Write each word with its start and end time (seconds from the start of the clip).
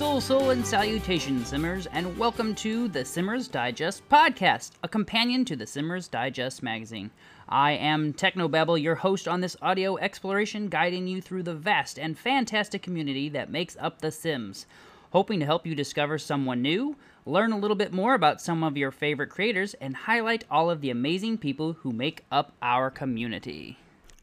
Sul, 0.00 0.20
sul, 0.22 0.50
and 0.50 0.66
salutations, 0.66 1.48
Simmers, 1.48 1.86
and 1.92 2.16
welcome 2.16 2.54
to 2.54 2.88
the 2.88 3.04
Simmers 3.04 3.48
Digest 3.48 4.08
podcast, 4.08 4.72
a 4.82 4.88
companion 4.88 5.44
to 5.44 5.56
the 5.56 5.66
Simmers 5.66 6.08
Digest 6.08 6.62
magazine. 6.62 7.10
I 7.48 7.72
am 7.72 8.14
Technobabble, 8.14 8.82
your 8.82 8.94
host 8.94 9.28
on 9.28 9.40
this 9.40 9.56
audio 9.60 9.98
exploration, 9.98 10.68
guiding 10.68 11.06
you 11.06 11.20
through 11.20 11.42
the 11.42 11.54
vast 11.54 11.98
and 11.98 12.18
fantastic 12.18 12.82
community 12.82 13.28
that 13.28 13.50
makes 13.50 13.76
up 13.78 14.00
The 14.00 14.10
Sims. 14.10 14.66
Hoping 15.10 15.40
to 15.40 15.46
help 15.46 15.66
you 15.66 15.74
discover 15.74 16.18
someone 16.18 16.62
new, 16.62 16.96
learn 17.26 17.52
a 17.52 17.58
little 17.58 17.76
bit 17.76 17.92
more 17.92 18.14
about 18.14 18.40
some 18.40 18.62
of 18.62 18.76
your 18.76 18.92
favorite 18.92 19.30
creators, 19.30 19.74
and 19.74 19.96
highlight 19.96 20.44
all 20.50 20.70
of 20.70 20.80
the 20.80 20.90
amazing 20.90 21.36
people 21.36 21.72
who 21.72 21.92
make 21.92 22.24
up 22.30 22.52
our 22.62 22.90
community. 22.90 23.76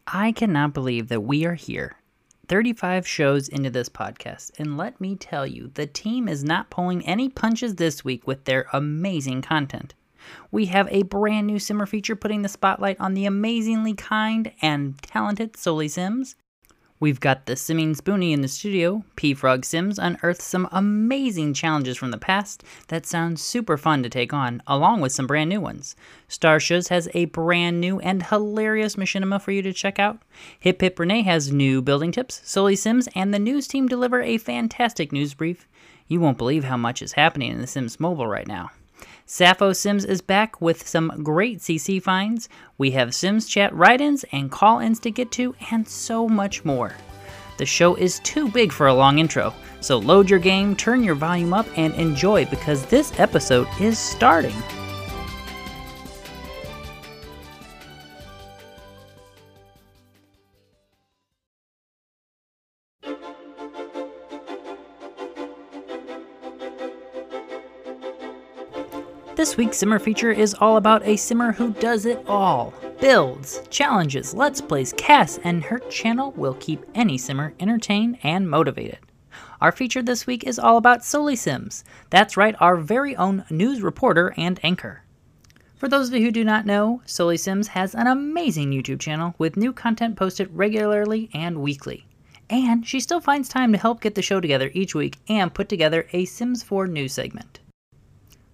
I 0.08 0.32
cannot 0.32 0.74
believe 0.74 1.10
that 1.10 1.22
we 1.22 1.46
are 1.46 1.56
here 1.56 1.98
35 2.48 3.06
shows 3.06 3.50
into 3.50 3.70
this 3.70 3.90
podcast, 3.90 4.58
and 4.58 4.78
let 4.78 5.02
me 5.02 5.18
tell 5.18 5.46
you, 5.46 5.72
the 5.74 5.86
team 5.86 6.30
is 6.30 6.46
not 6.46 6.70
pulling 6.70 7.06
any 7.06 7.28
punches 7.28 7.76
this 7.76 8.06
week 8.06 8.26
with 8.26 8.46
their 8.46 8.68
amazing 8.72 9.42
content. 9.42 9.94
We 10.52 10.68
have 10.68 10.88
a 10.90 11.04
brand 11.04 11.48
new 11.48 11.60
Simmer 11.60 11.86
feature 11.86 12.16
putting 12.16 12.44
the 12.44 12.50
spotlight 12.50 13.00
on 13.02 13.14
the 13.14 13.26
amazingly 13.26 13.94
kind 13.94 14.54
and 14.62 14.98
talented 15.02 15.58
Soli 15.58 15.90
Sims. 15.90 16.38
We've 17.00 17.20
got 17.20 17.46
the 17.46 17.54
Simming 17.54 17.96
Spoonie 17.96 18.34
in 18.34 18.42
the 18.42 18.48
studio. 18.48 19.04
P 19.16 19.36
Frog 19.36 19.66
Sims 19.66 20.00
unearthed 20.00 20.42
some 20.42 20.68
amazing 20.72 21.54
challenges 21.54 21.96
from 21.96 22.10
the 22.10 22.18
past 22.18 22.64
that 22.88 23.06
sound 23.06 23.40
super 23.40 23.78
fun 23.78 24.02
to 24.02 24.10
take 24.10 24.34
on, 24.34 24.64
along 24.66 25.02
with 25.02 25.12
some 25.12 25.28
brand 25.28 25.52
new 25.52 25.62
ones. 25.62 25.96
Starshoes 26.28 26.90
has 26.90 27.08
a 27.14 27.26
brand 27.26 27.80
new 27.80 28.00
and 28.00 28.24
hilarious 28.24 28.96
machinima 28.96 29.40
for 29.40 29.52
you 29.52 29.62
to 29.62 29.74
check 29.74 30.00
out. 30.00 30.24
Hip 30.60 30.82
Hip 30.82 30.98
Renee 30.98 31.22
has 31.22 31.52
new 31.52 31.84
building 31.84 32.12
tips. 32.12 32.42
Soli 32.44 32.76
Sims 32.76 33.08
and 33.14 33.32
the 33.32 33.38
news 33.38 33.68
team 33.68 33.88
deliver 33.88 34.24
a 34.24 34.40
fantastic 34.40 35.12
news 35.12 35.36
brief. 35.36 35.68
You 36.08 36.20
won't 36.20 36.40
believe 36.40 36.64
how 36.64 36.78
much 36.78 37.04
is 37.04 37.14
happening 37.14 37.52
in 37.52 37.62
The 37.62 37.68
Sims 37.68 38.00
Mobile 38.00 38.26
right 38.26 38.48
now. 38.48 38.72
Sappho 39.30 39.74
Sims 39.74 40.06
is 40.06 40.22
back 40.22 40.62
with 40.62 40.88
some 40.88 41.12
great 41.22 41.60
CC 41.60 42.02
finds. 42.02 42.48
We 42.78 42.92
have 42.92 43.14
Sims 43.14 43.46
chat 43.46 43.76
write 43.76 44.00
ins 44.00 44.24
and 44.32 44.50
call 44.50 44.80
ins 44.80 45.02
to 45.02 45.12
get 45.12 45.32
to, 45.32 45.54
and 45.70 45.86
so 45.86 46.30
much 46.30 46.64
more. 46.64 46.96
The 47.58 47.66
show 47.66 47.96
is 47.96 48.20
too 48.20 48.48
big 48.48 48.72
for 48.72 48.88
a 48.88 48.94
long 48.94 49.20
intro, 49.20 49.54
so 49.82 49.98
load 49.98 50.30
your 50.30 50.40
game, 50.40 50.78
turn 50.78 51.04
your 51.04 51.16
volume 51.16 51.54
up, 51.54 51.68
and 51.76 51.94
enjoy 51.96 52.46
because 52.46 52.86
this 52.86 53.12
episode 53.20 53.68
is 53.82 54.00
starting. 54.00 54.56
This 69.38 69.56
week's 69.56 69.78
Simmer 69.78 70.00
feature 70.00 70.32
is 70.32 70.56
all 70.56 70.78
about 70.78 71.06
a 71.06 71.16
Simmer 71.16 71.52
who 71.52 71.72
does 71.74 72.08
it 72.08 72.26
all 72.28 72.74
builds, 73.00 73.62
challenges, 73.70 74.34
let's 74.34 74.62
plays, 74.62 74.94
casts, 74.98 75.38
and 75.44 75.64
her 75.64 75.78
channel 75.78 76.32
will 76.32 76.56
keep 76.56 76.84
any 76.96 77.20
Simmer 77.20 77.54
entertained 77.60 78.18
and 78.24 78.50
motivated. 78.50 78.98
Our 79.62 79.72
feature 79.72 80.02
this 80.02 80.26
week 80.26 80.44
is 80.44 80.58
all 80.58 80.78
about 80.78 81.06
Soli 81.06 81.36
Sims. 81.36 81.84
That's 82.10 82.36
right, 82.36 82.56
our 82.60 82.78
very 82.78 83.16
own 83.16 83.46
news 83.52 83.84
reporter 83.84 84.34
and 84.38 84.60
anchor. 84.64 85.04
For 85.76 85.88
those 85.88 86.08
of 86.08 86.16
you 86.16 86.22
who 86.22 86.32
do 86.32 86.44
not 86.44 86.66
know, 86.66 87.04
Soli 87.06 87.38
Sims 87.38 87.68
has 87.68 87.94
an 87.94 88.08
amazing 88.08 88.72
YouTube 88.72 89.00
channel 89.00 89.36
with 89.38 89.56
new 89.56 89.72
content 89.72 90.16
posted 90.16 90.50
regularly 90.52 91.30
and 91.36 91.62
weekly. 91.62 92.08
And 92.50 92.88
she 92.88 93.00
still 93.00 93.22
finds 93.22 93.50
time 93.50 93.72
to 93.72 93.78
help 93.78 94.02
get 94.02 94.16
the 94.16 94.24
show 94.24 94.42
together 94.42 94.72
each 94.74 94.96
week 94.96 95.18
and 95.30 95.54
put 95.54 95.70
together 95.70 96.08
a 96.12 96.26
Sims 96.26 96.64
4 96.64 96.88
news 96.88 97.14
segment. 97.14 97.60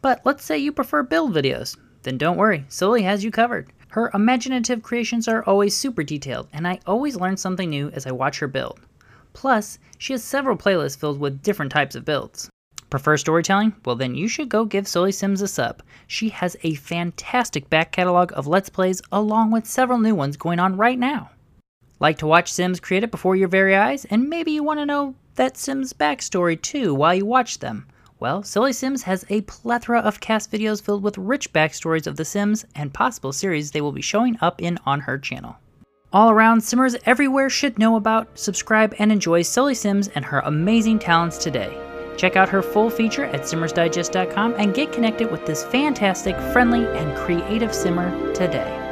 But 0.03 0.19
let's 0.25 0.43
say 0.43 0.57
you 0.57 0.73
prefer 0.73 1.01
build 1.01 1.33
videos. 1.33 1.77
Then 2.01 2.17
don't 2.17 2.35
worry, 2.35 2.65
Soli 2.67 3.03
has 3.03 3.23
you 3.23 3.31
covered. 3.31 3.71
Her 3.87 4.11
imaginative 4.13 4.83
creations 4.83 5.29
are 5.29 5.45
always 5.45 5.77
super 5.77 6.03
detailed, 6.03 6.49
and 6.51 6.67
I 6.67 6.81
always 6.85 7.15
learn 7.15 7.37
something 7.37 7.69
new 7.69 7.89
as 7.91 8.05
I 8.05 8.11
watch 8.11 8.39
her 8.39 8.49
build. 8.49 8.81
Plus, 9.31 9.79
she 9.97 10.11
has 10.11 10.21
several 10.21 10.57
playlists 10.57 10.97
filled 10.97 11.21
with 11.21 11.41
different 11.41 11.71
types 11.71 11.95
of 11.95 12.03
builds. 12.03 12.49
Prefer 12.89 13.15
storytelling? 13.15 13.75
Well, 13.85 13.95
then 13.95 14.13
you 14.13 14.27
should 14.27 14.49
go 14.49 14.65
give 14.65 14.89
Sully 14.89 15.13
Sims 15.13 15.41
a 15.41 15.47
sub. 15.47 15.81
She 16.05 16.27
has 16.29 16.57
a 16.63 16.75
fantastic 16.75 17.69
back 17.69 17.93
catalog 17.93 18.33
of 18.35 18.45
Let's 18.45 18.67
Plays 18.67 19.01
along 19.09 19.51
with 19.51 19.65
several 19.65 19.99
new 19.99 20.15
ones 20.15 20.35
going 20.35 20.59
on 20.59 20.75
right 20.75 20.99
now. 20.99 21.29
Like 22.01 22.17
to 22.17 22.27
watch 22.27 22.51
Sims 22.51 22.81
create 22.81 23.05
it 23.05 23.11
before 23.11 23.37
your 23.37 23.47
very 23.47 23.73
eyes? 23.73 24.03
And 24.03 24.29
maybe 24.29 24.51
you 24.51 24.63
want 24.63 24.81
to 24.81 24.85
know 24.85 25.15
that 25.35 25.55
Sims 25.55 25.93
backstory 25.93 26.61
too 26.61 26.93
while 26.93 27.15
you 27.15 27.25
watch 27.25 27.59
them. 27.59 27.87
Well, 28.23 28.41
Soli 28.41 28.71
Sims 28.71 29.03
has 29.03 29.25
a 29.27 29.41
plethora 29.41 29.99
of 29.99 30.21
cast 30.21 30.49
videos 30.49 30.81
filled 30.81 31.03
with 31.03 31.17
rich 31.17 31.51
backstories 31.51 32.07
of 32.07 32.15
The 32.15 32.23
Sims 32.23 32.65
and 32.73 32.93
possible 32.93 33.33
series 33.33 33.71
they 33.71 33.81
will 33.81 33.91
be 33.91 34.01
showing 34.01 34.37
up 34.39 34.61
in 34.61 34.79
on 34.85 35.01
her 35.01 35.17
channel. 35.17 35.57
All 36.13 36.29
around, 36.29 36.61
Simmers 36.61 36.95
everywhere 37.05 37.49
should 37.49 37.77
know 37.77 37.97
about, 37.97 38.39
subscribe, 38.39 38.95
and 38.97 39.11
enjoy 39.11 39.41
Soli 39.41 39.75
Sims 39.75 40.07
and 40.15 40.23
her 40.23 40.39
amazing 40.39 40.99
talents 40.99 41.37
today. 41.37 41.77
Check 42.15 42.37
out 42.37 42.47
her 42.47 42.61
full 42.61 42.89
feature 42.89 43.25
at 43.25 43.41
simmersdigest.com 43.41 44.55
and 44.57 44.73
get 44.73 44.93
connected 44.93 45.29
with 45.29 45.45
this 45.45 45.65
fantastic, 45.65 46.37
friendly, 46.53 46.87
and 46.97 47.17
creative 47.17 47.75
simmer 47.75 48.09
today. 48.33 48.82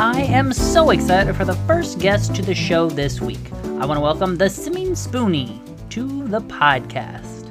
I 0.00 0.22
am 0.22 0.54
so 0.54 0.88
excited 0.92 1.36
for 1.36 1.44
the 1.44 1.56
first 1.66 1.98
guest 1.98 2.34
to 2.36 2.40
the 2.40 2.54
show 2.54 2.88
this 2.88 3.20
week. 3.20 3.52
I 3.52 3.84
want 3.84 3.98
to 3.98 4.00
welcome 4.00 4.36
the 4.36 4.46
Simming 4.46 4.92
Spoonie 4.92 5.60
to 5.90 6.26
the 6.28 6.40
podcast. 6.40 7.50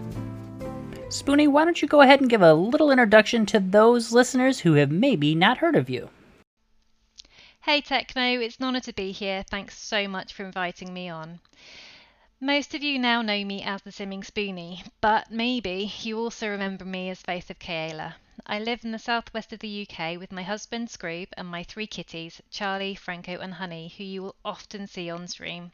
Spoonie, 1.10 1.48
why 1.48 1.64
don't 1.64 1.80
you 1.80 1.88
go 1.88 2.02
ahead 2.02 2.22
and 2.22 2.28
give 2.28 2.42
a 2.42 2.56
little 2.56 2.90
introduction 2.90 3.46
to 3.46 3.60
those 3.60 4.14
listeners 4.14 4.62
who 4.62 4.74
have 4.74 4.90
maybe 4.90 5.36
not 5.36 5.60
heard 5.60 5.76
of 5.76 5.92
you? 5.92 6.10
Hey 7.62 7.82
Techno, 7.82 8.40
it's 8.40 8.58
an 8.58 8.66
honour 8.66 8.80
to 8.80 8.94
be 8.94 9.12
here. 9.12 9.44
Thanks 9.44 9.78
so 9.78 10.08
much 10.08 10.34
for 10.34 10.44
inviting 10.44 10.92
me 10.92 11.08
on. 11.08 11.42
Most 12.42 12.74
of 12.74 12.82
you 12.82 12.98
now 12.98 13.22
know 13.22 13.46
me 13.46 13.62
as 13.62 13.84
the 13.84 13.92
Simming 13.92 14.26
Spoonie, 14.26 14.84
but 15.02 15.30
maybe 15.30 15.94
you 16.02 16.18
also 16.18 16.50
remember 16.50 16.84
me 16.84 17.12
as 17.12 17.22
Faith 17.22 17.52
of 17.52 17.60
Kayla. 17.60 18.16
I 18.46 18.60
live 18.60 18.86
in 18.86 18.92
the 18.92 19.00
southwest 19.00 19.52
of 19.52 19.60
the 19.60 19.88
UK 19.88 20.20
with 20.20 20.32
my 20.32 20.44
husband 20.44 20.88
Scroob 20.88 21.28
and 21.38 21.48
my 21.48 21.64
three 21.64 21.88
kitties, 21.88 22.42
Charlie, 22.50 22.96
Franco, 22.96 23.40
and 23.40 23.56
Honey, 23.56 23.94
who 23.98 24.04
you 24.04 24.22
will 24.22 24.36
often 24.46 24.88
see 24.88 25.10
on 25.10 25.28
stream. 25.28 25.72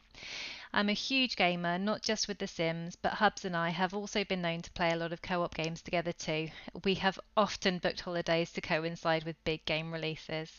I'm 0.72 0.88
a 0.88 0.94
huge 0.94 1.36
gamer, 1.36 1.78
not 1.78 2.02
just 2.02 2.28
with 2.28 2.38
The 2.38 2.46
Sims, 2.46 2.96
but 2.96 3.14
Hubs 3.14 3.44
and 3.44 3.56
I 3.56 3.70
have 3.70 3.94
also 3.94 4.24
been 4.24 4.42
known 4.42 4.62
to 4.62 4.70
play 4.72 4.90
a 4.90 4.96
lot 4.96 5.12
of 5.12 5.22
co 5.22 5.42
op 5.42 5.54
games 5.54 5.80
together 5.80 6.12
too. 6.12 6.48
We 6.84 6.94
have 6.94 7.20
often 7.36 7.78
booked 7.78 8.00
holidays 8.00 8.52
to 8.52 8.60
coincide 8.60 9.24
with 9.24 9.44
big 9.44 9.64
game 9.64 9.92
releases. 9.92 10.50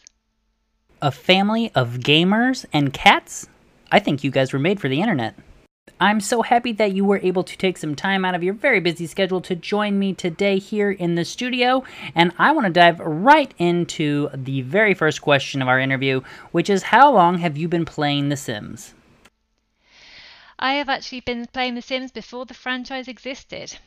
A 1.02 1.12
family 1.12 1.72
of 1.76 2.00
gamers 2.00 2.66
and 2.72 2.94
cats? 2.94 3.48
I 3.92 4.00
think 4.00 4.24
you 4.24 4.32
guys 4.32 4.54
were 4.54 4.60
made 4.60 4.80
for 4.80 4.90
the 4.90 5.02
internet. 5.02 5.36
I'm 6.00 6.22
so 6.22 6.44
happy 6.44 6.74
that 6.74 6.92
you 6.92 7.04
were 7.04 7.18
able 7.24 7.44
to 7.44 7.58
take 7.58 7.76
some 7.80 7.96
time 7.96 8.24
out 8.24 8.36
of 8.36 8.44
your 8.44 8.54
very 8.54 8.80
busy 8.80 9.08
schedule 9.08 9.42
to 9.42 9.56
join 9.56 9.98
me 9.98 10.14
today 10.14 10.60
here 10.60 10.92
in 10.92 11.16
the 11.16 11.26
studio. 11.26 11.84
And 12.14 12.34
I 12.38 12.52
want 12.52 12.68
to 12.68 12.74
dive 12.74 13.00
right 13.00 13.52
into 13.58 14.30
the 14.32 14.62
very 14.62 14.94
first 14.94 15.24
question 15.24 15.60
of 15.60 15.68
our 15.68 15.80
interview, 15.80 16.22
which 16.52 16.70
is 16.70 16.84
How 16.84 17.12
long 17.12 17.40
have 17.40 17.58
you 17.58 17.68
been 17.68 17.84
playing 17.84 18.30
The 18.30 18.38
Sims? 18.38 18.94
I 20.60 20.74
have 20.74 20.88
actually 20.88 21.22
been 21.22 21.48
playing 21.48 21.74
The 21.74 21.82
Sims 21.82 22.12
before 22.12 22.46
the 22.46 22.54
franchise 22.54 23.08
existed. 23.08 23.80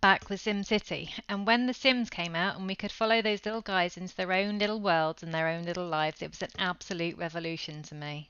Back 0.00 0.28
with 0.28 0.42
SimCity, 0.42 1.10
and 1.28 1.46
when 1.46 1.66
The 1.66 1.74
Sims 1.74 2.10
came 2.10 2.34
out 2.34 2.56
and 2.56 2.66
we 2.66 2.74
could 2.74 2.90
follow 2.90 3.22
those 3.22 3.44
little 3.44 3.60
guys 3.60 3.96
into 3.96 4.16
their 4.16 4.32
own 4.32 4.58
little 4.58 4.80
worlds 4.80 5.22
and 5.22 5.32
their 5.32 5.46
own 5.46 5.62
little 5.62 5.86
lives, 5.86 6.20
it 6.20 6.30
was 6.30 6.42
an 6.42 6.50
absolute 6.58 7.16
revolution 7.16 7.84
to 7.84 7.94
me 7.94 8.28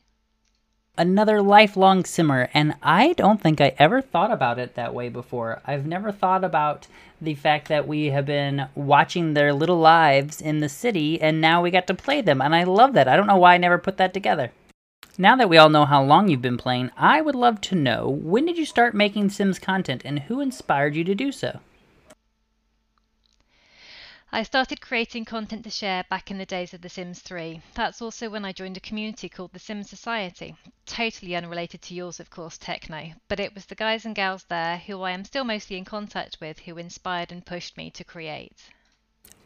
another 0.99 1.41
lifelong 1.41 2.05
simmer 2.05 2.50
and 2.53 2.75
i 2.83 3.15
don't 3.15 3.41
think 3.41 3.62
i 3.62 3.75
ever 3.79 4.03
thought 4.03 4.31
about 4.31 4.59
it 4.59 4.75
that 4.75 4.93
way 4.93 5.09
before. 5.09 5.62
I've 5.65 5.87
never 5.87 6.12
thought 6.12 6.44
about 6.44 6.87
the 7.19 7.35
fact 7.35 7.69
that 7.69 7.89
we 7.89 8.06
have 8.09 8.27
been 8.27 8.69
watching 8.75 9.33
their 9.33 9.55
little 9.55 9.79
lives 9.79 10.43
in 10.43 10.61
the 10.61 10.69
city 10.69 11.19
and 11.19 11.41
now 11.41 11.62
we 11.62 11.71
got 11.71 11.87
to 11.87 11.94
play 11.94 12.21
them 12.21 12.43
and 12.43 12.55
i 12.55 12.65
love 12.65 12.93
that. 12.93 13.09
I 13.09 13.17
don't 13.17 13.27
know 13.27 13.39
why 13.39 13.55
i 13.55 13.56
never 13.56 13.79
put 13.79 13.97
that 13.97 14.12
together. 14.12 14.53
Now 15.17 15.35
that 15.37 15.49
we 15.49 15.56
all 15.56 15.71
know 15.71 15.87
how 15.87 16.03
long 16.03 16.29
you've 16.29 16.43
been 16.43 16.59
playing, 16.59 16.91
I 16.95 17.23
would 17.23 17.35
love 17.35 17.62
to 17.62 17.75
know 17.75 18.11
when 18.11 18.45
did 18.45 18.59
you 18.59 18.67
start 18.67 18.95
making 18.95 19.31
Sims 19.31 19.59
content 19.59 20.03
and 20.05 20.19
who 20.19 20.41
inspired 20.41 20.95
you 20.95 21.05
to 21.05 21.15
do 21.15 21.33
so? 21.33 21.61
I 24.34 24.44
started 24.44 24.81
creating 24.81 25.26
content 25.26 25.62
to 25.64 25.70
share 25.70 26.05
back 26.08 26.31
in 26.31 26.38
the 26.38 26.46
days 26.46 26.73
of 26.73 26.81
The 26.81 26.88
Sims 26.88 27.20
3. 27.20 27.61
That's 27.75 28.00
also 28.00 28.31
when 28.31 28.46
I 28.46 28.52
joined 28.52 28.79
a 28.79 28.81
community 28.81 29.29
called 29.29 29.52
The 29.52 29.58
Sims 29.58 29.90
Society. 29.90 30.56
Totally 30.87 31.37
unrelated 31.37 31.82
to 31.82 31.94
yours, 31.94 32.19
of 32.19 32.31
course, 32.31 32.56
Techno, 32.56 33.12
but 33.29 33.38
it 33.38 33.55
was 33.55 33.67
the 33.67 33.75
guys 33.75 34.06
and 34.06 34.14
gals 34.14 34.44
there 34.44 34.79
who 34.79 35.02
I 35.02 35.11
am 35.11 35.26
still 35.26 35.44
mostly 35.44 35.76
in 35.76 35.84
contact 35.84 36.38
with 36.40 36.61
who 36.61 36.79
inspired 36.79 37.31
and 37.31 37.44
pushed 37.44 37.76
me 37.76 37.90
to 37.90 38.05
create. 38.05 38.56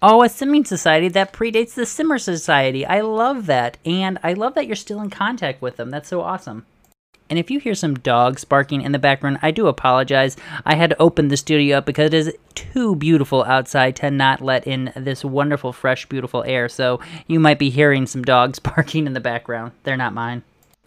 Oh, 0.01 0.23
a 0.23 0.29
simming 0.29 0.65
society 0.65 1.09
that 1.09 1.33
predates 1.33 1.75
the 1.75 1.85
Simmer 1.85 2.21
Society. 2.21 2.87
I 2.87 3.01
love 3.01 3.47
that. 3.47 3.79
And 3.85 4.21
I 4.23 4.35
love 4.35 4.55
that 4.55 4.69
you're 4.69 4.77
still 4.77 5.01
in 5.01 5.11
contact 5.11 5.61
with 5.61 5.79
them. 5.79 5.91
That's 5.91 6.11
so 6.11 6.21
awesome. 6.21 6.65
And 7.29 7.39
if 7.39 7.51
you 7.51 7.59
hear 7.59 7.75
some 7.75 7.95
dogs 7.95 8.45
barking 8.45 8.83
in 8.83 8.93
the 8.93 8.99
background, 8.99 9.39
I 9.43 9.51
do 9.51 9.67
apologize. 9.67 10.37
I 10.65 10.77
had 10.77 10.91
to 10.91 11.03
open 11.03 11.29
the 11.29 11.37
studio 11.37 11.79
up 11.79 11.87
because 11.87 12.07
it 12.07 12.15
is 12.15 12.37
too 12.55 12.95
beautiful 12.97 13.43
outside 13.45 13.97
to 13.97 14.11
not 14.11 14.41
let 14.41 14.67
in 14.67 14.93
this 14.97 15.25
wonderful, 15.25 15.73
fresh, 15.73 16.07
beautiful 16.07 16.45
air. 16.45 16.69
So 16.69 17.01
you 17.27 17.41
might 17.41 17.59
be 17.59 17.71
hearing 17.71 18.07
some 18.07 18.23
dogs 18.23 18.59
barking 18.61 19.07
in 19.07 19.13
the 19.13 19.21
background. 19.21 19.73
They're 19.83 19.97
not 19.97 20.15
mine. 20.15 20.43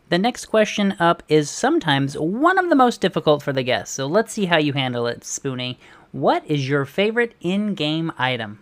The 0.09 0.17
next 0.17 0.47
question 0.47 0.95
up 0.99 1.21
is 1.27 1.51
sometimes 1.51 2.17
one 2.17 2.57
of 2.57 2.69
the 2.69 2.75
most 2.75 2.99
difficult 2.99 3.43
for 3.43 3.53
the 3.53 3.61
guests. 3.61 3.93
So 3.93 4.07
let's 4.07 4.33
see 4.33 4.45
how 4.45 4.57
you 4.57 4.73
handle 4.73 5.05
it, 5.05 5.21
Spoonie. 5.21 5.77
What 6.11 6.43
is 6.47 6.67
your 6.67 6.85
favorite 6.85 7.35
in 7.41 7.75
game 7.75 8.11
item? 8.17 8.59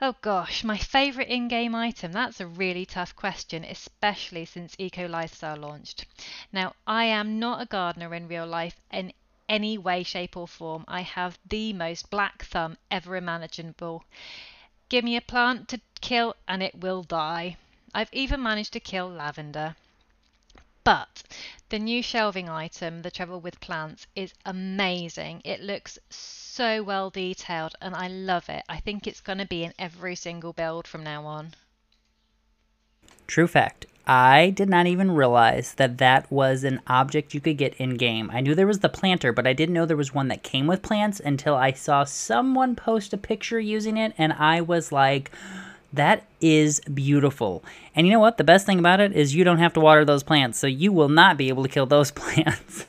Oh 0.00 0.16
gosh, 0.22 0.64
my 0.64 0.76
favourite 0.76 1.28
in 1.28 1.46
game 1.46 1.72
item? 1.72 2.10
That's 2.10 2.40
a 2.40 2.48
really 2.48 2.84
tough 2.84 3.14
question, 3.14 3.62
especially 3.62 4.44
since 4.44 4.74
Eco 4.76 5.06
Lifestyle 5.06 5.56
launched. 5.56 6.04
Now, 6.52 6.74
I 6.84 7.04
am 7.04 7.38
not 7.38 7.62
a 7.62 7.66
gardener 7.66 8.12
in 8.12 8.26
real 8.26 8.46
life 8.46 8.80
in 8.90 9.12
any 9.48 9.78
way, 9.78 10.02
shape, 10.02 10.36
or 10.36 10.48
form. 10.48 10.84
I 10.88 11.02
have 11.02 11.38
the 11.48 11.72
most 11.72 12.10
black 12.10 12.42
thumb 12.42 12.76
ever 12.90 13.14
imaginable. 13.14 14.04
Give 14.88 15.04
me 15.04 15.16
a 15.16 15.20
plant 15.20 15.68
to 15.68 15.80
kill 16.00 16.34
and 16.48 16.60
it 16.60 16.74
will 16.74 17.04
die. 17.04 17.56
I've 17.94 18.12
even 18.12 18.42
managed 18.42 18.72
to 18.72 18.80
kill 18.80 19.08
lavender. 19.08 19.76
But 20.82 21.22
the 21.68 21.78
new 21.78 22.02
shelving 22.02 22.48
item, 22.48 23.02
the 23.02 23.12
Travel 23.12 23.40
with 23.40 23.60
Plants, 23.60 24.08
is 24.16 24.34
amazing. 24.44 25.40
It 25.44 25.60
looks 25.60 26.00
so 26.10 26.43
well 26.58 27.10
detailed 27.10 27.74
and 27.80 27.94
I 27.94 28.08
love 28.08 28.48
it. 28.48 28.62
I 28.68 28.80
think 28.80 29.06
it's 29.06 29.20
going 29.20 29.38
to 29.38 29.46
be 29.46 29.64
in 29.64 29.72
every 29.78 30.14
single 30.14 30.52
build 30.52 30.86
from 30.86 31.02
now 31.02 31.24
on. 31.24 31.54
True 33.26 33.46
fact. 33.46 33.86
I 34.06 34.50
did 34.50 34.68
not 34.68 34.86
even 34.86 35.12
realize 35.12 35.74
that 35.74 35.96
that 35.98 36.30
was 36.30 36.62
an 36.62 36.80
object 36.86 37.32
you 37.32 37.40
could 37.40 37.56
get 37.56 37.74
in 37.74 37.96
game. 37.96 38.30
I 38.30 38.40
knew 38.40 38.54
there 38.54 38.66
was 38.66 38.80
the 38.80 38.90
planter, 38.90 39.32
but 39.32 39.46
I 39.46 39.54
didn't 39.54 39.74
know 39.74 39.86
there 39.86 39.96
was 39.96 40.14
one 40.14 40.28
that 40.28 40.42
came 40.42 40.66
with 40.66 40.82
plants 40.82 41.20
until 41.20 41.54
I 41.54 41.72
saw 41.72 42.04
someone 42.04 42.76
post 42.76 43.14
a 43.14 43.16
picture 43.16 43.58
using 43.58 43.96
it, 43.96 44.12
and 44.18 44.34
I 44.34 44.60
was 44.60 44.92
like, 44.92 45.30
that 45.94 46.24
is 46.40 46.80
beautiful. 46.92 47.64
And 47.94 48.06
you 48.06 48.12
know 48.12 48.20
what? 48.20 48.36
The 48.36 48.44
best 48.44 48.66
thing 48.66 48.78
about 48.78 49.00
it 49.00 49.12
is 49.14 49.34
you 49.34 49.44
don't 49.44 49.58
have 49.58 49.72
to 49.74 49.80
water 49.80 50.04
those 50.04 50.22
plants, 50.22 50.58
so 50.58 50.66
you 50.66 50.92
will 50.92 51.08
not 51.08 51.38
be 51.38 51.48
able 51.48 51.62
to 51.62 51.68
kill 51.68 51.86
those 51.86 52.10
plants. 52.10 52.84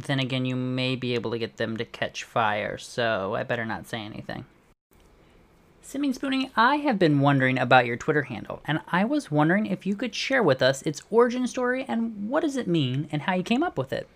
Then 0.00 0.20
again, 0.20 0.44
you 0.44 0.56
may 0.56 0.96
be 0.96 1.14
able 1.14 1.30
to 1.30 1.38
get 1.38 1.56
them 1.56 1.76
to 1.76 1.84
catch 1.84 2.24
fire, 2.24 2.78
so 2.78 3.34
I 3.34 3.42
better 3.42 3.64
not 3.64 3.86
say 3.86 4.00
anything. 4.00 4.44
Simming 5.82 6.18
Spoonie, 6.18 6.50
I 6.56 6.76
have 6.76 6.98
been 6.98 7.20
wondering 7.20 7.58
about 7.58 7.86
your 7.86 7.96
Twitter 7.96 8.22
handle, 8.22 8.60
and 8.64 8.80
I 8.88 9.04
was 9.04 9.30
wondering 9.30 9.66
if 9.66 9.86
you 9.86 9.94
could 9.94 10.16
share 10.16 10.42
with 10.42 10.60
us 10.60 10.82
its 10.82 11.02
origin 11.10 11.46
story 11.46 11.84
and 11.86 12.28
what 12.28 12.40
does 12.40 12.56
it 12.56 12.66
mean 12.66 13.08
and 13.12 13.22
how 13.22 13.34
you 13.34 13.44
came 13.44 13.62
up 13.62 13.78
with 13.78 13.92
it. 13.92 14.08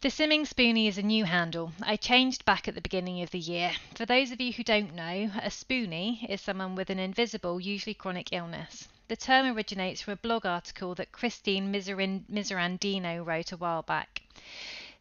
The 0.00 0.08
Simming 0.08 0.48
Spoonie 0.48 0.88
is 0.88 0.98
a 0.98 1.02
new 1.02 1.26
handle. 1.26 1.72
I 1.82 1.96
changed 1.96 2.44
back 2.44 2.66
at 2.66 2.74
the 2.74 2.80
beginning 2.80 3.22
of 3.22 3.30
the 3.30 3.38
year. 3.38 3.72
For 3.94 4.04
those 4.04 4.32
of 4.32 4.40
you 4.40 4.52
who 4.52 4.64
don't 4.64 4.94
know, 4.94 5.30
a 5.40 5.48
spoonie 5.48 6.26
is 6.28 6.40
someone 6.40 6.74
with 6.74 6.90
an 6.90 6.98
invisible, 6.98 7.60
usually 7.60 7.94
chronic 7.94 8.32
illness. 8.32 8.88
The 9.06 9.16
term 9.16 9.54
originates 9.54 10.00
from 10.00 10.14
a 10.14 10.16
blog 10.16 10.46
article 10.46 10.94
that 10.94 11.12
Christine 11.12 11.72
Miserandino 11.72 13.24
wrote 13.24 13.52
a 13.52 13.56
while 13.56 13.82
back. 13.82 14.21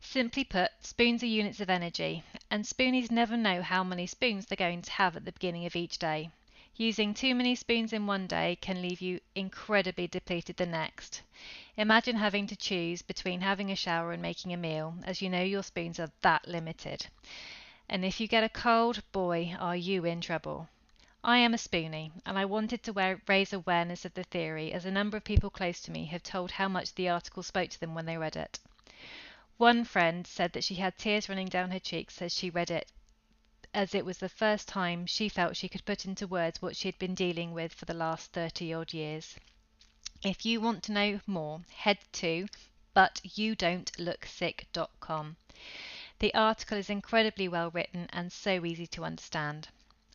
Simply 0.01 0.43
put, 0.43 0.71
spoons 0.81 1.23
are 1.23 1.25
units 1.25 1.61
of 1.61 1.69
energy, 1.69 2.21
and 2.49 2.65
spoonies 2.65 3.09
never 3.09 3.37
know 3.37 3.61
how 3.61 3.81
many 3.81 4.05
spoons 4.05 4.45
they're 4.45 4.57
going 4.57 4.81
to 4.81 4.91
have 4.91 5.15
at 5.15 5.23
the 5.23 5.31
beginning 5.31 5.65
of 5.65 5.73
each 5.73 5.97
day. 5.97 6.31
Using 6.75 7.13
too 7.13 7.33
many 7.33 7.55
spoons 7.55 7.93
in 7.93 8.07
one 8.07 8.27
day 8.27 8.57
can 8.59 8.81
leave 8.81 8.99
you 8.99 9.21
incredibly 9.33 10.07
depleted 10.07 10.57
the 10.57 10.65
next. 10.65 11.21
Imagine 11.77 12.17
having 12.17 12.45
to 12.47 12.57
choose 12.57 13.01
between 13.01 13.39
having 13.39 13.71
a 13.71 13.75
shower 13.77 14.11
and 14.11 14.21
making 14.21 14.51
a 14.51 14.57
meal, 14.57 14.95
as 15.05 15.21
you 15.21 15.29
know 15.29 15.43
your 15.43 15.63
spoons 15.63 15.97
are 15.97 16.11
that 16.23 16.45
limited. 16.45 17.07
And 17.87 18.03
if 18.03 18.19
you 18.19 18.27
get 18.27 18.43
a 18.43 18.49
cold, 18.49 19.01
boy, 19.13 19.55
are 19.57 19.77
you 19.77 20.03
in 20.03 20.19
trouble. 20.19 20.67
I 21.23 21.37
am 21.37 21.53
a 21.53 21.57
spoonie, 21.57 22.11
and 22.25 22.37
I 22.37 22.43
wanted 22.43 22.83
to 22.83 23.19
raise 23.27 23.53
awareness 23.53 24.03
of 24.03 24.13
the 24.13 24.23
theory 24.23 24.73
as 24.73 24.83
a 24.83 24.91
number 24.91 25.15
of 25.15 25.23
people 25.23 25.49
close 25.49 25.79
to 25.83 25.91
me 25.91 26.03
have 26.07 26.23
told 26.23 26.51
how 26.51 26.67
much 26.67 26.95
the 26.95 27.07
article 27.07 27.43
spoke 27.43 27.69
to 27.69 27.79
them 27.79 27.95
when 27.95 28.07
they 28.07 28.17
read 28.17 28.35
it. 28.35 28.59
One 29.61 29.83
friend 29.83 30.25
said 30.25 30.53
that 30.53 30.63
she 30.63 30.73
had 30.73 30.97
tears 30.97 31.29
running 31.29 31.45
down 31.45 31.69
her 31.69 31.77
cheeks 31.77 32.19
as 32.19 32.33
she 32.33 32.49
read 32.49 32.71
it 32.71 32.91
as 33.75 33.93
it 33.93 34.03
was 34.03 34.17
the 34.17 34.27
first 34.27 34.67
time 34.67 35.05
she 35.05 35.29
felt 35.29 35.55
she 35.55 35.69
could 35.69 35.85
put 35.85 36.03
into 36.03 36.25
words 36.25 36.63
what 36.63 36.75
she 36.75 36.87
had 36.87 36.97
been 36.97 37.13
dealing 37.13 37.53
with 37.53 37.71
for 37.71 37.85
the 37.85 37.93
last 37.93 38.31
30 38.31 38.73
odd 38.73 38.91
years. 38.91 39.35
If 40.23 40.47
you 40.47 40.61
want 40.61 40.81
to 40.85 40.91
know 40.91 41.21
more, 41.27 41.61
head 41.75 41.99
to 42.13 42.47
butyoudontlooksick.com. 42.95 45.37
The 46.17 46.33
article 46.33 46.77
is 46.79 46.89
incredibly 46.89 47.47
well 47.47 47.69
written 47.69 48.09
and 48.11 48.33
so 48.33 48.65
easy 48.65 48.87
to 48.87 49.05
understand. 49.05 49.67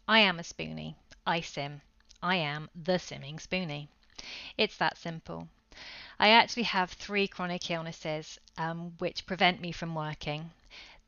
I 0.09 0.19
am 0.19 0.41
a 0.41 0.43
spoonie. 0.43 0.97
I 1.25 1.41
sim. 1.41 1.83
I 2.21 2.35
am 2.35 2.69
the 2.75 2.99
simming 2.99 3.39
spoonie. 3.39 3.87
It's 4.59 4.77
that 4.79 4.99
simple. 4.99 5.47
I 6.19 6.31
actually 6.31 6.63
have 6.63 6.91
three 6.91 7.29
chronic 7.29 7.71
illnesses 7.71 8.39
um, 8.57 8.93
which 8.99 9.27
prevent 9.27 9.61
me 9.61 9.71
from 9.71 9.95
working. 9.95 10.51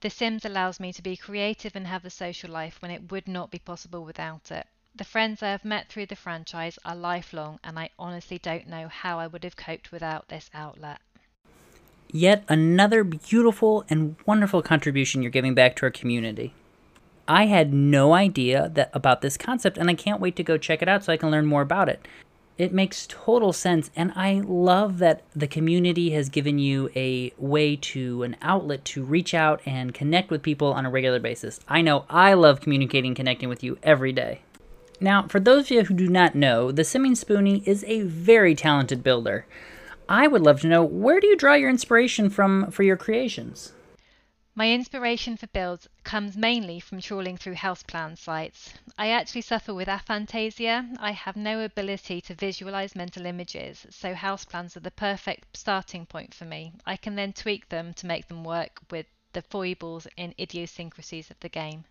The 0.01 0.11
Sims 0.11 0.45
allows 0.45 0.79
me 0.79 0.93
to 0.93 1.03
be 1.03 1.17
creative 1.17 1.75
and 1.75 1.87
have 1.87 2.05
a 2.05 2.11
social 2.11 2.51
life 2.51 2.81
when 2.81 2.91
it 2.91 3.11
would 3.11 3.27
not 3.27 3.51
be 3.51 3.59
possible 3.59 4.05
without 4.05 4.51
it. 4.51 4.67
The 4.95 5.05
friends 5.05 5.43
I 5.43 5.51
have 5.51 5.65
met 5.65 5.89
through 5.89 6.07
the 6.07 6.17
franchise 6.17 6.79
are 6.85 6.95
lifelong, 6.95 7.59
and 7.65 7.79
I 7.79 7.91
honestly 7.99 8.39
don't 8.39 8.69
know 8.69 8.89
how 8.89 9.19
I 9.19 9.27
would 9.27 9.45
have 9.45 9.57
coped 9.57 9.93
without 9.93 10.29
this 10.29 10.51
outlet. 10.53 11.01
Yet 12.11 12.45
another 12.49 13.03
beautiful 13.03 13.85
and 13.89 14.17
wonderful 14.27 14.63
contribution 14.63 15.23
you're 15.23 15.31
giving 15.31 15.55
back 15.55 15.77
to 15.77 15.87
our 15.87 15.91
community. 15.91 16.55
I 17.27 17.47
had 17.47 17.73
no 17.73 18.15
idea 18.15 18.71
that 18.75 18.91
about 18.93 19.21
this 19.21 19.37
concept, 19.37 19.79
and 19.79 19.91
I 19.91 19.95
can't 19.95 20.21
wait 20.21 20.37
to 20.37 20.43
go 20.43 20.59
check 20.59 20.83
it 20.83 20.89
out 20.89 21.05
so 21.05 21.13
I 21.13 21.17
can 21.17 21.31
learn 21.31 21.47
more 21.47 21.63
about 21.63 21.89
it 21.89 22.07
it 22.59 22.73
makes 22.73 23.07
total 23.09 23.53
sense. 23.53 23.91
And 23.97 24.13
i 24.15 24.43
love 24.45 24.99
that 24.99 25.23
the 25.35 25.47
community 25.47 26.11
has 26.11 26.29
given 26.29 26.59
you 26.59 26.91
a 26.95 27.33
way 27.39 27.77
to 27.77 28.25
an 28.25 28.37
outlet 28.43 28.85
to 28.87 29.05
reach 29.05 29.33
out 29.33 29.63
and 29.65 29.95
connect 29.95 30.31
with 30.31 30.43
people 30.43 30.73
on 30.73 30.85
a 30.85 30.91
regular 30.91 31.21
basis. 31.21 31.61
I 31.69 31.81
know 31.81 32.05
i 32.11 32.35
love 32.35 32.61
communicating 32.61 33.15
connecting 33.15 33.49
with 33.49 33.63
you 33.63 33.79
every 33.83 34.13
day. 34.13 34.43
Now 35.01 35.29
for 35.29 35.41
those 35.41 35.67
of 35.67 35.71
you 35.71 35.85
who 35.85 35.95
do 35.95 36.09
not 36.09 36.35
know 36.35 36.73
the 36.73 36.83
simming 36.83 37.13
spoonie 37.13 37.67
is 37.67 37.85
a 37.87 38.03
very 38.03 38.55
talented 38.55 39.03
builder. 39.03 39.47
I 40.09 40.27
would 40.27 40.43
love 40.43 40.61
to 40.63 40.69
know 40.69 40.83
where 40.83 41.21
do 41.21 41.27
you 41.27 41.37
draw 41.37 41.55
your 41.55 41.71
inspiration 41.71 42.31
from 42.31 42.71
for 42.71 42.83
your 42.83 42.97
creations 42.97 43.73
my 44.59 44.73
inspiration 44.73 45.37
for 45.37 45.47
builds 45.47 45.87
comes 46.03 46.37
mainly 46.37 46.81
from 46.81 47.01
trawling 47.01 47.37
through 47.37 47.55
houseplan 47.55 48.19
sites. 48.19 48.75
I 48.99 49.11
actually 49.11 49.43
suffer 49.43 49.73
with 49.73 49.87
aphantasia. 49.87 50.97
I 50.99 51.13
have 51.13 51.37
no 51.37 51.61
ability 51.61 52.21
to 52.23 52.35
visualize 52.35 52.97
mental 52.97 53.25
images, 53.25 53.87
so 53.91 54.15
houseplans 54.15 54.77
are 54.77 54.81
the 54.81 54.91
perfect 54.91 55.57
starting 55.57 56.07
point 56.07 56.35
for 56.35 56.45
me. 56.45 56.73
I 56.85 56.97
can 56.97 57.15
then 57.15 57.33
tweak 57.33 57.69
them 57.69 57.95
to 57.95 58.07
make 58.09 58.27
them 58.27 58.43
work 58.43 58.81
with 58.91 59.07
the 59.33 59.43
foibles 59.43 60.09
and 60.19 60.35
idiosyncrasies 60.41 61.31
of 61.31 61.39
the 61.39 61.49
game. 61.49 61.85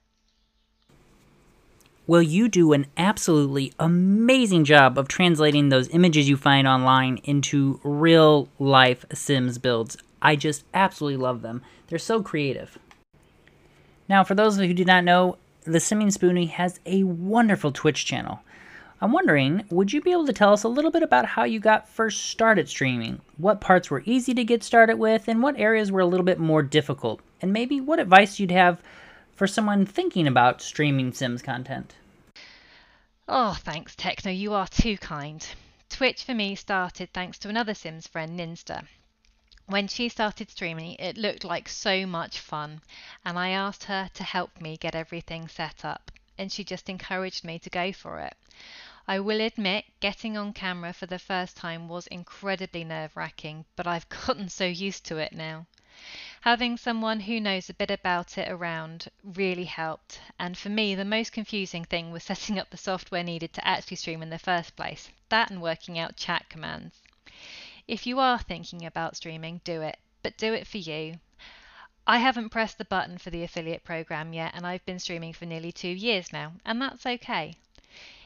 Well, 2.05 2.21
you 2.21 2.49
do 2.49 2.73
an 2.73 2.87
absolutely 2.97 3.71
amazing 3.79 4.65
job 4.65 4.97
of 4.97 5.07
translating 5.07 5.69
those 5.69 5.87
images 5.89 6.27
you 6.27 6.35
find 6.35 6.67
online 6.67 7.19
into 7.23 7.79
real 7.85 8.49
life 8.59 9.05
Sims 9.13 9.57
builds. 9.57 9.95
I 10.21 10.35
just 10.35 10.63
absolutely 10.73 11.17
love 11.17 11.41
them. 11.41 11.61
They're 11.87 11.99
so 11.99 12.21
creative. 12.21 12.77
Now, 14.09 14.23
for 14.23 14.35
those 14.35 14.55
of 14.55 14.63
you 14.63 14.69
who 14.69 14.73
do 14.73 14.85
not 14.85 15.03
know, 15.03 15.37
the 15.63 15.79
Simming 15.79 16.17
Spoonie 16.17 16.49
has 16.49 16.79
a 16.85 17.03
wonderful 17.03 17.71
Twitch 17.71 18.05
channel. 18.05 18.39
I'm 18.99 19.11
wondering, 19.11 19.63
would 19.69 19.93
you 19.93 20.01
be 20.01 20.11
able 20.11 20.25
to 20.25 20.33
tell 20.33 20.53
us 20.53 20.63
a 20.63 20.69
little 20.69 20.89
bit 20.89 21.03
about 21.03 21.25
how 21.25 21.43
you 21.43 21.59
got 21.59 21.87
first 21.87 22.25
started 22.25 22.67
streaming? 22.67 23.21
What 23.37 23.61
parts 23.61 23.91
were 23.91 24.01
easy 24.05 24.33
to 24.33 24.43
get 24.43 24.63
started 24.63 24.97
with, 24.97 25.27
and 25.27 25.43
what 25.43 25.59
areas 25.59 25.91
were 25.91 25.99
a 25.99 26.05
little 26.05 26.25
bit 26.25 26.39
more 26.39 26.63
difficult? 26.63 27.21
And 27.41 27.53
maybe 27.53 27.79
what 27.79 27.99
advice 27.99 28.39
you'd 28.39 28.49
have 28.49 28.81
for 29.35 29.45
someone 29.45 29.85
thinking 29.85 30.25
about 30.25 30.63
streaming 30.63 31.11
Sims 31.11 31.43
content? 31.43 31.93
Oh, 33.27 33.57
thanks, 33.59 33.95
Techno. 33.95 34.31
You 34.31 34.53
are 34.53 34.67
too 34.67 34.97
kind. 34.97 35.45
Twitch 35.89 36.23
for 36.23 36.33
me 36.33 36.55
started 36.55 37.09
thanks 37.13 37.37
to 37.39 37.49
another 37.49 37.75
Sims 37.75 38.07
friend, 38.07 38.39
Ninsta. 38.39 38.87
When 39.69 39.89
she 39.89 40.07
started 40.07 40.49
streaming, 40.49 40.93
it 40.93 41.17
looked 41.17 41.43
like 41.43 41.67
so 41.67 42.05
much 42.05 42.39
fun, 42.39 42.81
and 43.25 43.37
I 43.37 43.49
asked 43.49 43.83
her 43.83 44.09
to 44.13 44.23
help 44.23 44.61
me 44.61 44.77
get 44.77 44.95
everything 44.95 45.49
set 45.49 45.83
up, 45.83 46.09
and 46.37 46.49
she 46.49 46.63
just 46.63 46.87
encouraged 46.87 47.43
me 47.43 47.59
to 47.59 47.69
go 47.69 47.91
for 47.91 48.21
it. 48.21 48.37
I 49.09 49.19
will 49.19 49.41
admit, 49.41 49.83
getting 49.99 50.37
on 50.37 50.53
camera 50.53 50.93
for 50.93 51.05
the 51.05 51.19
first 51.19 51.57
time 51.57 51.89
was 51.89 52.07
incredibly 52.07 52.85
nerve 52.85 53.17
wracking, 53.17 53.65
but 53.75 53.85
I've 53.85 54.07
gotten 54.25 54.47
so 54.47 54.63
used 54.65 55.03
to 55.07 55.17
it 55.17 55.33
now. 55.33 55.65
Having 56.39 56.77
someone 56.77 57.19
who 57.19 57.41
knows 57.41 57.69
a 57.69 57.73
bit 57.73 57.91
about 57.91 58.37
it 58.37 58.47
around 58.49 59.09
really 59.21 59.65
helped, 59.65 60.21
and 60.39 60.57
for 60.57 60.69
me, 60.69 60.95
the 60.95 61.03
most 61.03 61.33
confusing 61.33 61.83
thing 61.83 62.09
was 62.09 62.23
setting 62.31 62.57
up 62.57 62.69
the 62.69 62.77
software 62.77 63.21
needed 63.21 63.51
to 63.51 63.67
actually 63.67 63.97
stream 63.97 64.23
in 64.23 64.29
the 64.29 64.39
first 64.39 64.77
place. 64.77 65.09
That 65.27 65.51
and 65.51 65.61
working 65.61 65.99
out 65.99 66.15
chat 66.15 66.47
commands. 66.47 67.01
If 67.87 68.05
you 68.05 68.19
are 68.19 68.37
thinking 68.37 68.85
about 68.85 69.15
streaming, 69.15 69.61
do 69.63 69.81
it, 69.81 69.95
but 70.21 70.37
do 70.37 70.53
it 70.53 70.67
for 70.67 70.77
you. 70.77 71.19
I 72.05 72.17
haven't 72.17 72.49
pressed 72.49 72.77
the 72.77 72.83
button 72.83 73.17
for 73.17 73.29
the 73.29 73.43
affiliate 73.43 73.85
program 73.85 74.33
yet, 74.33 74.51
and 74.53 74.67
I've 74.67 74.85
been 74.85 74.99
streaming 74.99 75.31
for 75.31 75.45
nearly 75.45 75.71
two 75.71 75.87
years 75.87 76.33
now, 76.33 76.51
and 76.65 76.81
that's 76.81 77.05
okay. 77.05 77.53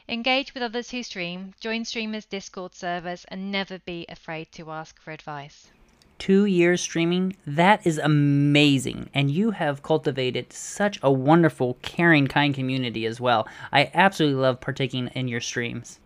Engage 0.08 0.52
with 0.52 0.64
others 0.64 0.90
who 0.90 1.04
stream, 1.04 1.54
join 1.60 1.84
streamers' 1.84 2.24
Discord 2.24 2.74
servers, 2.74 3.24
and 3.28 3.52
never 3.52 3.78
be 3.78 4.04
afraid 4.08 4.50
to 4.52 4.72
ask 4.72 5.00
for 5.00 5.12
advice. 5.12 5.70
Two 6.18 6.44
years 6.44 6.80
streaming, 6.80 7.36
that 7.46 7.86
is 7.86 7.98
amazing. 7.98 9.10
And 9.14 9.30
you 9.30 9.52
have 9.52 9.84
cultivated 9.84 10.52
such 10.52 10.98
a 11.04 11.12
wonderful, 11.12 11.78
caring, 11.82 12.26
kind 12.26 12.52
community 12.52 13.06
as 13.06 13.20
well. 13.20 13.46
I 13.70 13.92
absolutely 13.94 14.40
love 14.40 14.60
partaking 14.60 15.08
in 15.14 15.28
your 15.28 15.40
streams. 15.40 16.00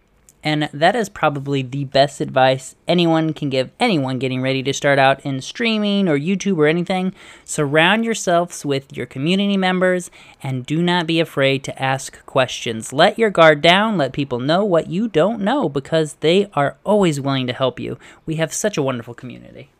And 0.47 0.71
that 0.73 0.95
is 0.95 1.09
probably 1.09 1.62
the 1.62 1.87
best 1.87 2.21
advice 2.21 2.76
anyone 2.87 3.35
can 3.35 3.50
give 3.50 3.73
anyone 3.81 4.21
getting 4.21 4.41
ready 4.41 4.62
to 4.62 4.73
start 4.73 4.97
out 4.97 5.26
in 5.26 5.41
streaming 5.41 6.09
or 6.09 6.17
YouTube 6.17 6.59
or 6.59 6.69
anything. 6.69 7.15
Surround 7.45 8.05
yourselves 8.05 8.65
with 8.65 8.97
your 8.97 9.07
community 9.07 9.57
members 9.57 10.09
and 10.41 10.65
do 10.65 10.85
not 10.85 11.09
be 11.09 11.19
afraid 11.19 11.65
to 11.65 11.83
ask 11.83 12.25
questions. 12.26 12.93
Let 12.93 13.19
your 13.19 13.29
guard 13.29 13.61
down, 13.61 13.99
let 13.99 14.12
people 14.12 14.38
know 14.38 14.65
what 14.65 14.87
you 14.87 15.09
don't 15.09 15.41
know 15.41 15.69
because 15.69 16.15
they 16.21 16.49
are 16.55 16.76
always 16.85 17.21
willing 17.21 17.49
to 17.49 17.53
help 17.53 17.81
you. 17.81 17.99
We 18.25 18.37
have 18.37 18.55
such 18.55 18.76
a 18.76 18.83
wonderful 18.83 19.15
community. 19.15 19.71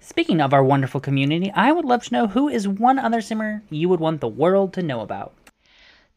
Speaking 0.00 0.40
of 0.40 0.52
our 0.52 0.64
wonderful 0.64 1.00
community, 1.00 1.52
I 1.54 1.70
would 1.70 1.84
love 1.84 2.02
to 2.02 2.12
know 2.12 2.26
who 2.26 2.48
is 2.48 2.66
one 2.66 2.98
other 2.98 3.20
simmer 3.20 3.62
you 3.70 3.88
would 3.88 4.00
want 4.00 4.20
the 4.20 4.26
world 4.26 4.72
to 4.72 4.82
know 4.82 5.02
about. 5.02 5.34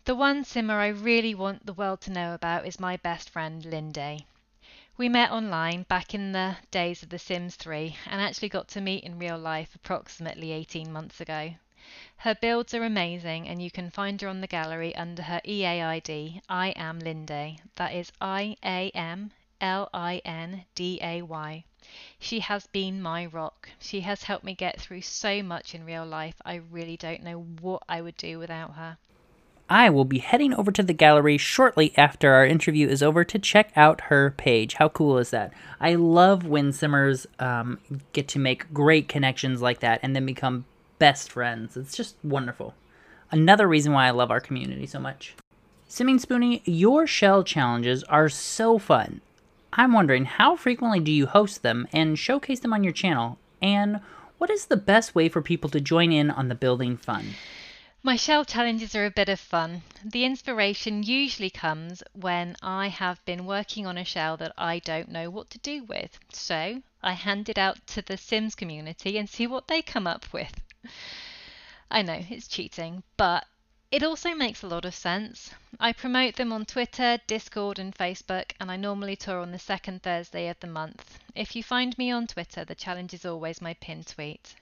The 0.10 0.16
one 0.16 0.44
simmer 0.44 0.80
I 0.80 0.88
really 0.88 1.36
want 1.36 1.68
the 1.68 1.74
world 1.74 2.02
to 2.02 2.12
know 2.12 2.34
about 2.34 2.66
is 2.66 2.80
my 2.80 2.98
best 2.98 3.30
friend 3.30 3.64
Linde. 3.64 4.24
We 4.98 5.08
met 5.08 5.30
online 5.30 5.84
back 5.84 6.16
in 6.16 6.32
the 6.32 6.58
days 6.72 7.04
of 7.04 7.10
The 7.10 7.20
Sims 7.20 7.56
3 7.58 7.96
and 8.08 8.20
actually 8.20 8.50
got 8.50 8.68
to 8.70 8.82
meet 8.82 9.04
in 9.04 9.20
real 9.20 9.38
life 9.38 9.76
approximately 9.76 10.52
18 10.52 10.92
months 10.92 11.22
ago. 11.22 11.54
Her 12.18 12.34
builds 12.34 12.74
are 12.74 12.84
amazing 12.84 13.48
and 13.48 13.62
you 13.62 13.70
can 13.70 13.92
find 13.92 14.20
her 14.22 14.28
on 14.28 14.42
the 14.42 14.48
gallery 14.48 14.96
under 14.96 15.22
her 15.22 15.42
EAID, 15.46 16.42
I 16.50 16.70
am 16.70 16.98
Linde. 16.98 17.60
That 17.76 17.94
is 17.94 18.12
I 18.20 18.58
A 18.66 18.90
M 18.96 19.32
L 19.62 19.92
I 19.94 20.24
N 20.26 20.66
D 20.74 20.98
A 21.04 21.22
Y. 21.22 21.64
She 22.18 22.40
has 22.40 22.66
been 22.66 23.00
my 23.00 23.28
rock. 23.28 23.70
She 23.78 24.02
has 24.02 24.24
helped 24.24 24.44
me 24.44 24.56
get 24.56 24.82
through 24.82 25.02
so 25.02 25.44
much 25.44 25.76
in 25.76 25.86
real 25.86 26.04
life. 26.04 26.42
I 26.44 26.56
really 26.56 26.98
don't 26.98 27.22
know 27.22 27.42
what 27.62 27.84
I 27.88 28.02
would 28.02 28.18
do 28.18 28.40
without 28.40 28.74
her. 28.74 28.98
I 29.70 29.92
will 29.92 30.06
be 30.06 30.18
heading 30.18 30.54
over 30.56 30.72
to 30.72 30.82
the 30.82 30.94
gallery 30.94 31.38
shortly 31.38 31.94
after 31.96 32.34
our 32.34 32.46
interview 32.46 32.88
is 32.88 33.04
over 33.04 33.24
to 33.24 33.38
check 33.38 33.72
out 33.76 34.02
her 34.02 34.32
page. 34.32 34.74
How 34.76 34.90
cool 34.90 35.20
is 35.20 35.30
that? 35.30 35.54
I 35.80 35.94
love 35.94 36.44
when 36.44 36.74
Simmers 36.74 37.28
um, 37.38 37.78
get 38.12 38.28
to 38.30 38.40
make 38.40 38.74
great 38.74 39.08
connections 39.08 39.62
like 39.62 39.82
that 39.82 40.00
and 40.02 40.16
then 40.16 40.26
become 40.26 40.66
best 40.98 41.32
friends. 41.32 41.78
It's 41.78 41.96
just 41.96 42.16
wonderful. 42.24 42.74
Another 43.32 43.68
reason 43.68 43.94
why 43.94 44.08
I 44.08 44.12
love 44.12 44.32
our 44.32 44.42
community 44.42 44.88
so 44.88 45.00
much. 45.00 45.36
Simming 45.88 46.24
Spoonie, 46.24 46.64
your 46.66 47.06
shell 47.06 47.44
challenges 47.44 48.04
are 48.06 48.28
so 48.28 48.80
fun. 48.80 49.22
I'm 49.74 49.94
wondering 49.94 50.26
how 50.26 50.56
frequently 50.56 51.00
do 51.00 51.12
you 51.12 51.28
host 51.28 51.62
them 51.62 51.88
and 51.94 52.18
showcase 52.18 52.60
them 52.60 52.74
on 52.74 52.84
your 52.84 52.94
channel? 52.94 53.38
And 53.62 54.00
what 54.40 54.50
is 54.50 54.66
the 54.66 54.78
best 54.78 55.14
way 55.14 55.30
for 55.30 55.44
people 55.44 55.70
to 55.70 55.80
join 55.80 56.12
in 56.12 56.32
on 56.32 56.48
the 56.48 56.56
building 56.56 56.98
fun? 56.98 57.36
My 58.02 58.16
shell 58.16 58.46
challenges 58.46 58.96
are 58.96 59.06
a 59.06 59.12
bit 59.12 59.28
of 59.28 59.42
fun. 59.42 59.82
The 60.06 60.24
inspiration 60.24 61.04
usually 61.04 61.50
comes 61.50 62.02
when 62.14 62.56
I 62.62 62.88
have 62.88 63.24
been 63.26 63.46
working 63.46 63.86
on 63.86 63.98
a 63.98 64.06
shell 64.06 64.38
that 64.38 64.54
I 64.58 64.80
don't 64.80 65.10
know 65.10 65.30
what 65.30 65.50
to 65.50 65.58
do 65.58 65.84
with. 65.84 66.18
So 66.32 66.82
I 67.04 67.12
hand 67.12 67.50
it 67.50 67.58
out 67.58 67.86
to 67.88 68.02
the 68.02 68.16
Sims 68.16 68.56
community 68.56 69.18
and 69.18 69.30
see 69.30 69.48
what 69.48 69.68
they 69.68 69.82
come 69.82 70.08
up 70.08 70.32
with. 70.32 70.62
I 71.92 72.02
know 72.02 72.24
it's 72.30 72.48
cheating, 72.48 73.04
but 73.18 73.46
it 73.92 74.02
also 74.02 74.34
makes 74.34 74.64
a 74.64 74.68
lot 74.68 74.86
of 74.86 74.96
sense. 74.96 75.52
I 75.78 75.92
promote 75.92 76.38
them 76.38 76.54
on 76.54 76.66
Twitter, 76.66 77.20
Discord, 77.28 77.80
and 77.80 77.94
Facebook, 77.94 78.54
and 78.62 78.72
I 78.72 78.78
normally 78.78 79.18
tour 79.18 79.42
on 79.42 79.52
the 79.52 79.60
second 79.60 80.04
Thursday 80.04 80.48
of 80.48 80.58
the 80.62 80.68
month. 80.68 81.20
If 81.36 81.54
you 81.54 81.64
find 81.64 81.98
me 81.98 82.12
on 82.12 82.28
Twitter, 82.28 82.64
the 82.64 82.76
challenge 82.76 83.14
is 83.14 83.26
always 83.26 83.60
my 83.62 83.74
pinned 83.74 84.08
tweet. 84.08 84.56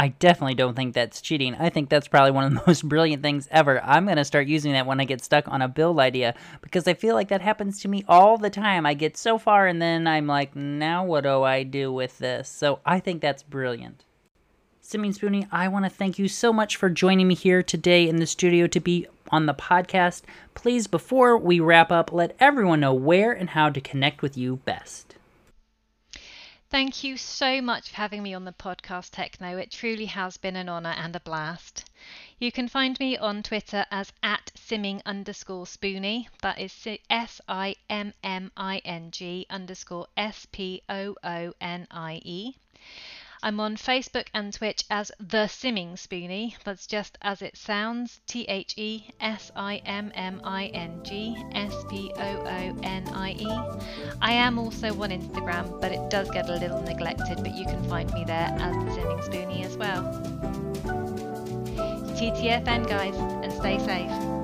I 0.00 0.08
definitely 0.18 0.54
don't 0.54 0.74
think 0.74 0.94
that's 0.94 1.20
cheating. 1.20 1.54
I 1.56 1.68
think 1.68 1.90
that's 1.90 2.08
probably 2.08 2.30
one 2.30 2.44
of 2.44 2.54
the 2.54 2.62
most 2.66 2.88
brilliant 2.88 3.22
things 3.22 3.46
ever. 3.50 3.84
I'm 3.84 4.06
going 4.06 4.16
to 4.16 4.24
start 4.24 4.46
using 4.46 4.72
that 4.72 4.86
when 4.86 4.98
I 4.98 5.04
get 5.04 5.22
stuck 5.22 5.46
on 5.46 5.60
a 5.60 5.68
build 5.68 6.00
idea 6.00 6.34
because 6.62 6.88
I 6.88 6.94
feel 6.94 7.14
like 7.14 7.28
that 7.28 7.42
happens 7.42 7.82
to 7.82 7.88
me 7.88 8.02
all 8.08 8.38
the 8.38 8.48
time. 8.48 8.86
I 8.86 8.94
get 8.94 9.18
so 9.18 9.36
far 9.36 9.66
and 9.66 9.82
then 9.82 10.06
I'm 10.06 10.26
like, 10.26 10.56
now 10.56 11.04
what 11.04 11.24
do 11.24 11.42
I 11.42 11.64
do 11.64 11.92
with 11.92 12.16
this? 12.16 12.48
So 12.48 12.80
I 12.86 12.98
think 12.98 13.20
that's 13.20 13.42
brilliant. 13.42 14.06
Simming 14.82 15.14
Spoonie, 15.14 15.46
I 15.52 15.68
want 15.68 15.84
to 15.84 15.90
thank 15.90 16.18
you 16.18 16.28
so 16.28 16.50
much 16.50 16.76
for 16.76 16.88
joining 16.88 17.28
me 17.28 17.34
here 17.34 17.62
today 17.62 18.08
in 18.08 18.16
the 18.16 18.26
studio 18.26 18.66
to 18.68 18.80
be 18.80 19.06
on 19.30 19.44
the 19.44 19.52
podcast. 19.52 20.22
Please, 20.54 20.86
before 20.86 21.36
we 21.36 21.60
wrap 21.60 21.92
up, 21.92 22.10
let 22.10 22.34
everyone 22.40 22.80
know 22.80 22.94
where 22.94 23.32
and 23.32 23.50
how 23.50 23.68
to 23.68 23.82
connect 23.82 24.22
with 24.22 24.34
you 24.38 24.56
best. 24.64 25.16
Thank 26.70 27.02
you 27.02 27.16
so 27.16 27.60
much 27.60 27.90
for 27.90 27.96
having 27.96 28.22
me 28.22 28.32
on 28.32 28.44
the 28.44 28.52
podcast, 28.52 29.10
Techno. 29.10 29.56
It 29.56 29.72
truly 29.72 30.06
has 30.06 30.36
been 30.36 30.54
an 30.54 30.68
honour 30.68 30.94
and 30.96 31.16
a 31.16 31.20
blast. 31.20 31.90
You 32.38 32.52
can 32.52 32.68
find 32.68 32.96
me 33.00 33.16
on 33.16 33.42
Twitter 33.42 33.86
as 33.90 34.12
at 34.22 34.52
simming 34.54 35.02
underscore 35.04 35.64
spoonie. 35.64 36.28
That 36.42 36.60
is 36.60 36.86
S 37.10 37.40
I 37.48 37.74
M 37.88 38.14
M 38.22 38.52
I 38.56 38.78
N 38.84 39.10
G 39.10 39.46
underscore 39.50 40.06
S 40.16 40.46
P 40.52 40.80
O 40.88 41.16
O 41.24 41.54
N 41.60 41.88
I 41.90 42.20
E. 42.24 42.54
I'm 43.42 43.58
on 43.58 43.76
Facebook 43.76 44.26
and 44.34 44.52
Twitch 44.52 44.84
as 44.90 45.10
The 45.18 45.48
Simming 45.48 45.94
Spoonie. 45.94 46.56
That's 46.64 46.86
just 46.86 47.16
as 47.22 47.40
it 47.40 47.56
sounds 47.56 48.20
T 48.26 48.42
H 48.42 48.74
E 48.76 49.06
S 49.18 49.50
I 49.56 49.76
M 49.86 50.12
M 50.14 50.42
I 50.44 50.66
N 50.66 51.00
G 51.02 51.42
S 51.52 51.74
P 51.88 52.12
O 52.16 52.20
O 52.20 52.78
N 52.82 53.08
I 53.08 53.30
E. 53.32 53.48
I 54.20 54.32
am 54.32 54.58
also 54.58 54.88
on 54.88 55.08
Instagram, 55.08 55.80
but 55.80 55.90
it 55.90 56.10
does 56.10 56.30
get 56.30 56.50
a 56.50 56.54
little 56.56 56.82
neglected, 56.82 57.38
but 57.38 57.54
you 57.54 57.64
can 57.64 57.82
find 57.88 58.12
me 58.12 58.24
there 58.24 58.54
as 58.58 58.74
The 58.74 59.00
Simming 59.00 59.24
Spoonie 59.24 59.64
as 59.64 59.76
well. 59.78 60.02
TTFN, 62.14 62.86
guys, 62.86 63.14
and 63.16 63.52
stay 63.54 63.78
safe. 63.78 64.39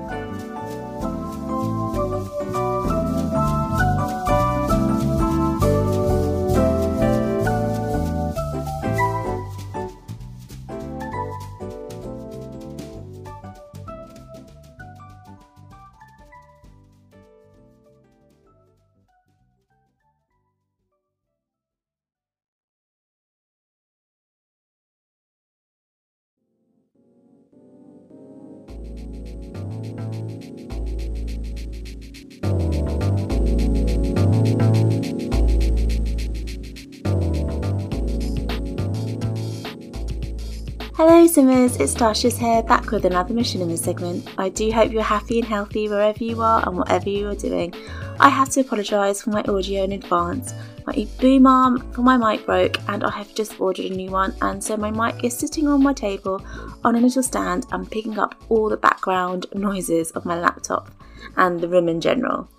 Simmers, 41.37 41.77
it's 41.77 41.93
Starshiz 41.93 42.35
here, 42.35 42.63
back 42.63 42.89
with 42.89 43.05
another 43.05 43.31
mission 43.31 43.61
in 43.61 43.69
this 43.69 43.83
segment. 43.83 44.27
I 44.39 44.49
do 44.49 44.71
hope 44.71 44.91
you're 44.91 45.03
happy 45.03 45.37
and 45.37 45.47
healthy 45.47 45.87
wherever 45.87 46.23
you 46.23 46.41
are 46.41 46.67
and 46.67 46.79
whatever 46.79 47.09
you 47.09 47.27
are 47.27 47.35
doing. 47.35 47.75
I 48.19 48.27
have 48.29 48.49
to 48.49 48.61
apologise 48.61 49.21
for 49.21 49.29
my 49.29 49.43
audio 49.43 49.83
in 49.83 49.91
advance. 49.91 50.55
My 50.87 51.07
boom 51.21 51.45
arm 51.45 51.91
for 51.91 52.01
my 52.01 52.17
mic 52.17 52.47
broke 52.47 52.79
and 52.89 53.03
I 53.03 53.11
have 53.11 53.35
just 53.35 53.61
ordered 53.61 53.85
a 53.85 53.95
new 53.95 54.09
one 54.09 54.33
and 54.41 54.63
so 54.63 54.77
my 54.77 54.89
mic 54.89 55.23
is 55.23 55.37
sitting 55.37 55.67
on 55.67 55.83
my 55.83 55.93
table 55.93 56.43
on 56.83 56.95
a 56.95 56.99
little 56.99 57.21
stand 57.21 57.67
and 57.71 57.91
picking 57.91 58.17
up 58.17 58.33
all 58.49 58.67
the 58.67 58.75
background 58.75 59.45
noises 59.53 60.09
of 60.13 60.25
my 60.25 60.39
laptop 60.39 60.89
and 61.35 61.61
the 61.61 61.67
room 61.67 61.87
in 61.87 62.01
general. 62.01 62.49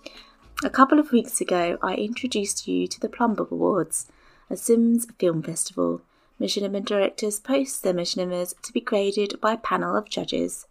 A 0.63 0.71
couple 0.71 1.01
of 1.01 1.11
weeks 1.11 1.41
ago, 1.41 1.79
I 1.83 1.95
introduced 1.95 2.69
you 2.69 2.87
to 2.87 3.01
the 3.01 3.09
Plumbob 3.09 3.53
Awards, 3.53 4.07
a 4.49 4.57
Sims 4.57 5.05
film 5.19 5.43
festival. 5.43 6.01
Machinima 6.41 6.85
directors 6.85 7.41
post 7.41 7.83
their 7.83 7.95
machinimas 7.95 8.55
to 8.63 8.73
be 8.73 8.81
graded 8.81 9.41
by 9.41 9.55
a 9.55 9.59
panel 9.59 9.97
of 9.97 10.09
judges. 10.09 10.67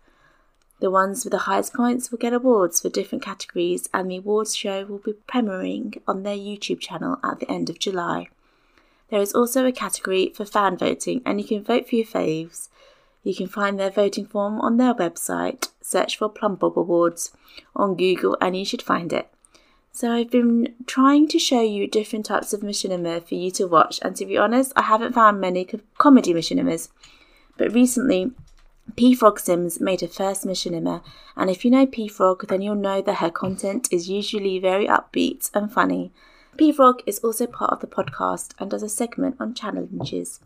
The 0.79 0.91
ones 0.91 1.23
with 1.23 1.31
the 1.31 1.39
highest 1.39 1.73
points 1.73 2.11
will 2.11 2.19
get 2.19 2.33
awards 2.33 2.81
for 2.81 2.89
different 2.89 3.23
categories, 3.23 3.89
and 3.93 4.09
the 4.09 4.17
awards 4.17 4.55
show 4.55 4.85
will 4.85 4.99
be 4.99 5.13
premiering 5.27 5.99
on 6.07 6.23
their 6.23 6.37
YouTube 6.37 6.79
channel 6.79 7.17
at 7.23 7.39
the 7.39 7.51
end 7.51 7.69
of 7.69 7.79
July. 7.79 8.27
There 9.09 9.21
is 9.21 9.33
also 9.33 9.65
a 9.65 9.71
category 9.71 10.31
for 10.35 10.45
fan 10.45 10.77
voting, 10.77 11.21
and 11.25 11.41
you 11.41 11.47
can 11.47 11.63
vote 11.63 11.89
for 11.89 11.95
your 11.95 12.05
faves. 12.05 12.69
You 13.23 13.33
can 13.35 13.47
find 13.47 13.79
their 13.79 13.89
voting 13.89 14.25
form 14.25 14.61
on 14.61 14.77
their 14.77 14.93
website. 14.93 15.69
Search 15.81 16.17
for 16.17 16.29
Plumbob 16.29 16.77
Awards 16.77 17.31
on 17.75 17.95
Google, 17.95 18.37
and 18.39 18.55
you 18.55 18.65
should 18.65 18.81
find 18.81 19.11
it. 19.11 19.29
So 19.97 20.11
I've 20.11 20.29
been 20.29 20.75
trying 20.85 21.27
to 21.29 21.39
show 21.39 21.59
you 21.59 21.87
different 21.87 22.27
types 22.27 22.53
of 22.53 22.61
machinima 22.61 23.27
for 23.27 23.33
you 23.33 23.49
to 23.49 23.65
watch, 23.65 23.99
and 24.03 24.15
to 24.17 24.27
be 24.27 24.37
honest, 24.37 24.71
I 24.75 24.83
haven't 24.83 25.13
found 25.13 25.41
many 25.41 25.65
co- 25.65 25.79
comedy 25.97 26.35
machinimas. 26.35 26.89
But 27.57 27.73
recently, 27.73 28.31
P 28.95 29.15
Frog 29.15 29.39
Sims 29.39 29.79
made 29.79 30.01
her 30.01 30.07
first 30.07 30.45
machinima, 30.45 31.01
and 31.35 31.49
if 31.49 31.65
you 31.65 31.71
know 31.71 31.87
P 31.87 32.07
Frog, 32.07 32.47
then 32.47 32.61
you'll 32.61 32.75
know 32.75 33.01
that 33.01 33.15
her 33.15 33.31
content 33.31 33.87
is 33.89 34.07
usually 34.07 34.59
very 34.59 34.85
upbeat 34.85 35.49
and 35.55 35.73
funny. 35.73 36.11
P 36.57 36.71
Frog 36.71 37.01
is 37.07 37.17
also 37.23 37.47
part 37.47 37.71
of 37.71 37.79
the 37.79 37.87
podcast 37.87 38.51
and 38.59 38.69
does 38.69 38.83
a 38.83 38.89
segment 38.89 39.37
on 39.39 39.55
challenges. 39.55 40.39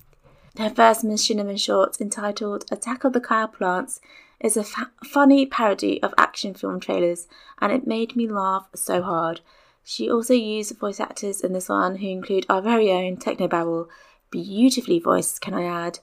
Her 0.57 0.69
first 0.69 1.03
machinima 1.03 1.59
short, 1.59 1.99
entitled 1.99 2.63
Attack 2.71 3.03
of 3.03 3.11
the 3.11 3.19
Cow 3.19 3.47
Plants, 3.47 3.99
is 4.41 4.57
a 4.57 4.63
fa- 4.63 4.91
funny 5.03 5.45
parody 5.45 6.01
of 6.03 6.13
action 6.17 6.53
film 6.53 6.79
trailers, 6.79 7.27
and 7.59 7.71
it 7.71 7.87
made 7.87 8.15
me 8.15 8.27
laugh 8.27 8.67
so 8.75 9.01
hard. 9.01 9.41
She 9.83 10.09
also 10.09 10.33
used 10.33 10.77
voice 10.77 10.99
actors 10.99 11.41
in 11.41 11.53
this 11.53 11.69
one, 11.69 11.97
who 11.97 12.07
include 12.07 12.45
our 12.49 12.61
very 12.61 12.91
own 12.91 13.17
Technobabble, 13.17 13.87
beautifully 14.29 14.99
voiced, 14.99 15.41
can 15.41 15.53
I 15.53 15.63
add. 15.63 15.99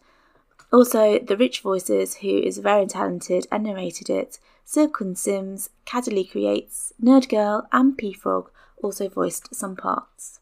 Also, 0.73 1.19
the 1.19 1.37
Rich 1.37 1.61
Voices, 1.61 2.17
who 2.17 2.39
is 2.39 2.59
very 2.59 2.87
talented 2.87 3.47
and 3.51 3.65
narrated 3.65 4.11
it. 4.11 4.39
Silken 4.65 5.15
Sims, 5.15 5.71
Cadley 5.87 6.25
Creates, 6.25 6.93
Nerd 7.03 7.29
Girl, 7.31 7.67
and 7.73 7.97
P 7.97 8.13
Frog 8.13 8.51
also 8.83 9.09
voiced 9.09 9.55
some 9.55 9.77
parts. 9.77 10.41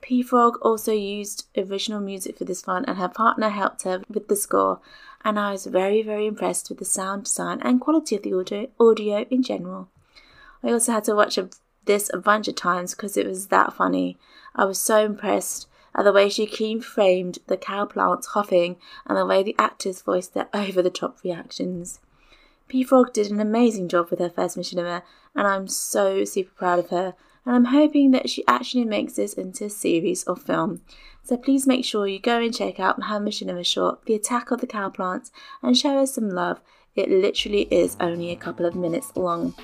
P 0.00 0.22
Frog 0.22 0.58
also 0.62 0.92
used 0.92 1.46
original 1.56 2.00
music 2.00 2.38
for 2.38 2.44
this 2.44 2.66
one, 2.66 2.84
and 2.84 2.98
her 2.98 3.08
partner 3.08 3.48
helped 3.48 3.82
her 3.82 4.02
with 4.08 4.28
the 4.28 4.36
score. 4.36 4.80
And 5.24 5.38
I 5.38 5.52
was 5.52 5.66
very, 5.66 6.02
very 6.02 6.26
impressed 6.26 6.68
with 6.68 6.78
the 6.78 6.84
sound 6.84 7.24
design 7.24 7.60
and 7.62 7.80
quality 7.80 8.16
of 8.16 8.22
the 8.22 8.34
audio, 8.34 8.68
audio 8.80 9.24
in 9.30 9.42
general. 9.42 9.88
I 10.62 10.72
also 10.72 10.92
had 10.92 11.04
to 11.04 11.14
watch 11.14 11.38
a, 11.38 11.48
this 11.84 12.10
a 12.12 12.18
bunch 12.18 12.48
of 12.48 12.54
times 12.54 12.94
because 12.94 13.16
it 13.16 13.26
was 13.26 13.48
that 13.48 13.72
funny. 13.72 14.18
I 14.54 14.64
was 14.64 14.80
so 14.80 15.04
impressed 15.04 15.68
at 15.94 16.04
the 16.04 16.12
way 16.12 16.28
she 16.28 16.46
key 16.46 16.80
framed 16.80 17.38
the 17.46 17.56
cow 17.56 17.84
plants 17.84 18.28
huffing 18.28 18.76
and 19.06 19.16
the 19.16 19.26
way 19.26 19.42
the 19.42 19.56
actors 19.58 20.02
voiced 20.02 20.34
their 20.34 20.48
over 20.54 20.82
the 20.82 20.90
top 20.90 21.22
reactions. 21.22 22.00
P 22.68 22.82
Frog 22.82 23.12
did 23.12 23.30
an 23.30 23.40
amazing 23.40 23.88
job 23.88 24.10
with 24.10 24.18
her 24.18 24.30
first 24.30 24.56
machinima, 24.56 25.02
and 25.34 25.46
I'm 25.46 25.68
so 25.68 26.24
super 26.24 26.52
proud 26.54 26.78
of 26.78 26.90
her 26.90 27.14
and 27.44 27.54
I'm 27.54 27.64
hoping 27.66 28.12
that 28.12 28.30
she 28.30 28.44
actually 28.46 28.84
makes 28.84 29.14
this 29.14 29.34
into 29.34 29.64
a 29.64 29.70
series 29.70 30.24
or 30.24 30.36
film. 30.36 30.82
So 31.24 31.36
please 31.36 31.66
make 31.66 31.84
sure 31.84 32.06
you 32.06 32.18
go 32.18 32.40
and 32.40 32.54
check 32.54 32.80
out 32.80 33.02
her 33.04 33.20
machinima 33.20 33.64
short, 33.64 34.04
The 34.06 34.14
Attack 34.14 34.50
of 34.50 34.60
the 34.60 34.66
Cow 34.66 34.88
Plants, 34.90 35.30
and 35.62 35.76
show 35.76 35.98
us 35.98 36.14
some 36.14 36.30
love. 36.30 36.60
It 36.94 37.10
literally 37.10 37.68
is 37.70 37.96
only 38.00 38.30
a 38.30 38.36
couple 38.36 38.66
of 38.66 38.74
minutes 38.74 39.12
long. 39.16 39.54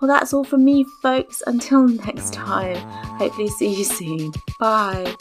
Well, 0.00 0.08
that's 0.08 0.32
all 0.32 0.44
from 0.44 0.64
me, 0.64 0.84
folks. 1.02 1.42
Until 1.46 1.88
next 2.06 2.32
time, 2.32 2.76
hopefully, 3.18 3.48
see 3.48 3.74
you 3.74 3.84
soon. 3.84 4.32
Bye. 4.58 5.14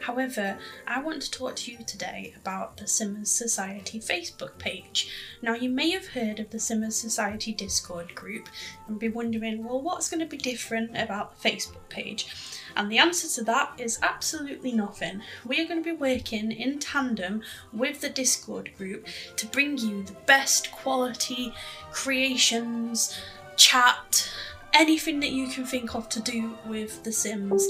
However, 0.00 0.58
I 0.86 1.00
want 1.00 1.22
to 1.22 1.30
talk 1.30 1.56
to 1.56 1.72
you 1.72 1.78
today 1.86 2.34
about 2.36 2.76
the 2.76 2.86
Simmers 2.86 3.30
Society 3.30 4.00
Facebook 4.00 4.58
page. 4.58 5.10
Now, 5.42 5.54
you 5.54 5.68
may 5.68 5.90
have 5.90 6.08
heard 6.08 6.40
of 6.40 6.50
the 6.50 6.58
Simmers 6.58 6.96
Society 6.96 7.52
Discord 7.52 8.14
group 8.14 8.48
and 8.86 8.98
be 8.98 9.08
wondering, 9.08 9.64
well, 9.64 9.80
what's 9.80 10.08
going 10.08 10.20
to 10.20 10.26
be 10.26 10.36
different 10.36 10.96
about 10.96 11.40
the 11.40 11.48
Facebook 11.48 11.88
page? 11.88 12.26
And 12.76 12.90
the 12.90 12.98
answer 12.98 13.28
to 13.36 13.44
that 13.44 13.72
is 13.78 13.98
absolutely 14.02 14.72
nothing. 14.72 15.22
We 15.44 15.60
are 15.60 15.66
going 15.66 15.82
to 15.82 15.90
be 15.90 15.96
working 15.96 16.52
in 16.52 16.78
tandem 16.78 17.42
with 17.72 18.00
the 18.00 18.08
Discord 18.08 18.70
group 18.76 19.06
to 19.36 19.46
bring 19.46 19.78
you 19.78 20.02
the 20.02 20.16
best 20.26 20.70
quality 20.70 21.52
creations 21.90 23.18
chat, 23.56 24.30
anything 24.72 25.20
that 25.20 25.32
you 25.32 25.48
can 25.48 25.66
think 25.66 25.94
of 25.94 26.08
to 26.10 26.20
do 26.20 26.54
with 26.66 27.02
The 27.02 27.12
Sims. 27.12 27.66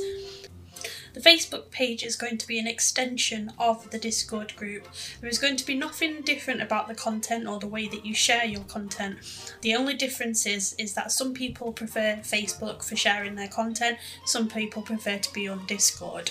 The 1.18 1.31
Facebook 1.31 1.72
page 1.72 2.04
is 2.04 2.14
going 2.14 2.38
to 2.38 2.46
be 2.46 2.61
an 2.61 2.68
extension 2.68 3.52
of 3.59 3.90
the 3.90 3.98
Discord 3.98 4.54
group. 4.54 4.87
There 5.20 5.28
is 5.28 5.40
going 5.40 5.57
to 5.57 5.66
be 5.66 5.74
nothing 5.74 6.22
different 6.22 6.62
about 6.62 6.87
the 6.87 6.94
content 6.94 7.48
or 7.48 7.59
the 7.59 7.66
way 7.66 7.88
that 7.88 8.07
you 8.07 8.14
share 8.14 8.44
your 8.44 8.62
content. 8.62 9.18
The 9.62 9.74
only 9.74 9.94
difference 9.94 10.46
is 10.46 10.74
is 10.74 10.94
that 10.94 11.11
some 11.11 11.35
people 11.35 11.72
prefer 11.72 12.20
Facebook 12.22 12.85
for 12.85 12.94
sharing 12.94 13.35
their 13.35 13.48
content, 13.48 13.98
some 14.26 14.46
people 14.46 14.81
prefer 14.81 15.18
to 15.18 15.33
be 15.33 15.48
on 15.48 15.66
Discord. 15.66 16.31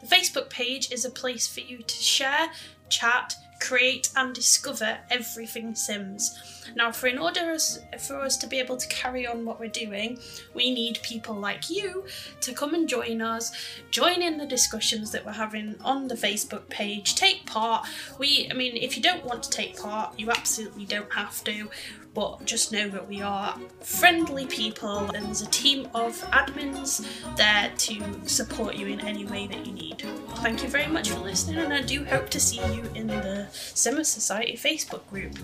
The 0.00 0.06
Facebook 0.06 0.50
page 0.50 0.92
is 0.92 1.04
a 1.04 1.10
place 1.10 1.48
for 1.48 1.58
you 1.58 1.78
to 1.78 1.94
share, 1.96 2.52
chat, 2.90 3.34
create 3.62 4.10
and 4.16 4.34
discover 4.34 4.98
everything 5.10 5.74
Sims. 5.74 6.38
Now, 6.74 6.90
for 6.90 7.06
in 7.06 7.18
order 7.18 7.56
for 7.98 8.20
us 8.20 8.36
to 8.38 8.46
be 8.46 8.58
able 8.58 8.76
to 8.76 8.88
carry 8.88 9.26
on 9.26 9.44
what 9.44 9.60
we're 9.60 9.68
doing, 9.68 10.18
we 10.54 10.74
need 10.74 11.00
people 11.02 11.34
like 11.34 11.70
you 11.70 12.04
to 12.40 12.52
come 12.52 12.74
and 12.74 12.88
join 12.88 13.22
us, 13.22 13.52
join 13.90 14.20
in 14.20 14.38
the 14.38 14.46
discussions 14.46 15.12
that 15.12 15.24
we're 15.24 15.32
having 15.32 15.76
on 15.84 16.08
the 16.08 16.14
Facebook 16.14 16.68
page, 16.68 17.14
take 17.14 17.46
part. 17.46 17.86
We, 18.18 18.48
I 18.50 18.54
mean, 18.54 18.76
if 18.76 18.96
you 18.96 19.02
don't 19.02 19.24
want 19.24 19.42
to 19.44 19.50
take 19.50 19.78
part, 19.78 20.18
you 20.18 20.30
absolutely 20.30 20.84
don't 20.84 21.12
have 21.12 21.42
to. 21.44 21.70
But 22.14 22.44
just 22.44 22.72
know 22.72 22.88
that 22.90 23.08
we 23.08 23.22
are 23.22 23.58
friendly 23.80 24.46
people 24.46 25.10
and 25.12 25.26
there's 25.26 25.40
a 25.40 25.46
team 25.46 25.88
of 25.94 26.20
admins 26.30 27.06
there 27.36 27.72
to 27.78 28.28
support 28.28 28.74
you 28.74 28.86
in 28.88 29.00
any 29.00 29.24
way 29.24 29.46
that 29.46 29.64
you 29.64 29.72
need. 29.72 30.02
Thank 30.36 30.62
you 30.62 30.68
very 30.68 30.88
much 30.88 31.08
for 31.08 31.20
listening, 31.20 31.58
and 31.58 31.72
I 31.72 31.80
do 31.80 32.04
hope 32.04 32.28
to 32.30 32.40
see 32.40 32.60
you 32.74 32.84
in 32.94 33.06
the 33.06 33.46
Simmer 33.52 34.04
Society 34.04 34.56
Facebook 34.56 35.08
group. 35.08 35.38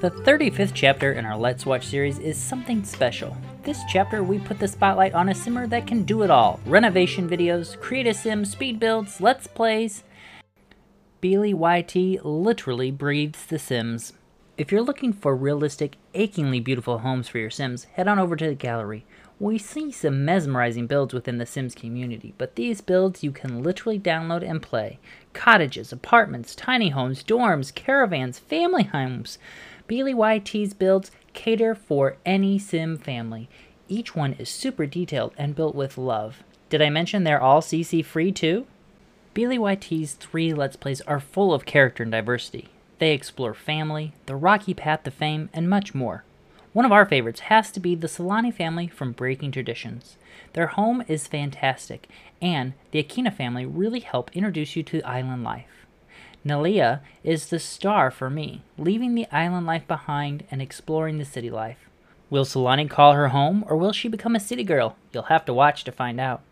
The 0.00 0.12
35th 0.12 0.74
chapter 0.74 1.14
in 1.14 1.26
our 1.26 1.36
Let's 1.36 1.66
Watch 1.66 1.88
series 1.88 2.20
is 2.20 2.38
something 2.38 2.84
special. 2.84 3.36
This 3.64 3.80
chapter, 3.88 4.22
we 4.22 4.38
put 4.38 4.60
the 4.60 4.68
spotlight 4.68 5.12
on 5.12 5.28
a 5.28 5.34
simmer 5.34 5.66
that 5.66 5.88
can 5.88 6.04
do 6.04 6.22
it 6.22 6.30
all 6.30 6.60
renovation 6.66 7.28
videos, 7.28 7.76
create 7.80 8.06
a 8.06 8.14
sim, 8.14 8.44
speed 8.44 8.78
builds, 8.78 9.20
let's 9.20 9.48
plays. 9.48 10.04
Beely 11.20 11.52
YT 11.52 12.24
literally 12.24 12.92
breathes 12.92 13.44
The 13.44 13.58
Sims. 13.58 14.12
If 14.56 14.70
you're 14.70 14.82
looking 14.82 15.12
for 15.12 15.34
realistic, 15.34 15.96
achingly 16.14 16.60
beautiful 16.60 16.98
homes 16.98 17.26
for 17.26 17.38
your 17.38 17.50
Sims, 17.50 17.84
head 17.94 18.06
on 18.06 18.20
over 18.20 18.36
to 18.36 18.46
the 18.46 18.54
gallery. 18.54 19.04
We 19.40 19.58
see 19.58 19.90
some 19.90 20.24
mesmerizing 20.24 20.86
builds 20.86 21.12
within 21.12 21.38
the 21.38 21.46
Sims 21.46 21.74
community, 21.74 22.34
but 22.38 22.54
these 22.54 22.80
builds 22.80 23.24
you 23.24 23.32
can 23.32 23.64
literally 23.64 23.98
download 23.98 24.48
and 24.48 24.62
play. 24.62 25.00
Cottages, 25.32 25.92
apartments, 25.92 26.54
tiny 26.54 26.90
homes, 26.90 27.24
dorms, 27.24 27.74
caravans, 27.74 28.38
family 28.38 28.84
homes. 28.84 29.38
Beely 29.88 30.14
YT's 30.14 30.74
builds 30.74 31.10
cater 31.32 31.74
for 31.74 32.18
any 32.26 32.58
sim 32.58 32.98
family. 32.98 33.48
Each 33.88 34.14
one 34.14 34.34
is 34.34 34.50
super 34.50 34.84
detailed 34.84 35.32
and 35.38 35.56
built 35.56 35.74
with 35.74 35.96
love. 35.96 36.42
Did 36.68 36.82
I 36.82 36.90
mention 36.90 37.24
they're 37.24 37.40
all 37.40 37.62
CC 37.62 38.04
free 38.04 38.30
too? 38.30 38.66
BLYT's 39.34 40.12
three 40.12 40.52
Let's 40.52 40.76
Plays 40.76 41.00
are 41.02 41.20
full 41.20 41.54
of 41.54 41.64
character 41.64 42.02
and 42.02 42.12
diversity. 42.12 42.68
They 42.98 43.14
explore 43.14 43.54
family, 43.54 44.12
the 44.26 44.36
rocky 44.36 44.74
path 44.74 45.04
to 45.04 45.10
fame, 45.10 45.48
and 45.54 45.70
much 45.70 45.94
more. 45.94 46.24
One 46.74 46.84
of 46.84 46.92
our 46.92 47.06
favorites 47.06 47.40
has 47.40 47.70
to 47.72 47.80
be 47.80 47.94
the 47.94 48.08
Solani 48.08 48.52
family 48.52 48.88
from 48.88 49.12
Breaking 49.12 49.52
Traditions. 49.52 50.16
Their 50.52 50.66
home 50.66 51.02
is 51.08 51.26
fantastic, 51.26 52.08
and 52.42 52.74
the 52.90 53.02
Akina 53.02 53.32
family 53.32 53.64
really 53.64 54.00
help 54.00 54.30
introduce 54.36 54.76
you 54.76 54.82
to 54.82 55.02
island 55.02 55.44
life. 55.44 55.77
Nalia 56.46 57.00
is 57.24 57.48
the 57.48 57.58
star 57.58 58.10
for 58.10 58.30
me, 58.30 58.62
leaving 58.76 59.14
the 59.14 59.26
island 59.32 59.66
life 59.66 59.86
behind 59.86 60.44
and 60.50 60.62
exploring 60.62 61.18
the 61.18 61.24
city 61.24 61.50
life. 61.50 61.88
Will 62.30 62.44
Sulani 62.44 62.88
call 62.88 63.14
her 63.14 63.28
home, 63.28 63.64
or 63.66 63.76
will 63.76 63.92
she 63.92 64.08
become 64.08 64.36
a 64.36 64.40
city 64.40 64.62
girl? 64.62 64.96
You'll 65.12 65.24
have 65.24 65.44
to 65.46 65.54
watch 65.54 65.84
to 65.84 65.92
find 65.92 66.20
out. 66.20 66.42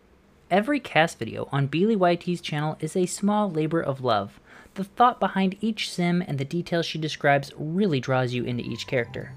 Every 0.49 0.79
cast 0.79 1.19
video 1.19 1.49
on 1.51 1.67
BLYT's 1.67 2.41
channel 2.41 2.77
is 2.79 2.95
a 2.95 3.05
small 3.05 3.51
labor 3.51 3.81
of 3.81 4.01
love. 4.01 4.39
The 4.75 4.83
thought 4.83 5.19
behind 5.19 5.57
each 5.61 5.91
sim 5.91 6.23
and 6.27 6.37
the 6.37 6.45
details 6.45 6.85
she 6.85 6.97
describes 6.97 7.51
really 7.57 7.99
draws 7.99 8.33
you 8.33 8.43
into 8.43 8.63
each 8.63 8.87
character. 8.87 9.33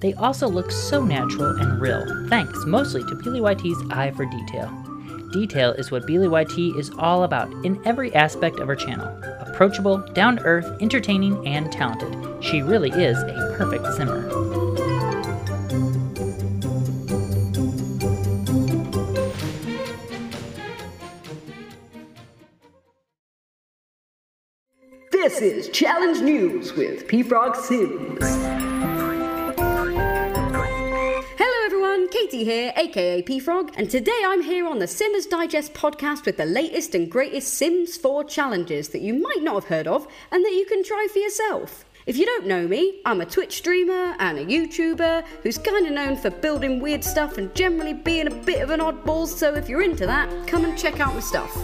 They 0.00 0.14
also 0.14 0.48
look 0.48 0.70
so 0.70 1.04
natural 1.04 1.56
and 1.56 1.80
real, 1.80 2.26
thanks 2.28 2.64
mostly 2.64 3.02
to 3.02 3.14
BLYT's 3.16 3.90
eye 3.92 4.10
for 4.12 4.24
detail. 4.26 4.87
Detail 5.32 5.72
is 5.72 5.90
what 5.90 6.06
BLYT 6.06 6.78
is 6.78 6.90
all 6.98 7.24
about 7.24 7.52
in 7.64 7.80
every 7.86 8.14
aspect 8.14 8.60
of 8.60 8.68
her 8.68 8.76
channel. 8.76 9.06
Approachable, 9.40 9.98
down 10.14 10.36
to 10.36 10.42
earth, 10.44 10.80
entertaining, 10.80 11.46
and 11.46 11.70
talented. 11.70 12.16
She 12.42 12.62
really 12.62 12.90
is 12.90 13.18
a 13.18 13.54
perfect 13.56 13.86
simmer. 13.94 14.26
This 25.12 25.42
is 25.42 25.68
Challenge 25.68 26.20
News 26.20 26.72
with 26.72 27.06
P 27.06 27.22
Frog 27.22 27.54
Sims. 27.54 29.07
Katie 32.10 32.44
here, 32.44 32.72
aka 32.74 33.20
P 33.20 33.38
Frog, 33.38 33.72
and 33.76 33.90
today 33.90 34.22
I'm 34.24 34.42
here 34.42 34.66
on 34.66 34.78
the 34.78 34.86
Simmers 34.86 35.26
Digest 35.26 35.74
podcast 35.74 36.24
with 36.24 36.38
the 36.38 36.46
latest 36.46 36.94
and 36.94 37.10
greatest 37.10 37.52
Sims 37.52 37.98
4 37.98 38.24
challenges 38.24 38.88
that 38.90 39.02
you 39.02 39.12
might 39.12 39.42
not 39.42 39.54
have 39.54 39.64
heard 39.64 39.86
of 39.86 40.06
and 40.30 40.42
that 40.42 40.52
you 40.52 40.64
can 40.64 40.82
try 40.82 41.06
for 41.12 41.18
yourself. 41.18 41.84
If 42.06 42.16
you 42.16 42.24
don't 42.24 42.46
know 42.46 42.66
me, 42.66 43.00
I'm 43.04 43.20
a 43.20 43.26
Twitch 43.26 43.58
streamer 43.58 44.16
and 44.18 44.38
a 44.38 44.46
YouTuber 44.46 45.26
who's 45.42 45.58
kind 45.58 45.86
of 45.86 45.92
known 45.92 46.16
for 46.16 46.30
building 46.30 46.80
weird 46.80 47.04
stuff 47.04 47.36
and 47.36 47.54
generally 47.54 47.92
being 47.92 48.26
a 48.26 48.34
bit 48.34 48.62
of 48.62 48.70
an 48.70 48.80
oddball, 48.80 49.26
so 49.26 49.54
if 49.54 49.68
you're 49.68 49.82
into 49.82 50.06
that, 50.06 50.46
come 50.46 50.64
and 50.64 50.78
check 50.78 51.00
out 51.00 51.12
my 51.12 51.20
stuff. 51.20 51.54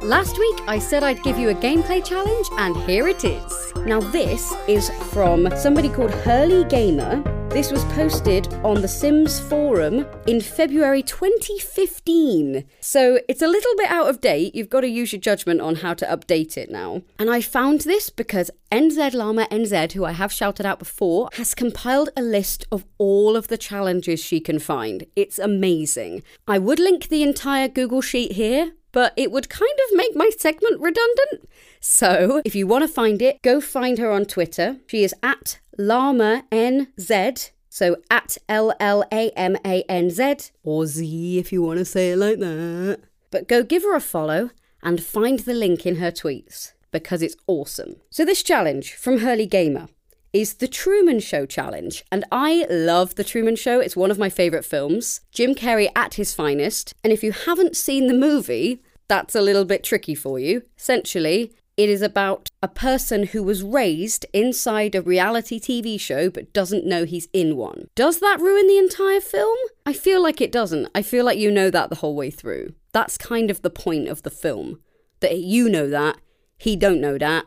Last 0.00 0.38
week, 0.38 0.60
I 0.66 0.78
said 0.78 1.02
I'd 1.02 1.22
give 1.22 1.38
you 1.38 1.50
a 1.50 1.54
gameplay 1.54 2.02
challenge, 2.02 2.46
and 2.52 2.74
here 2.88 3.08
it 3.08 3.24
is. 3.24 3.72
Now, 3.84 4.00
this 4.00 4.54
is 4.66 4.88
from 5.12 5.50
somebody 5.56 5.90
called 5.90 6.12
Hurley 6.12 6.64
Gamer. 6.64 7.37
This 7.50 7.72
was 7.72 7.82
posted 7.86 8.52
on 8.62 8.82
the 8.82 8.86
Sims 8.86 9.40
forum 9.40 10.06
in 10.26 10.40
February 10.40 11.02
2015. 11.02 12.64
So 12.80 13.20
it's 13.26 13.40
a 13.40 13.48
little 13.48 13.74
bit 13.78 13.90
out 13.90 14.08
of 14.08 14.20
date. 14.20 14.54
You've 14.54 14.68
got 14.68 14.82
to 14.82 14.88
use 14.88 15.12
your 15.12 15.20
judgment 15.20 15.62
on 15.62 15.76
how 15.76 15.94
to 15.94 16.06
update 16.06 16.58
it 16.58 16.70
now. 16.70 17.02
And 17.18 17.30
I 17.30 17.40
found 17.40 17.80
this 17.80 18.10
because 18.10 18.50
NZ 18.70 19.14
Llama 19.14 19.48
NZ, 19.50 19.92
who 19.92 20.04
I 20.04 20.12
have 20.12 20.30
shouted 20.30 20.66
out 20.66 20.78
before, 20.78 21.30
has 21.32 21.54
compiled 21.54 22.10
a 22.16 22.22
list 22.22 22.66
of 22.70 22.84
all 22.98 23.34
of 23.34 23.48
the 23.48 23.58
challenges 23.58 24.22
she 24.22 24.40
can 24.40 24.58
find. 24.58 25.06
It's 25.16 25.38
amazing. 25.38 26.22
I 26.46 26.58
would 26.58 26.78
link 26.78 27.08
the 27.08 27.22
entire 27.22 27.66
Google 27.66 28.02
Sheet 28.02 28.32
here, 28.32 28.72
but 28.92 29.14
it 29.16 29.32
would 29.32 29.48
kind 29.48 29.78
of 29.88 29.96
make 29.96 30.14
my 30.14 30.30
segment 30.36 30.80
redundant. 30.80 31.48
So, 31.80 32.42
if 32.44 32.54
you 32.54 32.66
want 32.66 32.82
to 32.82 32.88
find 32.88 33.22
it, 33.22 33.42
go 33.42 33.60
find 33.60 33.98
her 33.98 34.10
on 34.10 34.24
Twitter. 34.24 34.78
She 34.86 35.04
is 35.04 35.14
at 35.22 35.60
Llama 35.78 36.44
NZ. 36.50 37.50
So 37.70 37.96
at 38.10 38.36
L 38.48 38.74
L 38.80 39.04
A 39.12 39.30
M 39.36 39.56
A 39.64 39.84
N 39.88 40.10
Z, 40.10 40.50
or 40.64 40.86
Z 40.86 41.38
if 41.38 41.52
you 41.52 41.62
want 41.62 41.78
to 41.78 41.84
say 41.84 42.10
it 42.10 42.16
like 42.16 42.40
that. 42.40 43.00
But 43.30 43.46
go 43.46 43.62
give 43.62 43.82
her 43.82 43.94
a 43.94 44.00
follow 44.00 44.50
and 44.82 45.02
find 45.02 45.38
the 45.40 45.54
link 45.54 45.86
in 45.86 45.96
her 45.96 46.10
tweets 46.10 46.72
because 46.90 47.22
it's 47.22 47.36
awesome. 47.46 47.96
So, 48.10 48.24
this 48.24 48.42
challenge 48.42 48.94
from 48.94 49.18
Hurley 49.18 49.46
Gamer 49.46 49.88
is 50.32 50.54
The 50.54 50.68
Truman 50.68 51.20
Show 51.20 51.46
Challenge. 51.46 52.04
And 52.10 52.24
I 52.32 52.66
love 52.68 53.14
The 53.14 53.24
Truman 53.24 53.56
Show. 53.56 53.80
It's 53.80 53.96
one 53.96 54.10
of 54.10 54.18
my 54.18 54.28
favourite 54.28 54.64
films. 54.64 55.20
Jim 55.32 55.54
Carrey 55.54 55.88
at 55.94 56.14
his 56.14 56.34
finest. 56.34 56.94
And 57.04 57.12
if 57.12 57.22
you 57.22 57.32
haven't 57.32 57.76
seen 57.76 58.06
the 58.06 58.14
movie, 58.14 58.82
that's 59.08 59.34
a 59.34 59.40
little 59.40 59.64
bit 59.64 59.84
tricky 59.84 60.14
for 60.14 60.38
you. 60.38 60.62
Essentially, 60.76 61.52
it 61.78 61.88
is 61.88 62.02
about 62.02 62.50
a 62.60 62.66
person 62.66 63.22
who 63.28 63.40
was 63.40 63.62
raised 63.62 64.26
inside 64.32 64.96
a 64.96 65.00
reality 65.00 65.60
TV 65.60 65.98
show 65.98 66.28
but 66.28 66.52
doesn't 66.52 66.84
know 66.84 67.04
he's 67.04 67.28
in 67.32 67.56
one. 67.56 67.86
Does 67.94 68.18
that 68.18 68.40
ruin 68.40 68.66
the 68.66 68.78
entire 68.78 69.20
film? 69.20 69.56
I 69.86 69.92
feel 69.92 70.20
like 70.20 70.40
it 70.40 70.50
doesn't. 70.50 70.88
I 70.92 71.02
feel 71.02 71.24
like 71.24 71.38
you 71.38 71.52
know 71.52 71.70
that 71.70 71.88
the 71.88 71.96
whole 71.96 72.16
way 72.16 72.32
through. 72.32 72.74
That's 72.92 73.16
kind 73.16 73.48
of 73.48 73.62
the 73.62 73.70
point 73.70 74.08
of 74.08 74.24
the 74.24 74.30
film. 74.30 74.80
That 75.20 75.38
you 75.38 75.68
know 75.68 75.88
that, 75.88 76.18
he 76.58 76.74
don't 76.74 77.00
know 77.00 77.16
that. 77.16 77.46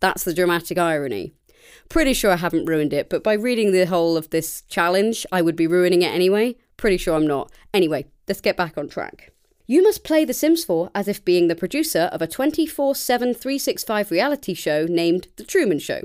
That's 0.00 0.24
the 0.24 0.32
dramatic 0.32 0.78
irony. 0.78 1.34
Pretty 1.90 2.14
sure 2.14 2.30
I 2.30 2.36
haven't 2.36 2.64
ruined 2.64 2.94
it, 2.94 3.10
but 3.10 3.22
by 3.22 3.34
reading 3.34 3.72
the 3.72 3.84
whole 3.84 4.16
of 4.16 4.30
this 4.30 4.62
challenge, 4.62 5.26
I 5.30 5.42
would 5.42 5.56
be 5.56 5.66
ruining 5.66 6.00
it 6.00 6.14
anyway. 6.14 6.56
Pretty 6.78 6.96
sure 6.96 7.14
I'm 7.14 7.26
not. 7.26 7.52
Anyway, 7.74 8.06
let's 8.26 8.40
get 8.40 8.56
back 8.56 8.78
on 8.78 8.88
track. 8.88 9.32
You 9.70 9.82
must 9.82 10.02
play 10.02 10.24
The 10.24 10.32
Sims 10.32 10.64
4 10.64 10.90
as 10.94 11.08
if 11.08 11.22
being 11.26 11.48
the 11.48 11.54
producer 11.54 12.08
of 12.10 12.22
a 12.22 12.26
24 12.26 12.94
7 12.94 13.34
365 13.34 14.10
reality 14.10 14.54
show 14.54 14.86
named 14.86 15.28
The 15.36 15.44
Truman 15.44 15.78
Show. 15.78 16.04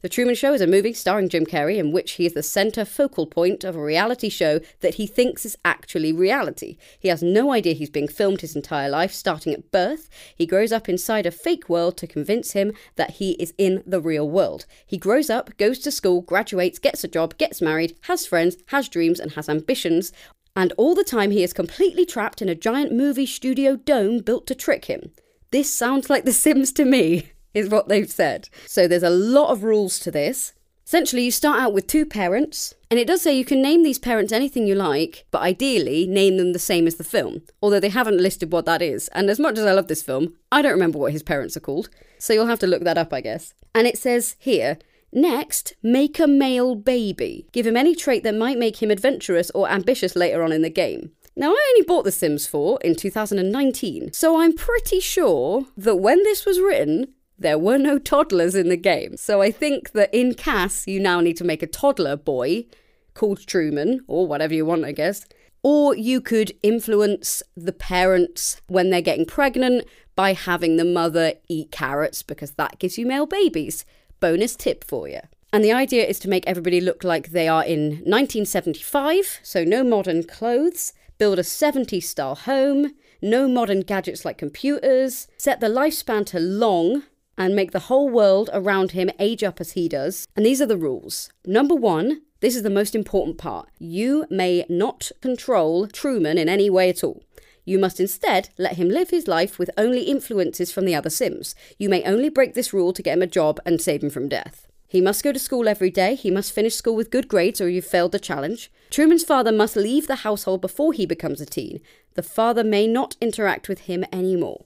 The 0.00 0.08
Truman 0.08 0.34
Show 0.34 0.52
is 0.52 0.60
a 0.60 0.66
movie 0.66 0.92
starring 0.92 1.28
Jim 1.28 1.46
Carrey 1.46 1.76
in 1.76 1.92
which 1.92 2.12
he 2.12 2.26
is 2.26 2.34
the 2.34 2.42
centre 2.42 2.84
focal 2.84 3.26
point 3.26 3.62
of 3.62 3.76
a 3.76 3.82
reality 3.82 4.28
show 4.28 4.58
that 4.80 4.94
he 4.94 5.06
thinks 5.06 5.44
is 5.44 5.56
actually 5.64 6.12
reality. 6.12 6.76
He 6.98 7.06
has 7.06 7.22
no 7.22 7.52
idea 7.52 7.74
he's 7.74 7.88
being 7.88 8.08
filmed 8.08 8.40
his 8.40 8.56
entire 8.56 8.88
life, 8.88 9.12
starting 9.12 9.52
at 9.52 9.70
birth. 9.70 10.08
He 10.34 10.46
grows 10.46 10.72
up 10.72 10.88
inside 10.88 11.26
a 11.26 11.30
fake 11.30 11.68
world 11.68 11.96
to 11.98 12.06
convince 12.08 12.52
him 12.52 12.72
that 12.96 13.12
he 13.12 13.32
is 13.32 13.54
in 13.58 13.84
the 13.86 14.00
real 14.00 14.28
world. 14.28 14.66
He 14.86 14.98
grows 14.98 15.30
up, 15.30 15.56
goes 15.56 15.78
to 15.80 15.92
school, 15.92 16.20
graduates, 16.20 16.80
gets 16.80 17.04
a 17.04 17.08
job, 17.08 17.36
gets 17.38 17.62
married, 17.62 17.96
has 18.02 18.26
friends, 18.26 18.56
has 18.66 18.88
dreams, 18.88 19.20
and 19.20 19.32
has 19.32 19.48
ambitions. 19.48 20.12
And 20.58 20.72
all 20.76 20.96
the 20.96 21.04
time 21.04 21.30
he 21.30 21.44
is 21.44 21.52
completely 21.52 22.04
trapped 22.04 22.42
in 22.42 22.48
a 22.48 22.54
giant 22.56 22.90
movie 22.90 23.26
studio 23.26 23.76
dome 23.76 24.18
built 24.18 24.44
to 24.48 24.56
trick 24.56 24.86
him. 24.86 25.12
This 25.52 25.72
sounds 25.72 26.10
like 26.10 26.24
The 26.24 26.32
Sims 26.32 26.72
to 26.72 26.84
me 26.84 27.30
is 27.54 27.68
what 27.68 27.88
they've 27.88 28.10
said. 28.10 28.48
So 28.66 28.88
there's 28.88 29.04
a 29.04 29.08
lot 29.08 29.52
of 29.52 29.62
rules 29.62 30.00
to 30.00 30.10
this. 30.10 30.54
Essentially, 30.84 31.22
you 31.22 31.30
start 31.30 31.60
out 31.60 31.74
with 31.74 31.86
two 31.86 32.04
parents, 32.04 32.74
and 32.90 32.98
it 32.98 33.06
does 33.06 33.22
say 33.22 33.38
you 33.38 33.44
can 33.44 33.62
name 33.62 33.84
these 33.84 34.00
parents 34.00 34.32
anything 34.32 34.66
you 34.66 34.74
like, 34.74 35.26
but 35.30 35.42
ideally 35.42 36.08
name 36.08 36.38
them 36.38 36.52
the 36.52 36.58
same 36.58 36.88
as 36.88 36.96
the 36.96 37.04
film, 37.04 37.42
although 37.62 37.78
they 37.78 37.90
haven't 37.90 38.18
listed 38.18 38.50
what 38.50 38.64
that 38.64 38.82
is. 38.82 39.06
And 39.08 39.30
as 39.30 39.38
much 39.38 39.58
as 39.58 39.64
I 39.64 39.72
love 39.72 39.86
this 39.86 40.02
film, 40.02 40.34
I 40.50 40.60
don't 40.60 40.72
remember 40.72 40.98
what 40.98 41.12
his 41.12 41.22
parents 41.22 41.56
are 41.56 41.60
called, 41.60 41.88
so 42.18 42.32
you'll 42.32 42.46
have 42.46 42.58
to 42.58 42.66
look 42.66 42.82
that 42.82 42.98
up, 42.98 43.12
I 43.12 43.20
guess. 43.20 43.54
And 43.76 43.86
it 43.86 43.96
says 43.96 44.34
here, 44.40 44.78
Next, 45.12 45.74
make 45.82 46.18
a 46.18 46.26
male 46.26 46.74
baby. 46.74 47.46
Give 47.52 47.66
him 47.66 47.76
any 47.76 47.94
trait 47.94 48.24
that 48.24 48.34
might 48.34 48.58
make 48.58 48.82
him 48.82 48.90
adventurous 48.90 49.50
or 49.50 49.68
ambitious 49.68 50.14
later 50.14 50.42
on 50.42 50.52
in 50.52 50.62
the 50.62 50.70
game. 50.70 51.12
Now, 51.34 51.52
I 51.52 51.72
only 51.74 51.86
bought 51.86 52.04
The 52.04 52.12
Sims 52.12 52.46
4 52.46 52.80
in 52.82 52.96
2019, 52.96 54.12
so 54.12 54.40
I'm 54.40 54.52
pretty 54.52 55.00
sure 55.00 55.66
that 55.76 55.96
when 55.96 56.22
this 56.24 56.44
was 56.44 56.60
written, 56.60 57.14
there 57.38 57.58
were 57.58 57.78
no 57.78 57.98
toddlers 57.98 58.56
in 58.56 58.68
the 58.68 58.76
game. 58.76 59.16
So 59.16 59.40
I 59.40 59.52
think 59.52 59.92
that 59.92 60.12
in 60.12 60.34
CAS, 60.34 60.88
you 60.88 60.98
now 60.98 61.20
need 61.20 61.36
to 61.36 61.44
make 61.44 61.62
a 61.62 61.68
toddler 61.68 62.16
boy 62.16 62.66
called 63.14 63.46
Truman, 63.46 64.00
or 64.06 64.26
whatever 64.26 64.54
you 64.54 64.64
want, 64.64 64.84
I 64.84 64.92
guess. 64.92 65.24
Or 65.62 65.94
you 65.94 66.20
could 66.20 66.52
influence 66.62 67.42
the 67.56 67.72
parents 67.72 68.60
when 68.66 68.90
they're 68.90 69.00
getting 69.00 69.26
pregnant 69.26 69.84
by 70.16 70.32
having 70.32 70.76
the 70.76 70.84
mother 70.84 71.34
eat 71.48 71.70
carrots 71.70 72.22
because 72.22 72.52
that 72.52 72.78
gives 72.78 72.98
you 72.98 73.06
male 73.06 73.26
babies. 73.26 73.84
Bonus 74.20 74.56
tip 74.56 74.84
for 74.84 75.08
you. 75.08 75.20
And 75.52 75.64
the 75.64 75.72
idea 75.72 76.04
is 76.04 76.18
to 76.20 76.28
make 76.28 76.46
everybody 76.46 76.80
look 76.80 77.04
like 77.04 77.30
they 77.30 77.48
are 77.48 77.64
in 77.64 78.02
1975, 78.04 79.40
so 79.42 79.64
no 79.64 79.82
modern 79.82 80.24
clothes, 80.24 80.92
build 81.16 81.38
a 81.38 81.42
70s 81.42 82.04
style 82.04 82.34
home, 82.34 82.94
no 83.22 83.48
modern 83.48 83.80
gadgets 83.80 84.24
like 84.24 84.38
computers, 84.38 85.26
set 85.38 85.60
the 85.60 85.68
lifespan 85.68 86.26
to 86.26 86.38
long, 86.38 87.04
and 87.38 87.54
make 87.54 87.70
the 87.70 87.78
whole 87.78 88.08
world 88.08 88.50
around 88.52 88.90
him 88.90 89.10
age 89.18 89.42
up 89.42 89.60
as 89.60 89.72
he 89.72 89.88
does. 89.88 90.26
And 90.36 90.44
these 90.44 90.60
are 90.60 90.66
the 90.66 90.76
rules. 90.76 91.30
Number 91.46 91.74
one, 91.74 92.22
this 92.40 92.54
is 92.54 92.62
the 92.62 92.70
most 92.70 92.94
important 92.94 93.38
part. 93.38 93.68
You 93.78 94.26
may 94.28 94.64
not 94.68 95.10
control 95.20 95.86
Truman 95.86 96.36
in 96.38 96.48
any 96.48 96.68
way 96.68 96.88
at 96.88 97.02
all. 97.02 97.24
You 97.68 97.78
must 97.78 98.00
instead 98.00 98.48
let 98.56 98.76
him 98.76 98.88
live 98.88 99.10
his 99.10 99.28
life 99.28 99.58
with 99.58 99.70
only 99.76 100.04
influences 100.04 100.72
from 100.72 100.86
the 100.86 100.94
other 100.94 101.10
Sims. 101.10 101.54
You 101.76 101.90
may 101.90 102.02
only 102.04 102.30
break 102.30 102.54
this 102.54 102.72
rule 102.72 102.94
to 102.94 103.02
get 103.02 103.12
him 103.12 103.20
a 103.20 103.26
job 103.26 103.60
and 103.66 103.78
save 103.78 104.02
him 104.02 104.08
from 104.08 104.26
death. 104.26 104.66
He 104.86 105.02
must 105.02 105.22
go 105.22 105.32
to 105.32 105.38
school 105.38 105.68
every 105.68 105.90
day. 105.90 106.14
He 106.14 106.30
must 106.30 106.54
finish 106.54 106.74
school 106.74 106.96
with 106.96 107.10
good 107.10 107.28
grades 107.28 107.60
or 107.60 107.68
you've 107.68 107.84
failed 107.84 108.12
the 108.12 108.18
challenge. 108.18 108.72
Truman's 108.88 109.22
father 109.22 109.52
must 109.52 109.76
leave 109.76 110.06
the 110.06 110.24
household 110.24 110.62
before 110.62 110.94
he 110.94 111.04
becomes 111.04 111.42
a 111.42 111.46
teen. 111.46 111.82
The 112.14 112.22
father 112.22 112.64
may 112.64 112.86
not 112.86 113.16
interact 113.20 113.68
with 113.68 113.80
him 113.80 114.02
anymore. 114.10 114.64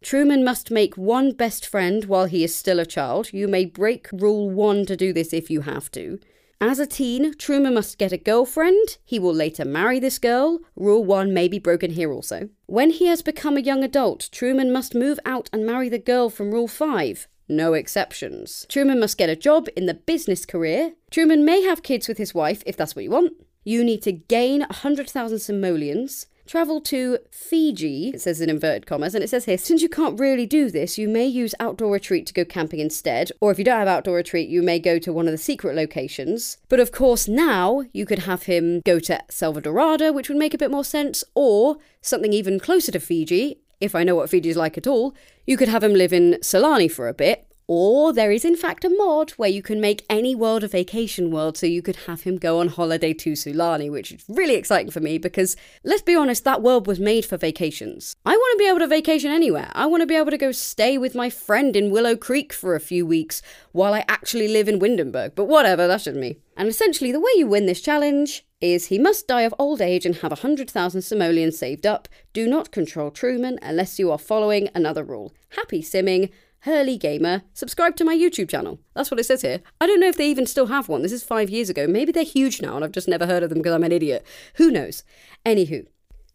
Truman 0.00 0.44
must 0.44 0.70
make 0.70 0.96
one 0.96 1.32
best 1.32 1.66
friend 1.66 2.04
while 2.04 2.26
he 2.26 2.44
is 2.44 2.54
still 2.54 2.78
a 2.78 2.86
child. 2.86 3.32
You 3.32 3.48
may 3.48 3.64
break 3.64 4.06
rule 4.12 4.48
one 4.48 4.86
to 4.86 4.96
do 4.96 5.12
this 5.12 5.32
if 5.32 5.50
you 5.50 5.62
have 5.62 5.90
to. 5.90 6.20
As 6.60 6.80
a 6.80 6.86
teen, 6.86 7.34
Truman 7.38 7.74
must 7.74 7.98
get 7.98 8.10
a 8.10 8.16
girlfriend. 8.16 8.98
He 9.04 9.20
will 9.20 9.32
later 9.32 9.64
marry 9.64 10.00
this 10.00 10.18
girl. 10.18 10.58
Rule 10.74 11.04
1 11.04 11.32
may 11.32 11.46
be 11.46 11.60
broken 11.60 11.92
here 11.92 12.12
also. 12.12 12.48
When 12.66 12.90
he 12.90 13.06
has 13.06 13.22
become 13.22 13.56
a 13.56 13.60
young 13.60 13.84
adult, 13.84 14.28
Truman 14.32 14.72
must 14.72 14.92
move 14.92 15.20
out 15.24 15.48
and 15.52 15.64
marry 15.64 15.88
the 15.88 16.00
girl 16.00 16.30
from 16.30 16.50
Rule 16.50 16.66
5. 16.66 17.28
No 17.48 17.74
exceptions. 17.74 18.66
Truman 18.68 18.98
must 18.98 19.16
get 19.16 19.30
a 19.30 19.36
job 19.36 19.68
in 19.76 19.86
the 19.86 19.94
business 19.94 20.44
career. 20.44 20.94
Truman 21.12 21.44
may 21.44 21.62
have 21.62 21.84
kids 21.84 22.08
with 22.08 22.18
his 22.18 22.34
wife 22.34 22.64
if 22.66 22.76
that's 22.76 22.96
what 22.96 23.04
you 23.04 23.10
want. 23.10 23.34
You 23.62 23.84
need 23.84 24.02
to 24.02 24.12
gain 24.12 24.60
100,000 24.60 25.38
simoleons. 25.38 26.26
Travel 26.48 26.80
to 26.80 27.18
Fiji, 27.30 28.08
it 28.08 28.22
says 28.22 28.40
in 28.40 28.48
inverted 28.48 28.86
commas, 28.86 29.14
and 29.14 29.22
it 29.22 29.28
says 29.28 29.44
here, 29.44 29.58
since 29.58 29.82
you 29.82 29.88
can't 29.90 30.18
really 30.18 30.46
do 30.46 30.70
this, 30.70 30.96
you 30.96 31.06
may 31.06 31.26
use 31.26 31.54
outdoor 31.60 31.92
retreat 31.92 32.26
to 32.26 32.32
go 32.32 32.42
camping 32.42 32.80
instead, 32.80 33.30
or 33.42 33.50
if 33.50 33.58
you 33.58 33.66
don't 33.66 33.78
have 33.78 33.86
outdoor 33.86 34.16
retreat, 34.16 34.48
you 34.48 34.62
may 34.62 34.78
go 34.78 34.98
to 34.98 35.12
one 35.12 35.26
of 35.26 35.32
the 35.32 35.36
secret 35.36 35.76
locations. 35.76 36.56
But 36.70 36.80
of 36.80 36.90
course, 36.90 37.28
now 37.28 37.84
you 37.92 38.06
could 38.06 38.20
have 38.20 38.44
him 38.44 38.80
go 38.86 38.98
to 38.98 39.22
Selvadorada, 39.30 40.14
which 40.14 40.30
would 40.30 40.38
make 40.38 40.54
a 40.54 40.58
bit 40.58 40.70
more 40.70 40.84
sense, 40.84 41.22
or 41.34 41.76
something 42.00 42.32
even 42.32 42.58
closer 42.58 42.92
to 42.92 42.98
Fiji, 42.98 43.60
if 43.78 43.94
I 43.94 44.02
know 44.02 44.14
what 44.14 44.30
Fiji's 44.30 44.56
like 44.56 44.78
at 44.78 44.86
all. 44.86 45.14
You 45.46 45.58
could 45.58 45.68
have 45.68 45.84
him 45.84 45.92
live 45.92 46.14
in 46.14 46.38
Sulani 46.40 46.90
for 46.90 47.08
a 47.08 47.14
bit, 47.14 47.46
or 47.68 48.14
there 48.14 48.32
is 48.32 48.44
in 48.44 48.56
fact 48.56 48.84
a 48.84 48.88
mod 48.88 49.30
where 49.32 49.48
you 49.48 49.62
can 49.62 49.80
make 49.80 50.04
any 50.08 50.34
world 50.34 50.64
a 50.64 50.68
vacation 50.68 51.30
world 51.30 51.56
so 51.56 51.66
you 51.66 51.82
could 51.82 51.96
have 52.06 52.22
him 52.22 52.38
go 52.38 52.58
on 52.58 52.68
holiday 52.68 53.12
to 53.12 53.32
Sulani, 53.32 53.90
which 53.90 54.10
is 54.10 54.24
really 54.26 54.54
exciting 54.54 54.90
for 54.90 55.00
me 55.00 55.18
because 55.18 55.54
let's 55.84 56.02
be 56.02 56.16
honest, 56.16 56.44
that 56.44 56.62
world 56.62 56.86
was 56.86 56.98
made 56.98 57.26
for 57.26 57.36
vacations. 57.36 58.16
I 58.24 58.34
want 58.34 58.58
to 58.58 58.64
be 58.64 58.68
able 58.68 58.78
to 58.80 58.86
vacation 58.86 59.30
anywhere. 59.30 59.70
I 59.74 59.84
want 59.84 60.00
to 60.00 60.06
be 60.06 60.16
able 60.16 60.30
to 60.30 60.38
go 60.38 60.50
stay 60.50 60.96
with 60.96 61.14
my 61.14 61.28
friend 61.28 61.76
in 61.76 61.90
Willow 61.90 62.16
Creek 62.16 62.54
for 62.54 62.74
a 62.74 62.80
few 62.80 63.06
weeks 63.06 63.42
while 63.72 63.92
I 63.92 64.04
actually 64.08 64.48
live 64.48 64.68
in 64.68 64.80
Windenburg. 64.80 65.34
But 65.34 65.44
whatever, 65.44 65.86
that's 65.86 66.04
just 66.04 66.16
me. 66.16 66.38
And 66.56 66.68
essentially, 66.68 67.12
the 67.12 67.20
way 67.20 67.30
you 67.36 67.46
win 67.46 67.66
this 67.66 67.82
challenge 67.82 68.44
is 68.60 68.86
he 68.86 68.98
must 68.98 69.28
die 69.28 69.42
of 69.42 69.54
old 69.58 69.80
age 69.80 70.04
and 70.04 70.16
have 70.16 70.32
100,000 70.32 71.02
simoleons 71.02 71.58
saved 71.58 71.86
up. 71.86 72.08
Do 72.32 72.48
not 72.48 72.72
control 72.72 73.10
Truman 73.10 73.58
unless 73.62 73.98
you 73.98 74.10
are 74.10 74.18
following 74.18 74.68
another 74.74 75.04
rule. 75.04 75.32
Happy 75.50 75.82
simming. 75.82 76.30
Hurley 76.60 76.96
Gamer, 76.96 77.42
subscribe 77.54 77.96
to 77.96 78.04
my 78.04 78.16
YouTube 78.16 78.48
channel. 78.48 78.80
That's 78.94 79.10
what 79.10 79.20
it 79.20 79.24
says 79.24 79.42
here. 79.42 79.60
I 79.80 79.86
don't 79.86 80.00
know 80.00 80.08
if 80.08 80.16
they 80.16 80.28
even 80.28 80.46
still 80.46 80.66
have 80.66 80.88
one. 80.88 81.02
This 81.02 81.12
is 81.12 81.22
five 81.22 81.50
years 81.50 81.70
ago. 81.70 81.86
Maybe 81.86 82.12
they're 82.12 82.24
huge 82.24 82.60
now 82.60 82.76
and 82.76 82.84
I've 82.84 82.92
just 82.92 83.08
never 83.08 83.26
heard 83.26 83.42
of 83.42 83.50
them 83.50 83.58
because 83.58 83.72
I'm 83.72 83.84
an 83.84 83.92
idiot. 83.92 84.26
Who 84.54 84.70
knows? 84.70 85.04
Anywho. 85.46 85.86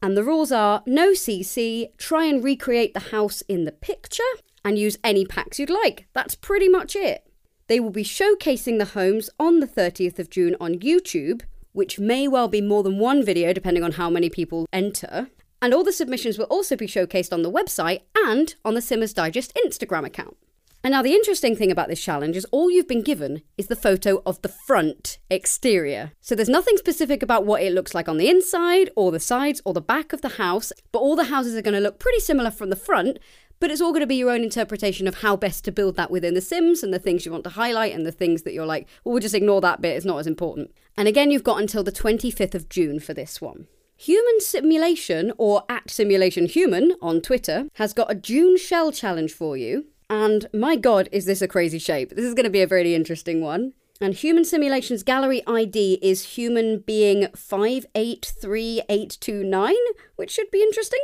And 0.02 0.18
the 0.18 0.24
rules 0.26 0.52
are 0.52 0.84
no 0.86 1.12
CC, 1.12 1.98
try 1.98 2.26
and 2.26 2.44
recreate 2.44 2.94
the 2.94 3.12
house 3.12 3.40
in 3.48 3.64
the 3.64 3.72
picture, 3.72 4.22
and 4.66 4.78
use 4.78 4.98
any 5.02 5.26
packs 5.26 5.60
you'd 5.60 5.70
like. 5.70 6.08
That's 6.12 6.36
pretty 6.36 6.68
much 6.68 6.94
it. 6.94 7.24
They 7.68 7.82
will 7.82 7.92
be 7.92 8.04
showcasing 8.04 8.78
the 8.78 8.94
homes 8.94 9.30
on 9.40 9.60
the 9.60 9.68
30th 9.68 10.20
of 10.20 10.30
June 10.30 10.56
on 10.60 10.76
YouTube, 10.76 11.42
which 11.74 12.00
may 12.00 12.28
well 12.28 12.48
be 12.48 12.62
more 12.62 12.82
than 12.82 12.98
one 12.98 13.24
video 13.24 13.52
depending 13.52 13.84
on 13.84 13.94
how 13.94 14.10
many 14.10 14.30
people 14.30 14.68
enter. 14.72 15.28
And 15.62 15.74
all 15.74 15.84
the 15.84 15.92
submissions 15.92 16.38
will 16.38 16.46
also 16.46 16.78
be 16.78 16.88
showcased 16.88 17.34
on 17.34 17.42
the 17.42 17.52
website 17.52 18.02
and 18.16 18.56
on 18.64 18.74
the 18.74 18.82
Simmers 18.82 19.14
Digest 19.14 19.54
Instagram 19.66 20.06
account. 20.06 20.38
And 20.84 20.94
now, 20.94 21.02
the 21.02 21.14
interesting 21.14 21.56
thing 21.56 21.72
about 21.72 21.90
this 21.90 22.02
challenge 22.02 22.38
is 22.38 22.46
all 22.52 22.72
you've 22.72 22.88
been 22.88 23.02
given 23.02 23.42
is 23.58 23.68
the 23.68 23.76
photo 23.76 24.22
of 24.26 24.42
the 24.42 24.48
front 24.48 25.18
exterior. 25.30 26.14
So 26.22 26.36
there's 26.36 26.48
nothing 26.48 26.78
specific 26.78 27.22
about 27.22 27.46
what 27.46 27.62
it 27.62 27.74
looks 27.74 27.94
like 27.94 28.08
on 28.08 28.18
the 28.18 28.30
inside, 28.30 28.92
or 28.96 29.12
the 29.12 29.20
sides, 29.20 29.60
or 29.66 29.74
the 29.74 29.82
back 29.82 30.14
of 30.14 30.22
the 30.22 30.30
house, 30.30 30.72
but 30.94 31.00
all 31.00 31.18
the 31.18 31.26
houses 31.26 31.56
are 31.56 31.62
going 31.62 31.74
to 31.74 31.82
look 31.82 32.00
pretty 32.00 32.20
similar 32.20 32.52
from 32.52 32.70
the 32.70 32.78
front, 32.78 33.18
but 33.60 33.72
it's 33.72 33.82
all 33.82 33.92
going 33.92 34.02
to 34.02 34.08
be 34.08 34.16
your 34.16 34.32
own 34.32 34.44
interpretation 34.44 35.08
of 35.08 35.22
how 35.22 35.36
best 35.36 35.66
to 35.66 35.72
build 35.72 35.96
that 35.96 36.12
within 36.12 36.34
The 36.34 36.42
Sims 36.42 36.84
and 36.84 36.94
the 36.94 37.00
things 37.00 37.26
you 37.26 37.32
want 37.32 37.44
to 37.46 37.52
highlight 37.52 37.94
and 37.94 38.06
the 38.06 38.12
things 38.12 38.44
that 38.44 38.54
you're 38.54 38.66
like, 38.66 38.88
well, 39.04 39.14
we'll 39.14 39.22
just 39.22 39.36
ignore 39.36 39.62
that 39.62 39.82
bit, 39.82 39.96
it's 39.96 40.06
not 40.06 40.20
as 40.20 40.28
important. 40.28 40.72
And 40.96 41.08
again, 41.08 41.32
you've 41.32 41.44
got 41.44 41.60
until 41.60 41.84
the 41.84 41.92
25th 41.92 42.56
of 42.56 42.70
June 42.70 43.00
for 43.00 43.14
this 43.14 43.42
one. 43.42 43.68
Human 44.00 44.40
Simulation, 44.40 45.34
or 45.40 45.64
at 45.68 45.90
Simulation 45.90 46.46
Human 46.46 46.94
on 47.02 47.20
Twitter, 47.20 47.66
has 47.74 47.94
got 47.94 48.12
a 48.12 48.16
June 48.16 48.56
Shell 48.58 48.92
challenge 48.92 49.34
for 49.34 49.58
you. 49.58 49.88
And 50.10 50.48
my 50.54 50.76
god, 50.76 51.10
is 51.12 51.26
this 51.26 51.42
a 51.42 51.48
crazy 51.48 51.80
shape? 51.80 52.12
This 52.12 52.26
is 52.26 52.36
going 52.36 52.44
to 52.44 52.52
be 52.52 52.62
a 52.62 52.68
really 52.68 52.94
interesting 52.94 53.42
one. 53.42 53.74
And 54.00 54.14
Human 54.14 54.46
Simulation's 54.46 55.02
gallery 55.02 55.42
ID 55.48 55.98
is 56.04 56.36
human 56.36 56.78
being 56.80 57.30
583829, 57.36 59.76
which 60.16 60.30
should 60.30 60.52
be 60.52 60.62
interesting. 60.62 61.00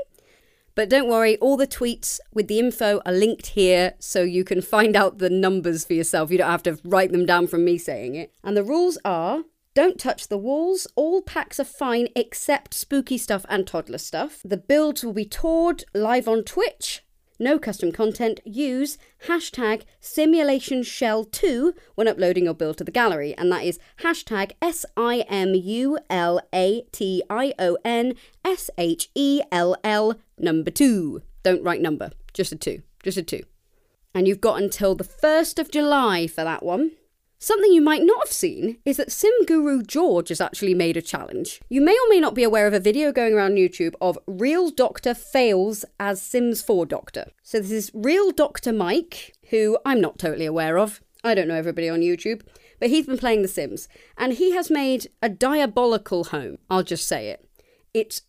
But 0.76 0.90
don't 0.90 1.08
worry, 1.08 1.38
all 1.38 1.58
the 1.58 1.68
tweets 1.68 2.20
with 2.34 2.48
the 2.48 2.60
info 2.60 3.02
are 3.06 3.12
linked 3.12 3.48
here 3.48 3.94
so 4.00 4.24
you 4.24 4.44
can 4.44 4.62
find 4.62 4.96
out 4.96 5.20
the 5.20 5.30
numbers 5.30 5.86
for 5.86 5.94
yourself. 5.94 6.32
You 6.32 6.40
don't 6.40 6.50
have 6.50 6.64
to 6.64 6.80
write 6.84 7.12
them 7.12 7.26
down 7.26 7.48
from 7.48 7.64
me 7.64 7.78
saying 7.78 8.16
it. 8.16 8.34
And 8.44 8.58
the 8.58 8.64
rules 8.64 8.98
are 9.06 9.44
don't 9.76 10.00
touch 10.00 10.28
the 10.28 10.38
walls. 10.38 10.86
All 10.96 11.22
packs 11.22 11.60
are 11.60 11.64
fine 11.64 12.08
except 12.16 12.76
spooky 12.76 13.18
stuff 13.18 13.44
and 13.50 13.66
toddler 13.66 13.98
stuff. 13.98 14.42
The 14.46 14.58
builds 14.58 15.04
will 15.04 15.14
be 15.14 15.26
toured 15.26 15.84
live 15.96 16.28
on 16.28 16.44
Twitch. 16.44 17.04
No 17.40 17.58
custom 17.58 17.92
content. 17.92 18.40
Use 18.46 18.98
hashtag 19.28 19.84
simulation 20.00 20.84
shell 20.84 21.24
2 21.24 21.74
when 21.96 22.08
uploading 22.08 22.46
your 22.46 22.54
build 22.54 22.78
to 22.78 22.84
the 22.84 22.92
gallery. 22.92 23.34
And 23.38 23.52
that 23.52 23.64
is 23.64 23.80
hashtag 24.02 24.52
S 24.62 24.86
I 24.96 25.26
M 25.28 25.54
U 25.56 25.98
L 26.10 26.40
A 26.54 26.84
T 26.92 27.24
I 27.30 27.54
O 27.58 27.78
N 27.84 28.14
S 28.46 28.70
H 28.78 29.10
E 29.16 29.42
L 29.52 29.76
L 29.84 30.16
number 30.38 30.72
2. 30.72 31.22
Don't 31.44 31.64
write 31.64 31.82
number, 31.82 32.12
just 32.34 32.52
a 32.52 32.56
2. 32.56 32.82
Just 33.04 33.18
a 33.18 33.24
2. 33.24 33.42
And 34.16 34.28
you've 34.28 34.42
got 34.42 34.62
until 34.62 34.96
the 34.96 35.04
1st 35.04 35.60
of 35.60 35.72
July 35.72 36.28
for 36.28 36.44
that 36.44 36.64
one. 36.64 36.92
Something 37.44 37.74
you 37.74 37.82
might 37.82 38.04
not 38.04 38.28
have 38.28 38.32
seen 38.32 38.78
is 38.86 38.96
that 38.96 39.12
Sim 39.12 39.34
Guru 39.46 39.84
George 39.84 40.30
has 40.30 40.40
actually 40.40 40.74
made 40.74 40.96
a 40.96 41.02
challenge. 41.02 41.60
You 41.68 41.82
may 41.82 41.92
or 41.92 42.08
may 42.08 42.22
not 42.22 42.36
be 42.36 42.44
aware 42.44 42.68
of 42.68 42.74
a 42.74 42.80
video 42.80 43.12
going 43.12 43.34
around 43.34 43.58
YouTube 43.58 43.96
of 44.00 44.18
Real 44.26 44.70
Doctor 44.70 45.14
fails 45.14 45.84
as 46.00 46.22
Sims 46.22 46.62
4 46.62 46.86
Doctor. 46.86 47.26
So 47.42 47.60
this 47.60 47.72
is 47.72 47.92
Real 47.94 48.32
Doctor 48.32 48.72
Mike, 48.72 49.34
who 49.50 49.78
I'm 49.86 50.00
not 50.00 50.18
totally 50.18 50.46
aware 50.46 50.78
of. 50.78 51.02
I 51.22 51.36
don't 51.36 51.50
know 51.50 51.56
everybody 51.56 51.90
on 51.90 52.00
YouTube, 52.00 52.44
but 52.80 52.88
he's 52.90 53.08
been 53.08 53.18
playing 53.18 53.42
The 53.42 53.50
Sims, 53.50 53.90
and 54.18 54.32
he 54.32 54.54
has 54.54 54.72
made 54.72 55.08
a 55.22 55.28
diabolical 55.28 56.24
home. 56.24 56.60
I'll 56.70 56.82
just 56.82 57.06
say 57.06 57.28
it. 57.28 57.46
It's 57.94 58.22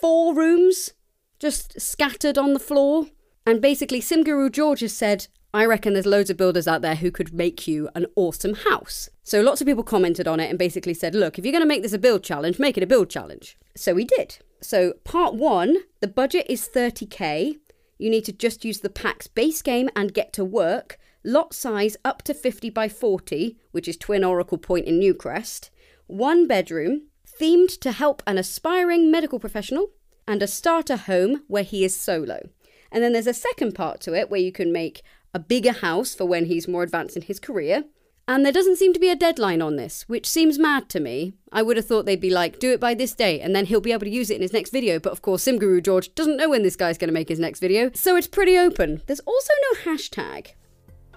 four 0.00 0.34
rooms, 0.34 0.94
just 1.38 1.78
scattered 1.82 2.38
on 2.38 2.54
the 2.54 2.58
floor. 2.58 3.08
And 3.44 3.60
basically, 3.60 4.00
Sim 4.00 4.24
Guru 4.24 4.48
George 4.48 4.80
has 4.80 4.96
said, 4.96 5.26
I 5.54 5.66
reckon 5.66 5.92
there's 5.92 6.04
loads 6.04 6.30
of 6.30 6.36
builders 6.36 6.66
out 6.66 6.82
there 6.82 6.96
who 6.96 7.12
could 7.12 7.32
make 7.32 7.68
you 7.68 7.88
an 7.94 8.06
awesome 8.16 8.54
house. 8.54 9.08
So 9.22 9.40
lots 9.40 9.60
of 9.60 9.68
people 9.68 9.84
commented 9.84 10.26
on 10.26 10.40
it 10.40 10.50
and 10.50 10.58
basically 10.58 10.94
said, 10.94 11.14
look, 11.14 11.38
if 11.38 11.44
you're 11.44 11.52
going 11.52 11.62
to 11.62 11.68
make 11.68 11.82
this 11.82 11.92
a 11.92 11.98
build 11.98 12.24
challenge, 12.24 12.58
make 12.58 12.76
it 12.76 12.82
a 12.82 12.88
build 12.88 13.08
challenge. 13.08 13.56
So 13.76 13.94
we 13.94 14.04
did. 14.04 14.38
So 14.60 14.94
part 15.04 15.34
one, 15.34 15.76
the 16.00 16.08
budget 16.08 16.46
is 16.48 16.68
30k. 16.68 17.56
You 17.98 18.10
need 18.10 18.24
to 18.24 18.32
just 18.32 18.64
use 18.64 18.80
the 18.80 18.90
pack's 18.90 19.28
base 19.28 19.62
game 19.62 19.88
and 19.94 20.12
get 20.12 20.32
to 20.32 20.44
work. 20.44 20.98
Lot 21.22 21.54
size 21.54 21.96
up 22.04 22.22
to 22.22 22.34
50 22.34 22.70
by 22.70 22.88
40, 22.88 23.56
which 23.70 23.86
is 23.86 23.96
Twin 23.96 24.24
Oracle 24.24 24.58
Point 24.58 24.86
in 24.86 24.98
Newcrest. 24.98 25.70
One 26.08 26.48
bedroom, 26.48 27.02
themed 27.40 27.78
to 27.78 27.92
help 27.92 28.24
an 28.26 28.38
aspiring 28.38 29.08
medical 29.08 29.38
professional, 29.38 29.90
and 30.26 30.42
a 30.42 30.48
starter 30.48 30.96
home 30.96 31.44
where 31.46 31.62
he 31.62 31.84
is 31.84 31.96
solo. 31.96 32.48
And 32.90 33.04
then 33.04 33.12
there's 33.12 33.28
a 33.28 33.34
second 33.34 33.74
part 33.74 34.00
to 34.00 34.14
it 34.14 34.30
where 34.30 34.40
you 34.40 34.52
can 34.52 34.72
make 34.72 35.02
a 35.34 35.38
bigger 35.38 35.72
house 35.72 36.14
for 36.14 36.24
when 36.24 36.46
he's 36.46 36.68
more 36.68 36.82
advanced 36.82 37.16
in 37.16 37.22
his 37.22 37.40
career, 37.40 37.84
And 38.26 38.44
there 38.44 38.52
doesn't 38.52 38.76
seem 38.76 38.94
to 38.94 39.00
be 39.00 39.10
a 39.10 39.16
deadline 39.16 39.60
on 39.60 39.76
this, 39.76 40.08
which 40.08 40.26
seems 40.26 40.58
mad 40.58 40.88
to 40.90 41.00
me. 41.00 41.34
I 41.52 41.60
would 41.62 41.76
have 41.76 41.84
thought 41.84 42.06
they'd 42.06 42.20
be 42.20 42.30
like, 42.30 42.58
do 42.58 42.72
it 42.72 42.80
by 42.80 42.94
this 42.94 43.14
day, 43.14 43.38
and 43.38 43.54
then 43.54 43.66
he'll 43.66 43.82
be 43.82 43.92
able 43.92 44.06
to 44.06 44.10
use 44.10 44.30
it 44.30 44.36
in 44.36 44.42
his 44.42 44.52
next 44.52 44.70
video. 44.70 44.98
But 44.98 45.12
of 45.12 45.20
course, 45.20 45.44
Simguru 45.44 45.82
George 45.82 46.14
doesn't 46.14 46.38
know 46.38 46.48
when 46.48 46.62
this 46.62 46.76
guy's 46.76 46.96
going 46.96 47.08
to 47.08 47.14
make 47.14 47.28
his 47.28 47.38
next 47.38 47.60
video, 47.60 47.90
so 47.92 48.16
it's 48.16 48.26
pretty 48.26 48.56
open. 48.56 49.02
There's 49.06 49.20
also 49.20 49.52
no 49.72 49.92
hashtag 49.92 50.52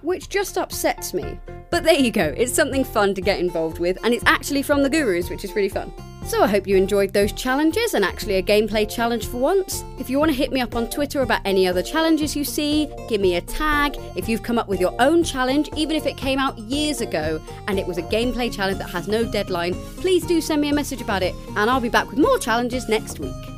which 0.02 0.28
just 0.28 0.58
upsets 0.58 1.12
me. 1.14 1.40
But 1.70 1.82
there 1.82 1.94
you 1.94 2.10
go, 2.10 2.34
it's 2.36 2.54
something 2.54 2.84
fun 2.84 3.14
to 3.14 3.20
get 3.20 3.40
involved 3.40 3.78
with, 3.78 3.98
and 4.04 4.14
it's 4.14 4.24
actually 4.26 4.62
from 4.62 4.82
the 4.82 4.90
Gurus, 4.90 5.30
which 5.30 5.44
is 5.44 5.54
really 5.54 5.68
fun. 5.68 5.92
So 6.28 6.42
I 6.42 6.46
hope 6.46 6.66
you 6.66 6.76
enjoyed 6.76 7.14
those 7.14 7.32
challenges 7.32 7.94
and 7.94 8.04
actually 8.04 8.34
a 8.34 8.42
gameplay 8.42 8.86
challenge 8.86 9.26
for 9.28 9.38
once. 9.38 9.82
If 9.98 10.10
you 10.10 10.18
want 10.18 10.30
to 10.30 10.36
hit 10.36 10.52
me 10.52 10.60
up 10.60 10.76
on 10.76 10.90
Twitter 10.90 11.22
about 11.22 11.40
any 11.46 11.66
other 11.66 11.82
challenges 11.82 12.36
you 12.36 12.44
see, 12.44 12.86
give 13.08 13.22
me 13.22 13.36
a 13.36 13.40
tag. 13.40 13.96
If 14.14 14.28
you've 14.28 14.42
come 14.42 14.58
up 14.58 14.68
with 14.68 14.78
your 14.78 14.94
own 15.00 15.24
challenge, 15.24 15.70
even 15.74 15.96
if 15.96 16.04
it 16.04 16.18
came 16.18 16.38
out 16.38 16.58
years 16.58 17.00
ago 17.00 17.40
and 17.66 17.78
it 17.78 17.86
was 17.86 17.96
a 17.96 18.02
gameplay 18.02 18.54
challenge 18.54 18.76
that 18.76 18.90
has 18.90 19.08
no 19.08 19.24
deadline, 19.24 19.72
please 19.96 20.26
do 20.26 20.42
send 20.42 20.60
me 20.60 20.68
a 20.68 20.74
message 20.74 21.00
about 21.00 21.22
it, 21.22 21.34
and 21.56 21.70
I'll 21.70 21.80
be 21.80 21.88
back 21.88 22.10
with 22.10 22.18
more 22.18 22.38
challenges 22.38 22.90
next 22.90 23.20
week. 23.20 23.57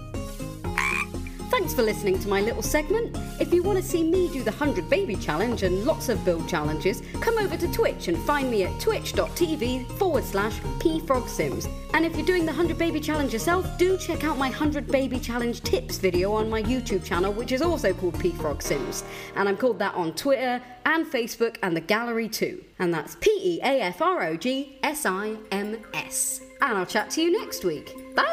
Thanks 1.50 1.74
for 1.74 1.82
listening 1.82 2.16
to 2.20 2.28
my 2.28 2.40
little 2.40 2.62
segment. 2.62 3.18
If 3.40 3.52
you 3.52 3.64
want 3.64 3.76
to 3.76 3.84
see 3.84 4.04
me 4.04 4.28
do 4.28 4.44
the 4.44 4.52
100 4.52 4.88
Baby 4.88 5.16
Challenge 5.16 5.64
and 5.64 5.84
lots 5.84 6.08
of 6.08 6.24
build 6.24 6.48
challenges, 6.48 7.02
come 7.20 7.38
over 7.38 7.56
to 7.56 7.66
Twitch 7.72 8.06
and 8.06 8.16
find 8.18 8.48
me 8.48 8.62
at 8.62 8.80
twitch.tv 8.80 9.98
forward 9.98 10.22
slash 10.22 10.60
peafrogsims. 10.78 11.68
And 11.92 12.06
if 12.06 12.14
you're 12.14 12.24
doing 12.24 12.46
the 12.46 12.52
100 12.52 12.78
Baby 12.78 13.00
Challenge 13.00 13.32
yourself, 13.32 13.66
do 13.78 13.98
check 13.98 14.22
out 14.22 14.38
my 14.38 14.48
100 14.48 14.86
Baby 14.86 15.18
Challenge 15.18 15.60
tips 15.62 15.98
video 15.98 16.32
on 16.32 16.48
my 16.48 16.62
YouTube 16.62 17.04
channel, 17.04 17.32
which 17.32 17.50
is 17.50 17.62
also 17.62 17.92
called 17.94 18.14
peafrogsims. 18.14 19.02
And 19.34 19.48
I'm 19.48 19.56
called 19.56 19.80
that 19.80 19.94
on 19.94 20.14
Twitter 20.14 20.62
and 20.86 21.04
Facebook 21.04 21.56
and 21.64 21.76
the 21.76 21.80
gallery 21.80 22.28
too. 22.28 22.64
And 22.78 22.94
that's 22.94 23.16
P 23.16 23.28
E 23.42 23.60
A 23.64 23.80
F 23.80 24.00
R 24.00 24.22
O 24.22 24.36
G 24.36 24.78
S 24.84 25.04
I 25.04 25.36
M 25.50 25.78
S. 25.94 26.42
And 26.62 26.78
I'll 26.78 26.86
chat 26.86 27.10
to 27.10 27.22
you 27.22 27.32
next 27.32 27.64
week. 27.64 27.92
Bye! 28.14 28.28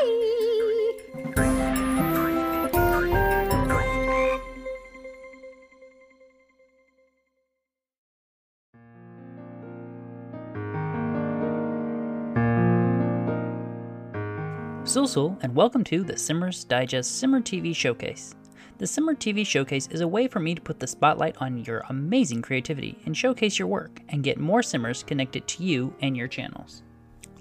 Sulsul, 14.88 15.38
and 15.44 15.54
welcome 15.54 15.84
to 15.84 16.02
the 16.02 16.18
Simmers 16.18 16.64
Digest 16.64 17.20
Simmer 17.20 17.42
TV 17.42 17.76
Showcase. 17.76 18.34
The 18.78 18.88
Simmer 18.88 19.16
TV 19.16 19.46
Showcase 19.46 19.88
is 19.88 20.00
a 20.00 20.08
way 20.08 20.30
for 20.30 20.40
me 20.40 20.56
to 20.56 20.62
put 20.62 20.80
the 20.80 20.88
spotlight 20.88 21.36
on 21.42 21.66
your 21.66 21.84
amazing 21.90 22.42
creativity 22.42 22.98
and 23.06 23.16
showcase 23.16 23.60
your 23.60 23.68
work 23.68 24.00
and 24.08 24.24
get 24.24 24.40
more 24.40 24.64
Simmers 24.64 25.04
connected 25.04 25.46
to 25.46 25.64
you 25.64 25.94
and 26.02 26.16
your 26.16 26.30
channels. 26.30 26.84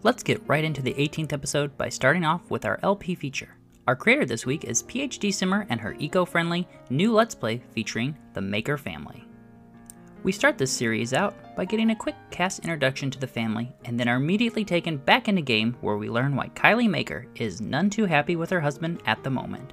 Let's 0.03 0.25
get 0.25 0.43
right 0.49 0.65
into 0.65 0.83
the 0.83 0.95
18th 0.95 1.33
episode 1.33 1.79
by 1.79 1.89
starting 1.89 2.25
off 2.25 2.51
with 2.51 2.65
our 2.65 2.81
LP 2.83 3.15
feature. 3.15 3.55
Our 3.87 3.95
creator 3.95 4.27
this 4.27 4.45
week 4.45 4.65
is 4.65 4.83
PhD 4.83 5.33
Simmer 5.33 5.67
and 5.69 5.81
her 5.81 5.95
eco 6.01 6.25
friendly 6.25 6.67
new 6.91 7.13
Let's 7.13 7.37
Play 7.37 7.63
featuring 7.71 8.17
the 8.35 8.41
Maker 8.41 8.77
family. 8.77 9.23
We 10.27 10.33
start 10.33 10.59
this 10.59 10.73
series 10.73 11.13
out 11.13 11.37
by 11.55 11.67
getting 11.67 11.91
a 11.91 11.95
quick 11.95 12.17
CAS 12.33 12.59
introduction 12.59 13.13
to 13.13 13.19
the 13.21 13.29
family, 13.29 13.73
and 13.85 13.97
then 13.97 14.09
are 14.09 14.17
immediately 14.17 14.65
taken 14.65 14.97
back 14.97 15.29
into 15.29 15.41
game 15.41 15.77
where 15.83 15.97
we 15.97 16.11
learn 16.11 16.35
why 16.35 16.49
Kylie 16.49 16.91
Maker 16.91 17.29
is 17.37 17.61
none 17.61 17.89
too 17.91 18.07
happy 18.07 18.35
with 18.35 18.51
her 18.51 18.61
husband 18.61 19.01
at 19.07 19.23
the 19.23 19.31
moment. 19.31 19.73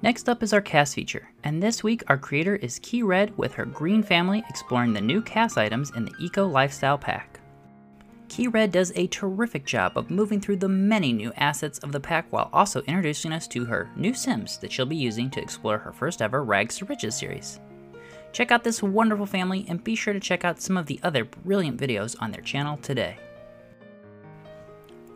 Next 0.02 0.30
up 0.30 0.42
is 0.42 0.54
our 0.54 0.62
CAS 0.62 0.94
feature, 0.94 1.30
and 1.44 1.62
this 1.62 1.84
week 1.84 2.02
our 2.08 2.18
creator 2.18 2.56
is 2.56 2.80
Key 2.80 3.04
Red 3.04 3.38
with 3.38 3.54
her 3.56 3.66
green 3.66 4.04
family 4.04 4.42
exploring 4.48 4.94
the 4.94 5.02
new 5.02 5.22
CAS 5.22 5.58
items 5.58 5.92
in 5.98 6.06
the 6.06 6.16
Eco 6.18 6.48
Lifestyle 6.48 6.98
Pack. 6.98 7.31
Key 8.32 8.48
Red 8.48 8.72
does 8.72 8.94
a 8.96 9.08
terrific 9.08 9.66
job 9.66 9.98
of 9.98 10.10
moving 10.10 10.40
through 10.40 10.56
the 10.56 10.70
many 10.70 11.12
new 11.12 11.34
assets 11.36 11.80
of 11.80 11.92
the 11.92 12.00
pack 12.00 12.28
while 12.30 12.50
also 12.54 12.82
introducing 12.84 13.34
us 13.34 13.46
to 13.50 13.66
her 13.66 13.92
new 13.98 14.14
Sims 14.14 14.58
that 14.60 14.72
she'll 14.72 14.86
be 14.86 14.96
using 14.96 15.30
to 15.32 15.42
explore 15.42 15.78
her 15.78 15.92
first 15.92 16.22
ever 16.22 16.42
Rags 16.42 16.78
to 16.78 16.86
Riches 16.86 17.14
series. 17.14 17.60
Check 18.32 18.50
out 18.50 18.64
this 18.64 18.82
wonderful 18.82 19.26
family 19.26 19.66
and 19.68 19.84
be 19.84 19.96
sure 19.96 20.14
to 20.14 20.20
check 20.22 20.46
out 20.46 20.62
some 20.62 20.78
of 20.78 20.86
the 20.86 20.98
other 21.04 21.26
brilliant 21.26 21.78
videos 21.78 22.16
on 22.22 22.32
their 22.32 22.42
channel 22.42 22.78
today. 22.78 23.18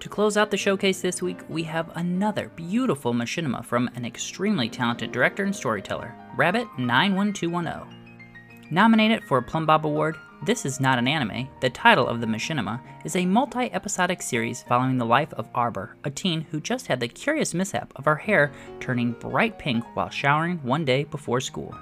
To 0.01 0.10
close 0.10 0.36
out 0.36 0.51
the 0.51 0.58
showcase 0.58 0.99
this 0.99 1.21
week, 1.21 1.39
we 1.47 1.63
have 1.63 1.95
another 1.95 2.51
beautiful 2.58 3.13
machinima 3.13 3.63
from 3.63 3.89
an 3.95 4.04
extremely 4.04 4.67
talented 4.67 5.13
director 5.13 5.45
and 5.45 5.56
storyteller, 5.56 6.13
Rabbit91210. 6.36 8.71
Nominated 8.71 9.23
for 9.23 9.38
a 9.38 9.43
Plumbob 9.43 9.86
Award, 9.86 10.17
this 10.45 10.65
is 10.65 10.79
not 10.79 10.99
an 10.99 11.08
anime. 11.08 11.47
The 11.60 11.69
title 11.69 12.08
of 12.08 12.21
the 12.21 12.27
machinima 12.27 12.79
is 13.03 13.15
a 13.15 13.25
multi 13.25 13.71
episodic 13.73 14.21
series 14.21 14.63
following 14.63 14.97
the 14.97 15.05
life 15.05 15.34
of 15.34 15.49
Arbor, 15.55 15.95
a 16.03 16.12
teen 16.12 16.41
who 16.51 16.60
just 16.60 16.88
had 16.88 16.99
the 16.99 17.08
curious 17.08 17.53
mishap 17.53 17.91
of 17.95 18.05
her 18.05 18.15
hair 18.15 18.51
turning 18.79 19.13
bright 19.13 19.58
pink 19.58 19.84
while 19.95 20.10
showering 20.10 20.60
one 20.60 20.86
day 20.86 21.03
before 21.05 21.41
school. 21.41 21.75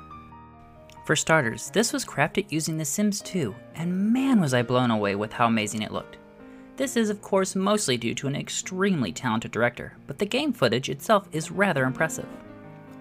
For 1.06 1.18
starters, 1.18 1.70
this 1.72 1.92
was 1.92 2.06
crafted 2.06 2.46
using 2.50 2.78
The 2.78 2.86
Sims 2.86 3.20
2, 3.22 3.54
and 3.76 4.14
man 4.14 4.40
was 4.40 4.54
I 4.54 4.62
blown 4.62 4.90
away 4.92 5.16
with 5.16 5.34
how 5.34 5.48
amazing 5.48 5.82
it 5.82 5.92
looked. 5.92 6.16
This 6.78 6.96
is, 6.96 7.10
of 7.10 7.22
course, 7.22 7.56
mostly 7.56 7.98
due 7.98 8.16
to 8.16 8.28
an 8.28 8.36
extremely 8.36 9.12
talented 9.12 9.52
director, 9.52 9.98
but 10.08 10.18
the 10.18 10.26
game 10.26 10.54
footage 10.54 10.90
itself 10.90 11.28
is 11.34 11.52
rather 11.52 11.84
impressive. 11.84 12.28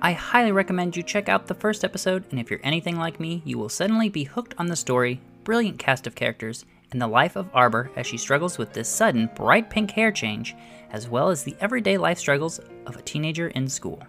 I 0.02 0.12
highly 0.14 0.50
recommend 0.50 0.96
you 0.96 1.04
check 1.04 1.28
out 1.28 1.46
the 1.46 1.54
first 1.54 1.84
episode, 1.84 2.24
and 2.32 2.40
if 2.40 2.50
you're 2.50 2.58
anything 2.64 2.98
like 2.98 3.20
me, 3.20 3.40
you 3.44 3.56
will 3.56 3.68
suddenly 3.68 4.08
be 4.08 4.24
hooked 4.24 4.54
on 4.58 4.66
the 4.66 4.74
story, 4.74 5.20
brilliant 5.44 5.78
cast 5.78 6.06
of 6.06 6.14
characters, 6.14 6.64
and 6.90 7.00
the 7.00 7.06
life 7.06 7.36
of 7.36 7.48
Arbor 7.52 7.90
as 7.96 8.06
she 8.06 8.16
struggles 8.16 8.58
with 8.58 8.72
this 8.72 8.88
sudden 8.88 9.30
bright 9.34 9.70
pink 9.70 9.90
hair 9.90 10.12
change, 10.12 10.54
as 10.90 11.08
well 11.08 11.30
as 11.30 11.42
the 11.42 11.56
everyday 11.60 11.96
life 11.96 12.18
struggles 12.18 12.60
of 12.86 12.96
a 12.96 13.02
teenager 13.02 13.48
in 13.48 13.68
school. 13.68 14.02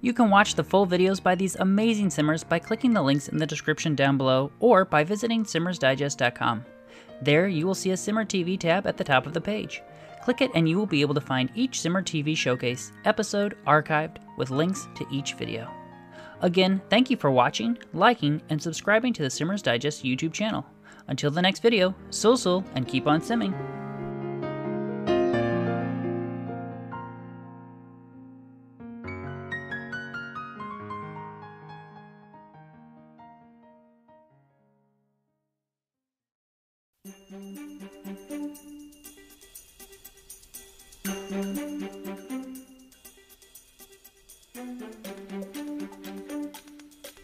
You 0.00 0.12
can 0.12 0.30
watch 0.30 0.54
the 0.54 0.64
full 0.64 0.86
videos 0.86 1.22
by 1.22 1.36
these 1.36 1.56
amazing 1.56 2.10
Simmers 2.10 2.42
by 2.42 2.58
clicking 2.58 2.92
the 2.92 3.02
links 3.02 3.28
in 3.28 3.38
the 3.38 3.46
description 3.46 3.94
down 3.94 4.16
below 4.16 4.50
or 4.58 4.84
by 4.84 5.04
visiting 5.04 5.44
simmersdigest.com. 5.44 6.64
There, 7.20 7.46
you 7.46 7.66
will 7.66 7.74
see 7.74 7.92
a 7.92 7.96
Simmer 7.96 8.24
TV 8.24 8.58
tab 8.58 8.86
at 8.86 8.96
the 8.96 9.04
top 9.04 9.26
of 9.26 9.32
the 9.32 9.40
page. 9.40 9.80
Click 10.24 10.40
it 10.40 10.50
and 10.54 10.68
you 10.68 10.76
will 10.76 10.86
be 10.86 11.02
able 11.02 11.14
to 11.14 11.20
find 11.20 11.50
each 11.54 11.80
Simmer 11.80 12.02
TV 12.02 12.36
showcase 12.36 12.92
episode 13.04 13.56
archived 13.64 14.16
with 14.36 14.50
links 14.50 14.88
to 14.96 15.06
each 15.10 15.34
video. 15.34 15.70
Again, 16.42 16.82
thank 16.90 17.08
you 17.08 17.16
for 17.16 17.30
watching, 17.30 17.78
liking, 17.92 18.42
and 18.50 18.60
subscribing 18.60 19.12
to 19.14 19.22
the 19.22 19.30
Simmers 19.30 19.62
Digest 19.62 20.04
YouTube 20.04 20.32
channel. 20.32 20.66
Until 21.06 21.30
the 21.30 21.42
next 21.42 21.60
video, 21.60 21.94
sul 22.10 22.36
sul 22.36 22.64
and 22.74 22.86
keep 22.86 23.06
on 23.06 23.20
simming. 23.20 23.81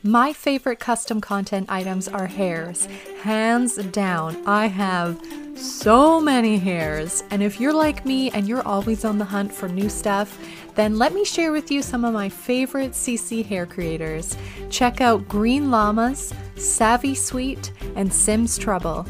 My 0.08 0.32
favorite 0.32 0.80
custom 0.80 1.20
content 1.20 1.66
items 1.68 2.08
are 2.08 2.26
hairs. 2.26 2.88
Hands 3.20 3.76
down, 3.92 4.42
I 4.46 4.64
have 4.64 5.20
so 5.54 6.18
many 6.18 6.56
hairs. 6.56 7.24
And 7.30 7.42
if 7.42 7.60
you're 7.60 7.74
like 7.74 8.06
me 8.06 8.30
and 8.30 8.48
you're 8.48 8.66
always 8.66 9.04
on 9.04 9.18
the 9.18 9.26
hunt 9.26 9.52
for 9.52 9.68
new 9.68 9.90
stuff, 9.90 10.38
then 10.76 10.96
let 10.96 11.12
me 11.12 11.26
share 11.26 11.52
with 11.52 11.70
you 11.70 11.82
some 11.82 12.06
of 12.06 12.14
my 12.14 12.30
favorite 12.30 12.92
CC 12.92 13.44
hair 13.44 13.66
creators. 13.66 14.34
Check 14.70 15.02
out 15.02 15.28
Green 15.28 15.70
Llamas, 15.70 16.32
Savvy 16.56 17.14
Sweet, 17.14 17.70
and 17.94 18.10
Sims 18.10 18.56
Trouble. 18.56 19.06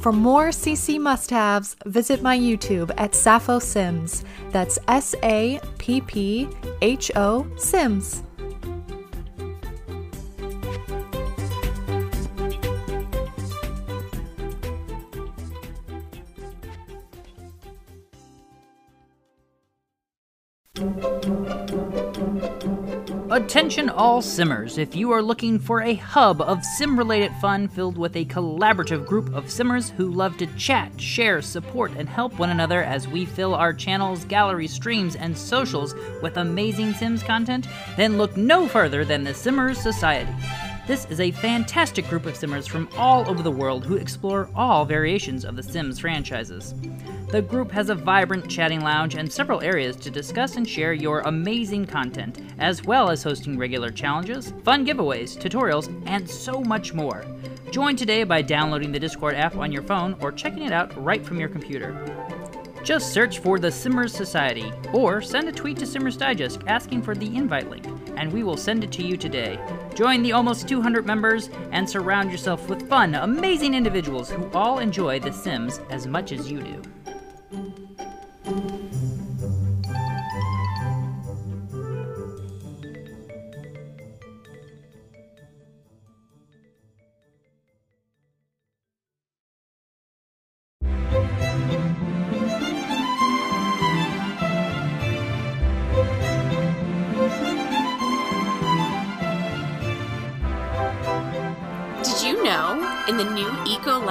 For 0.00 0.10
more 0.10 0.48
CC 0.48 0.98
must 0.98 1.28
haves, 1.28 1.76
visit 1.84 2.22
my 2.22 2.38
YouTube 2.38 2.90
at 2.96 3.14
Sappho 3.14 3.58
Sims. 3.58 4.24
That's 4.52 4.78
S 4.88 5.14
A 5.22 5.60
P 5.76 6.00
P 6.00 6.48
H 6.80 7.10
O 7.14 7.46
Sims. 7.58 8.22
Attention 23.40 23.88
all 23.88 24.20
simmers, 24.20 24.76
if 24.76 24.94
you 24.94 25.10
are 25.10 25.22
looking 25.22 25.58
for 25.58 25.80
a 25.80 25.94
hub 25.94 26.42
of 26.42 26.62
sim 26.62 26.96
related 26.96 27.32
fun 27.40 27.68
filled 27.68 27.96
with 27.96 28.14
a 28.14 28.26
collaborative 28.26 29.06
group 29.06 29.34
of 29.34 29.50
simmers 29.50 29.88
who 29.88 30.12
love 30.12 30.36
to 30.36 30.46
chat, 30.58 31.00
share, 31.00 31.40
support, 31.40 31.90
and 31.96 32.06
help 32.06 32.38
one 32.38 32.50
another 32.50 32.84
as 32.84 33.08
we 33.08 33.24
fill 33.24 33.54
our 33.54 33.72
channels, 33.72 34.26
gallery 34.26 34.66
streams, 34.66 35.16
and 35.16 35.36
socials 35.36 35.94
with 36.22 36.36
amazing 36.36 36.92
Sims 36.92 37.22
content, 37.22 37.66
then 37.96 38.18
look 38.18 38.36
no 38.36 38.68
further 38.68 39.06
than 39.06 39.24
the 39.24 39.32
Simmers 39.32 39.80
Society. 39.80 40.32
This 40.86 41.06
is 41.06 41.18
a 41.18 41.30
fantastic 41.30 42.06
group 42.08 42.26
of 42.26 42.36
simmers 42.36 42.66
from 42.66 42.90
all 42.96 43.28
over 43.28 43.42
the 43.42 43.50
world 43.50 43.86
who 43.86 43.96
explore 43.96 44.50
all 44.54 44.84
variations 44.84 45.46
of 45.46 45.56
the 45.56 45.62
Sims 45.62 45.98
franchises. 45.98 46.74
The 47.30 47.42
group 47.42 47.70
has 47.70 47.90
a 47.90 47.94
vibrant 47.94 48.50
chatting 48.50 48.80
lounge 48.80 49.14
and 49.14 49.32
several 49.32 49.62
areas 49.62 49.94
to 49.98 50.10
discuss 50.10 50.56
and 50.56 50.68
share 50.68 50.92
your 50.92 51.20
amazing 51.20 51.86
content, 51.86 52.40
as 52.58 52.82
well 52.82 53.08
as 53.08 53.22
hosting 53.22 53.56
regular 53.56 53.90
challenges, 53.90 54.52
fun 54.64 54.84
giveaways, 54.84 55.38
tutorials, 55.38 55.88
and 56.06 56.28
so 56.28 56.60
much 56.62 56.92
more. 56.92 57.24
Join 57.70 57.94
today 57.94 58.24
by 58.24 58.42
downloading 58.42 58.90
the 58.90 58.98
Discord 58.98 59.36
app 59.36 59.54
on 59.54 59.70
your 59.70 59.84
phone 59.84 60.16
or 60.20 60.32
checking 60.32 60.64
it 60.64 60.72
out 60.72 60.92
right 61.00 61.24
from 61.24 61.38
your 61.38 61.48
computer. 61.48 61.94
Just 62.82 63.12
search 63.12 63.38
for 63.38 63.60
the 63.60 63.70
Simmers 63.70 64.12
Society 64.12 64.72
or 64.92 65.22
send 65.22 65.48
a 65.48 65.52
tweet 65.52 65.78
to 65.78 65.86
Simmers 65.86 66.16
Digest 66.16 66.62
asking 66.66 67.02
for 67.02 67.14
the 67.14 67.36
invite 67.36 67.70
link, 67.70 67.86
and 68.16 68.32
we 68.32 68.42
will 68.42 68.56
send 68.56 68.82
it 68.82 68.90
to 68.90 69.04
you 69.04 69.16
today. 69.16 69.56
Join 69.94 70.22
the 70.22 70.32
almost 70.32 70.68
200 70.68 71.06
members 71.06 71.50
and 71.72 71.88
surround 71.88 72.30
yourself 72.30 72.68
with 72.68 72.88
fun, 72.88 73.14
amazing 73.14 73.74
individuals 73.74 74.30
who 74.30 74.48
all 74.54 74.78
enjoy 74.78 75.20
The 75.20 75.32
Sims 75.32 75.80
as 75.90 76.06
much 76.06 76.32
as 76.32 76.50
you 76.50 76.60
do. 76.60 76.82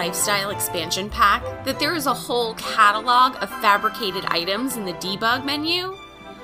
Lifestyle 0.09 0.49
expansion 0.49 1.07
pack, 1.07 1.43
that 1.65 1.77
there 1.77 1.93
is 1.93 2.07
a 2.07 2.13
whole 2.15 2.55
catalog 2.55 3.35
of 3.43 3.61
fabricated 3.61 4.25
items 4.25 4.75
in 4.75 4.83
the 4.83 4.93
debug 4.93 5.45
menu? 5.45 5.95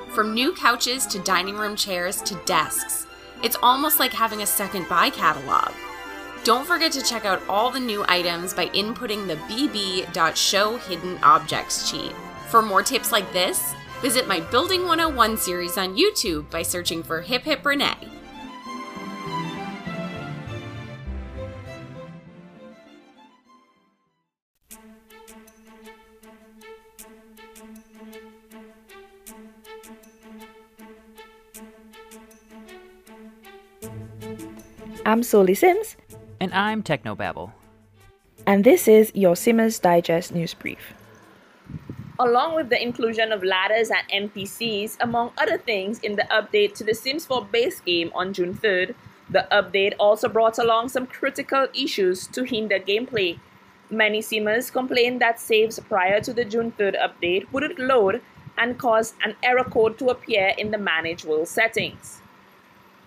From 0.09 0.35
new 0.35 0.53
couches 0.53 1.07
to 1.07 1.17
dining 1.17 1.57
room 1.57 1.75
chairs 1.75 2.21
to 2.21 2.39
desks. 2.45 3.07
It's 3.41 3.57
almost 3.63 3.99
like 3.99 4.13
having 4.13 4.43
a 4.43 4.45
second 4.45 4.87
buy 4.87 5.09
catalog. 5.09 5.73
Don't 6.43 6.67
forget 6.67 6.91
to 6.91 7.01
check 7.01 7.25
out 7.25 7.41
all 7.49 7.71
the 7.71 7.79
new 7.79 8.05
items 8.07 8.53
by 8.53 8.67
inputting 8.67 9.25
the 9.25 9.37
bb.show 9.51 10.77
hidden 10.77 11.17
objects 11.23 11.89
cheat. 11.89 12.13
For 12.49 12.61
more 12.61 12.83
tips 12.83 13.11
like 13.11 13.33
this, 13.33 13.73
visit 13.99 14.27
my 14.27 14.41
Building 14.41 14.81
101 14.81 15.37
series 15.37 15.79
on 15.79 15.97
YouTube 15.97 16.47
by 16.51 16.61
searching 16.61 17.01
for 17.01 17.19
Hip 17.19 17.41
Hip 17.41 17.65
Renee. 17.65 18.14
I'm 35.05 35.23
Soli 35.23 35.53
Sims, 35.53 35.95
And 36.39 36.53
I'm 36.53 36.83
Technobabble. 36.83 37.51
and 38.47 38.63
this 38.63 38.87
is 38.87 39.11
your 39.15 39.35
Simmers 39.35 39.79
Digest 39.79 40.33
news 40.33 40.53
brief. 40.53 40.93
along 42.19 42.55
with 42.55 42.69
the 42.69 42.81
inclusion 42.81 43.31
of 43.33 43.43
ladders 43.43 43.89
and 43.91 44.31
NPCs, 44.31 44.95
among 45.01 45.31
other 45.37 45.57
things, 45.57 45.99
in 45.99 46.15
the 46.15 46.23
update 46.31 46.73
to 46.75 46.83
the 46.83 46.93
Sims 46.93 47.25
4 47.25 47.45
base 47.51 47.81
game 47.81 48.09
on 48.15 48.31
June 48.33 48.53
3rd. 48.53 48.95
The 49.29 49.45
update 49.51 49.95
also 49.99 50.29
brought 50.29 50.57
along 50.57 50.89
some 50.89 51.07
critical 51.07 51.67
issues 51.73 52.27
to 52.27 52.43
hinder 52.43 52.79
gameplay. 52.79 53.37
Many 53.89 54.21
Simmers 54.21 54.71
complained 54.71 55.19
that 55.21 55.39
saves 55.41 55.77
prior 55.79 56.21
to 56.21 56.31
the 56.33 56.45
June 56.45 56.71
3rd 56.71 56.95
update 57.07 57.51
wouldn't 57.51 57.79
load 57.79 58.21
and 58.57 58.77
caused 58.79 59.15
an 59.23 59.35
error 59.43 59.65
code 59.65 59.97
to 59.99 60.07
appear 60.09 60.53
in 60.57 60.71
the 60.71 60.77
Manage 60.77 61.25
World 61.25 61.47
settings. 61.49 62.21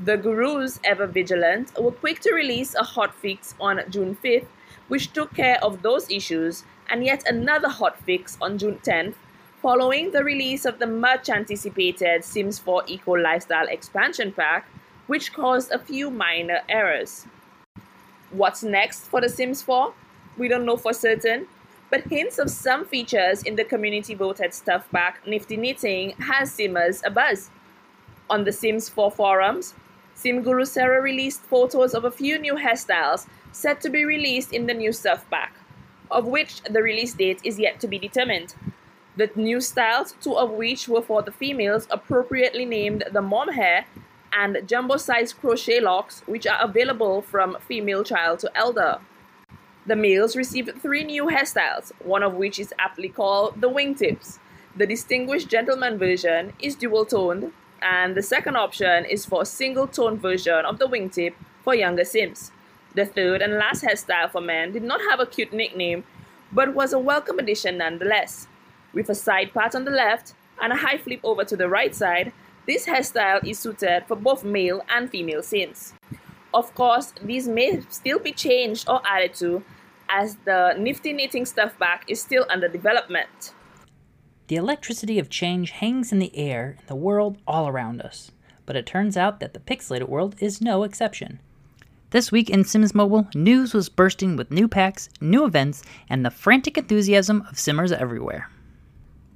The 0.00 0.16
Gurus, 0.16 0.78
ever 0.84 1.08
vigilant, 1.08 1.72
were 1.76 1.90
quick 1.90 2.20
to 2.20 2.32
release 2.32 2.76
a 2.76 2.82
hotfix 2.82 3.54
on 3.60 3.82
June 3.90 4.16
5th, 4.22 4.46
which 4.86 5.12
took 5.12 5.34
care 5.34 5.58
of 5.60 5.82
those 5.82 6.08
issues, 6.08 6.62
and 6.88 7.04
yet 7.04 7.28
another 7.28 7.66
hotfix 7.66 8.36
on 8.40 8.58
June 8.58 8.78
10th, 8.84 9.14
following 9.60 10.12
the 10.12 10.22
release 10.22 10.64
of 10.64 10.78
the 10.78 10.86
much 10.86 11.28
anticipated 11.28 12.22
Sims 12.22 12.60
4 12.60 12.84
Eco 12.86 13.16
Lifestyle 13.16 13.66
expansion 13.66 14.30
pack, 14.30 14.68
which 15.08 15.32
caused 15.32 15.72
a 15.72 15.80
few 15.80 16.10
minor 16.10 16.60
errors. 16.68 17.26
What's 18.30 18.62
next 18.62 19.06
for 19.06 19.20
The 19.20 19.28
Sims 19.28 19.62
4? 19.62 19.92
We 20.36 20.46
don't 20.46 20.64
know 20.64 20.76
for 20.76 20.92
certain, 20.92 21.48
but 21.90 22.04
hints 22.04 22.38
of 22.38 22.50
some 22.50 22.84
features 22.84 23.42
in 23.42 23.56
the 23.56 23.64
community 23.64 24.14
voted 24.14 24.54
stuff 24.54 24.86
pack 24.92 25.26
Nifty 25.26 25.56
Knitting 25.56 26.12
has 26.20 26.52
Simmers 26.52 27.02
abuzz. 27.02 27.48
On 28.30 28.44
the 28.44 28.52
Sims 28.52 28.88
4 28.88 29.10
forums, 29.10 29.74
SimGuru 30.18 30.66
Sarah 30.66 31.00
released 31.00 31.42
photos 31.42 31.94
of 31.94 32.04
a 32.04 32.10
few 32.10 32.40
new 32.40 32.56
hairstyles 32.56 33.28
set 33.52 33.80
to 33.82 33.88
be 33.88 34.04
released 34.04 34.52
in 34.52 34.66
the 34.66 34.74
new 34.74 34.92
surf 34.92 35.24
pack, 35.30 35.54
of 36.10 36.26
which 36.26 36.60
the 36.62 36.82
release 36.82 37.14
date 37.14 37.40
is 37.44 37.60
yet 37.60 37.78
to 37.78 37.86
be 37.86 38.00
determined. 38.00 38.56
The 39.16 39.30
new 39.36 39.60
styles, 39.60 40.16
two 40.20 40.36
of 40.36 40.50
which 40.50 40.88
were 40.88 41.02
for 41.02 41.22
the 41.22 41.30
females, 41.30 41.86
appropriately 41.88 42.64
named 42.64 43.04
the 43.12 43.22
mom 43.22 43.52
hair 43.52 43.86
and 44.32 44.66
jumbo 44.66 44.96
size 44.96 45.32
crochet 45.32 45.78
locks, 45.78 46.22
which 46.26 46.48
are 46.48 46.60
available 46.60 47.22
from 47.22 47.56
female 47.68 48.02
child 48.02 48.40
to 48.40 48.56
elder. 48.56 48.98
The 49.86 49.94
males 49.94 50.34
received 50.34 50.82
three 50.82 51.04
new 51.04 51.26
hairstyles, 51.26 51.92
one 52.04 52.24
of 52.24 52.34
which 52.34 52.58
is 52.58 52.74
aptly 52.76 53.08
called 53.08 53.60
the 53.60 53.70
wingtips. 53.70 54.40
The 54.76 54.86
distinguished 54.86 55.48
gentleman 55.48 55.96
version 55.96 56.54
is 56.58 56.74
dual 56.74 57.06
toned, 57.06 57.52
and 57.82 58.14
the 58.14 58.22
second 58.22 58.56
option 58.56 59.04
is 59.04 59.26
for 59.26 59.42
a 59.42 59.46
single 59.46 59.86
tone 59.86 60.18
version 60.18 60.64
of 60.64 60.78
the 60.78 60.86
wingtip 60.86 61.34
for 61.62 61.74
younger 61.74 62.04
Sims. 62.04 62.52
The 62.94 63.06
third 63.06 63.42
and 63.42 63.54
last 63.54 63.84
hairstyle 63.84 64.30
for 64.30 64.40
men 64.40 64.72
did 64.72 64.82
not 64.82 65.00
have 65.10 65.20
a 65.20 65.26
cute 65.26 65.52
nickname, 65.52 66.04
but 66.52 66.74
was 66.74 66.92
a 66.92 66.98
welcome 66.98 67.38
addition 67.38 67.78
nonetheless. 67.78 68.46
With 68.92 69.08
a 69.08 69.14
side 69.14 69.52
part 69.52 69.74
on 69.74 69.84
the 69.84 69.90
left 69.90 70.34
and 70.60 70.72
a 70.72 70.76
high 70.76 70.98
flip 70.98 71.20
over 71.22 71.44
to 71.44 71.56
the 71.56 71.68
right 71.68 71.94
side, 71.94 72.32
this 72.66 72.86
hairstyle 72.86 73.46
is 73.46 73.58
suited 73.58 74.04
for 74.06 74.16
both 74.16 74.44
male 74.44 74.84
and 74.88 75.10
female 75.10 75.42
Sims. 75.42 75.94
Of 76.52 76.74
course, 76.74 77.12
these 77.22 77.46
may 77.46 77.82
still 77.90 78.18
be 78.18 78.32
changed 78.32 78.88
or 78.88 79.00
added 79.06 79.34
to, 79.34 79.62
as 80.08 80.36
the 80.44 80.74
nifty 80.78 81.12
knitting 81.12 81.44
stuff 81.44 81.78
pack 81.78 82.04
is 82.08 82.20
still 82.20 82.46
under 82.48 82.68
development. 82.68 83.52
The 84.48 84.56
electricity 84.56 85.18
of 85.18 85.28
change 85.28 85.72
hangs 85.72 86.10
in 86.10 86.20
the 86.20 86.34
air 86.34 86.76
in 86.78 86.86
the 86.86 86.96
world 86.96 87.36
all 87.46 87.68
around 87.68 88.00
us, 88.00 88.30
but 88.64 88.76
it 88.76 88.86
turns 88.86 89.14
out 89.14 89.40
that 89.40 89.52
the 89.52 89.60
pixelated 89.60 90.08
world 90.08 90.36
is 90.40 90.62
no 90.62 90.84
exception. 90.84 91.40
This 92.12 92.32
week 92.32 92.48
in 92.48 92.64
Sims 92.64 92.94
Mobile, 92.94 93.28
news 93.34 93.74
was 93.74 93.90
bursting 93.90 94.36
with 94.36 94.50
new 94.50 94.66
packs, 94.66 95.10
new 95.20 95.44
events, 95.44 95.82
and 96.08 96.24
the 96.24 96.30
frantic 96.30 96.78
enthusiasm 96.78 97.44
of 97.50 97.58
Simmers 97.58 97.92
everywhere. 97.92 98.48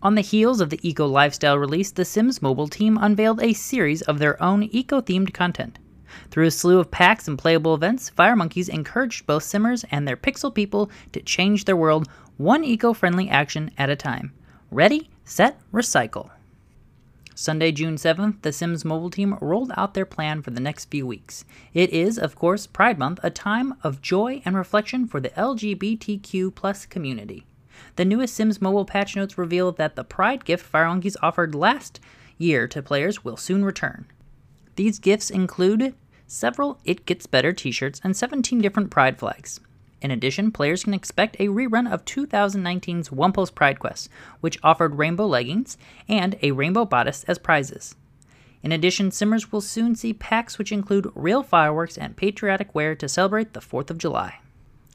On 0.02 0.14
the 0.14 0.22
heels 0.22 0.62
of 0.62 0.70
the 0.70 0.80
Eco 0.82 1.06
Lifestyle 1.06 1.58
release, 1.58 1.90
the 1.90 2.06
Sims 2.06 2.40
Mobile 2.40 2.68
team 2.68 2.96
unveiled 2.96 3.42
a 3.42 3.52
series 3.52 4.00
of 4.00 4.18
their 4.18 4.42
own 4.42 4.62
eco 4.62 5.02
themed 5.02 5.34
content. 5.34 5.78
Through 6.30 6.46
a 6.46 6.50
slew 6.50 6.78
of 6.78 6.90
packs 6.90 7.28
and 7.28 7.38
playable 7.38 7.74
events, 7.74 8.10
Firemonkeys 8.16 8.70
encouraged 8.70 9.26
both 9.26 9.42
Simmers 9.42 9.84
and 9.90 10.08
their 10.08 10.16
pixel 10.16 10.54
people 10.54 10.90
to 11.12 11.20
change 11.20 11.66
their 11.66 11.76
world 11.76 12.08
one 12.38 12.64
eco 12.64 12.94
friendly 12.94 13.28
action 13.28 13.70
at 13.76 13.90
a 13.90 13.96
time. 13.96 14.32
Ready, 14.73 15.11
set, 15.23 15.61
recycle. 15.70 16.31
Sunday, 17.35 17.73
June 17.73 17.97
7th, 17.97 18.41
the 18.41 18.55
Sims 18.55 18.87
mobile 18.87 19.11
team 19.11 19.37
rolled 19.39 19.70
out 19.77 19.93
their 19.93 20.07
plan 20.07 20.41
for 20.41 20.51
the 20.51 20.62
next 20.62 20.87
few 20.87 21.07
weeks. 21.07 21.45
It 21.75 21.91
is, 21.91 22.18
of 22.18 22.37
course, 22.37 22.66
Pride 22.66 22.99
Month, 22.99 23.20
a 23.23 23.29
time 23.29 23.75
of 23.83 24.01
joy 24.01 24.41
and 24.47 24.57
reflection 24.57 25.07
for 25.07 25.20
the 25.20 25.29
LGBTQ 25.29 26.89
community. 26.89 27.45
The 27.97 28.07
newest 28.07 28.33
Sims 28.35 28.62
mobile 28.62 28.87
patch 28.87 29.14
notes 29.14 29.37
reveal 29.37 29.73
that 29.73 29.95
the 29.95 30.05
Pride 30.05 30.47
gift 30.47 30.73
Firemonkeys 30.73 31.16
offered 31.20 31.55
last 31.55 32.01
year 32.39 32.66
to 32.68 32.81
players 32.81 33.23
will 33.23 33.37
soon 33.37 33.66
return. 33.66 34.07
These 34.77 35.01
gifts 35.01 35.29
include 35.29 35.95
several 36.27 36.81
It 36.87 37.05
Gets 37.05 37.27
Better 37.27 37.53
t 37.53 37.73
shirts 37.73 38.01
and 38.03 38.16
17 38.16 38.62
different 38.62 38.91
Pride 38.91 39.18
flags. 39.18 39.61
In 40.03 40.11
addition, 40.11 40.50
players 40.50 40.82
can 40.82 40.94
expect 40.94 41.36
a 41.38 41.46
rerun 41.46 41.90
of 41.90 42.05
2019's 42.05 43.11
Wumple's 43.11 43.53
Pride 43.53 43.78
Quest, 43.78 44.09
which 44.40 44.59
offered 44.62 44.96
rainbow 44.96 45.26
leggings 45.26 45.78
and 46.09 46.36
a 46.42 46.50
rainbow 46.50 46.84
bodice 46.84 47.22
as 47.24 47.38
prizes. 47.38 47.94
In 48.64 48.72
addition, 48.72 49.12
Simmers 49.12 49.53
will 49.53 49.61
soon 49.61 49.94
see 49.94 50.12
packs 50.12 50.59
which 50.59 50.72
include 50.72 51.11
real 51.14 51.44
fireworks 51.44 51.96
and 51.96 52.16
patriotic 52.16 52.74
wear 52.74 52.96
to 52.96 53.09
celebrate 53.09 53.53
the 53.53 53.61
4th 53.61 53.90
of 53.90 53.98
July. 53.98 54.40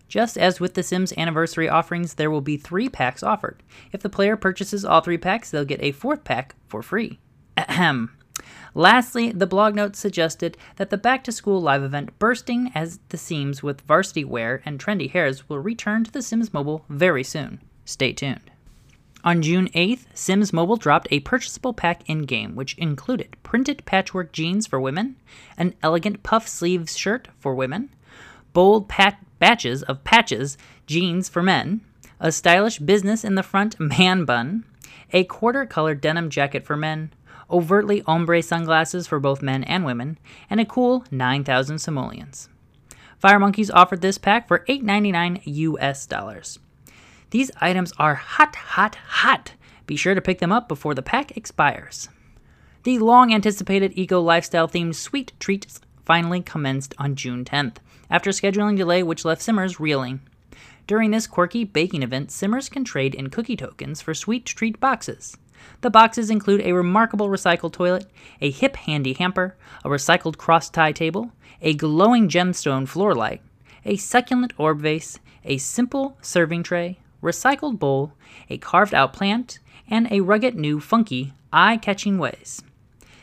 Just 0.10 0.38
as 0.38 0.60
with 0.60 0.74
the 0.74 0.84
Sims 0.84 1.14
anniversary 1.18 1.70
offerings, 1.70 2.16
there 2.16 2.32
will 2.32 2.42
be 2.42 2.58
three 2.58 2.90
packs 2.90 3.24
offered. 3.24 3.64
If 3.94 4.02
the 4.02 4.10
player 4.10 4.36
purchases 4.36 4.84
all 4.84 5.02
three 5.02 5.18
packs, 5.18 5.52
they'll 5.52 5.66
get 5.66 5.82
a 5.82 5.94
fourth 5.94 6.26
pack 6.26 6.56
for 6.68 6.82
free. 6.82 7.20
Ahem. 7.58 8.12
Lastly, 8.78 9.32
the 9.32 9.48
blog 9.48 9.74
notes 9.74 9.98
suggested 9.98 10.56
that 10.76 10.92
the 10.92 11.00
back 11.00 11.24
to 11.24 11.32
school 11.32 11.60
live 11.60 11.82
event 11.82 12.20
bursting 12.20 12.72
as 12.76 13.00
the 13.10 13.18
seams 13.18 13.64
with 13.64 13.82
varsity 13.82 14.24
wear 14.24 14.62
and 14.66 14.80
trendy 14.80 15.10
hairs 15.10 15.50
will 15.50 15.58
return 15.58 16.04
to 16.04 16.12
The 16.12 16.22
Sims 16.22 16.54
Mobile 16.54 16.86
very 16.88 17.24
soon. 17.24 17.60
Stay 17.86 18.14
tuned. 18.14 18.52
On 19.24 19.42
June 19.42 19.68
8th, 19.70 20.06
Sims 20.14 20.54
Mobile 20.54 20.76
dropped 20.76 21.08
a 21.10 21.22
purchasable 21.22 21.74
pack 21.74 22.08
in 22.08 22.20
game, 22.20 22.54
which 22.54 22.78
included 22.78 23.36
printed 23.42 23.84
patchwork 23.86 24.32
jeans 24.32 24.68
for 24.68 24.80
women, 24.80 25.16
an 25.58 25.74
elegant 25.82 26.22
puff 26.22 26.48
sleeves 26.48 26.96
shirt 26.96 27.30
for 27.40 27.56
women, 27.56 27.90
bold 28.54 28.88
pat- 28.88 29.26
batches 29.40 29.82
of 29.82 30.04
patches 30.04 30.56
jeans 30.86 31.28
for 31.28 31.42
men, 31.42 31.82
a 32.20 32.32
stylish 32.32 32.78
business 32.78 33.24
in 33.24 33.34
the 33.34 33.42
front 33.42 33.80
man 33.80 34.24
bun, 34.24 34.66
a 35.14 35.24
quarter 35.24 35.66
colored 35.66 36.00
denim 36.00 36.30
jacket 36.30 36.64
for 36.64 36.78
men, 36.78 37.12
overtly 37.50 38.04
ombre 38.06 38.42
sunglasses 38.42 39.08
for 39.08 39.20
both 39.20 39.42
men 39.42 39.64
and 39.64 39.86
women, 39.86 40.18
and 40.50 40.60
a 40.60 40.66
cool 40.66 41.04
9,000 41.12 41.80
simoleons. 41.80 42.50
Firemonkeys 43.24 43.72
offered 43.74 44.02
this 44.02 44.18
pack 44.18 44.48
for 44.48 44.66
$8.99 44.70 45.42
US 45.46 46.06
dollars. 46.06 46.60
These 47.32 47.52
items 47.60 47.92
are 47.98 48.16
hot, 48.16 48.56
hot, 48.56 48.96
hot. 48.96 49.54
Be 49.86 49.96
sure 49.96 50.16
to 50.16 50.22
pick 50.22 50.40
them 50.40 50.52
up 50.52 50.68
before 50.68 50.94
the 50.94 51.02
pack 51.02 51.36
expires. 51.36 52.10
The 52.84 53.00
long 53.00 53.34
anticipated 53.34 53.94
eco 53.96 54.22
lifestyle 54.22 54.68
themed 54.68 54.96
sweet 54.96 55.34
treats 55.40 55.82
finally 56.06 56.42
commenced 56.42 56.94
on 56.98 57.16
June 57.16 57.44
10th, 57.44 57.78
after 58.10 58.30
a 58.30 58.34
scheduling 58.34 58.78
delay 58.78 59.04
which 59.04 59.26
left 59.26 59.42
Simmers 59.42 59.80
reeling. 59.80 60.22
During 60.86 61.12
this 61.12 61.28
quirky 61.28 61.66
baking 61.66 62.02
event, 62.02 62.32
Simmers 62.32 62.70
can 62.70 62.86
trade 62.86 63.14
in 63.14 63.30
cookie 63.30 63.58
tokens 63.58 64.02
for 64.02 64.14
sweet 64.14 64.46
treat 64.46 64.80
boxes. 64.80 65.36
The 65.82 65.90
boxes 65.90 66.30
include 66.30 66.62
a 66.62 66.74
remarkable 66.74 67.30
recycled 67.30 67.74
toilet, 67.74 68.06
a 68.42 68.50
hip 68.50 68.76
handy 68.76 69.14
hamper, 69.14 69.56
a 69.84 69.90
recycled 69.90 70.38
cross 70.38 70.70
tie 70.70 70.92
table, 70.92 71.32
a 71.62 71.74
glowing 71.74 72.30
gemstone 72.30 72.88
floor 72.88 73.14
light, 73.14 73.42
a 73.86 73.98
succulent 73.98 74.54
orb 74.58 74.82
vase, 74.82 75.20
a 75.46 75.58
simple 75.58 76.18
serving 76.22 76.64
tray, 76.64 77.00
recycled 77.22 77.80
bowl, 77.80 78.14
a 78.50 78.58
carved 78.58 78.94
out 78.94 79.14
plant, 79.14 79.60
and 79.90 80.12
a 80.12 80.22
rugged 80.22 80.56
new 80.56 80.80
funky, 80.80 81.34
eye 81.54 81.78
catching 81.78 82.18
ways. 82.18 82.62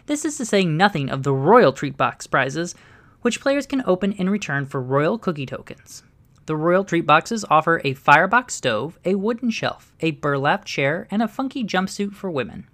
This 0.07 0.25
is 0.25 0.37
to 0.39 0.45
say 0.45 0.65
nothing 0.65 1.11
of 1.11 1.23
the 1.23 1.33
Royal 1.33 1.73
Treat 1.73 1.97
Box 1.97 2.27
prizes, 2.27 2.75
which 3.23 3.41
players 3.41 3.67
can 3.67 3.83
open 3.87 4.13
in 4.13 4.29
return 4.29 4.67
for 4.67 4.81
Royal 4.81 5.19
Cookie 5.19 5.47
tokens. 5.47 6.03
The 6.47 6.57
Royal 6.57 6.85
Treat 6.85 7.07
Boxes 7.07 7.47
offer 7.49 7.81
a 7.85 7.95
firebox 7.95 8.53
stove, 8.53 8.99
a 9.03 9.15
wooden 9.15 9.49
shelf, 9.49 9.95
a 10.01 10.11
burlap 10.11 10.67
chair, 10.67 11.09
and 11.11 11.23
a 11.23 11.29
funky 11.29 11.65
jumpsuit 11.65 12.13
for 12.13 12.31
women. 12.31 12.67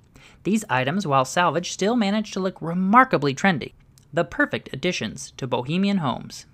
These 0.43 0.65
items, 0.69 1.07
while 1.07 1.25
salvaged, 1.25 1.73
still 1.73 1.95
manage 1.95 2.33
to 2.33 2.41
look 2.41 2.61
remarkably 2.61 3.33
trendy, 3.33 3.75
the 4.13 4.25
perfect 4.25 4.71
additions 4.73 5.33
to 5.37 5.47
bohemian 5.47 5.99
homes. 5.99 6.47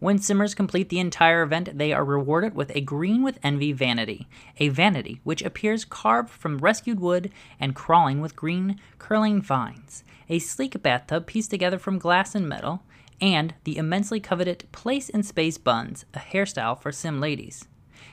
When 0.00 0.18
Simmers 0.18 0.54
complete 0.54 0.88
the 0.88 1.00
entire 1.00 1.42
event, 1.42 1.76
they 1.76 1.92
are 1.92 2.04
rewarded 2.04 2.54
with 2.54 2.74
a 2.74 2.80
Green 2.80 3.22
with 3.22 3.38
Envy 3.42 3.72
vanity, 3.72 4.26
a 4.58 4.68
vanity 4.70 5.20
which 5.22 5.42
appears 5.42 5.84
carved 5.84 6.30
from 6.30 6.58
rescued 6.58 6.98
wood 6.98 7.30
and 7.60 7.74
crawling 7.74 8.22
with 8.22 8.36
green, 8.36 8.80
curling 8.98 9.42
vines, 9.42 10.02
a 10.30 10.38
sleek 10.38 10.82
bathtub 10.82 11.26
pieced 11.26 11.50
together 11.50 11.78
from 11.78 11.98
glass 11.98 12.34
and 12.34 12.48
metal, 12.48 12.82
and 13.20 13.54
the 13.64 13.76
immensely 13.76 14.20
coveted 14.20 14.64
Place 14.72 15.08
in 15.08 15.22
Space 15.22 15.58
buns, 15.58 16.04
a 16.14 16.18
hairstyle 16.18 16.80
for 16.80 16.92
sim 16.92 17.20
ladies. 17.20 17.66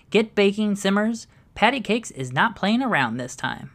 Get 0.09 0.35
baking, 0.35 0.75
simmers. 0.75 1.27
Patty 1.55 1.81
Cakes 1.81 2.11
is 2.11 2.31
not 2.31 2.55
playing 2.55 2.81
around 2.81 3.17
this 3.17 3.35
time. 3.35 3.71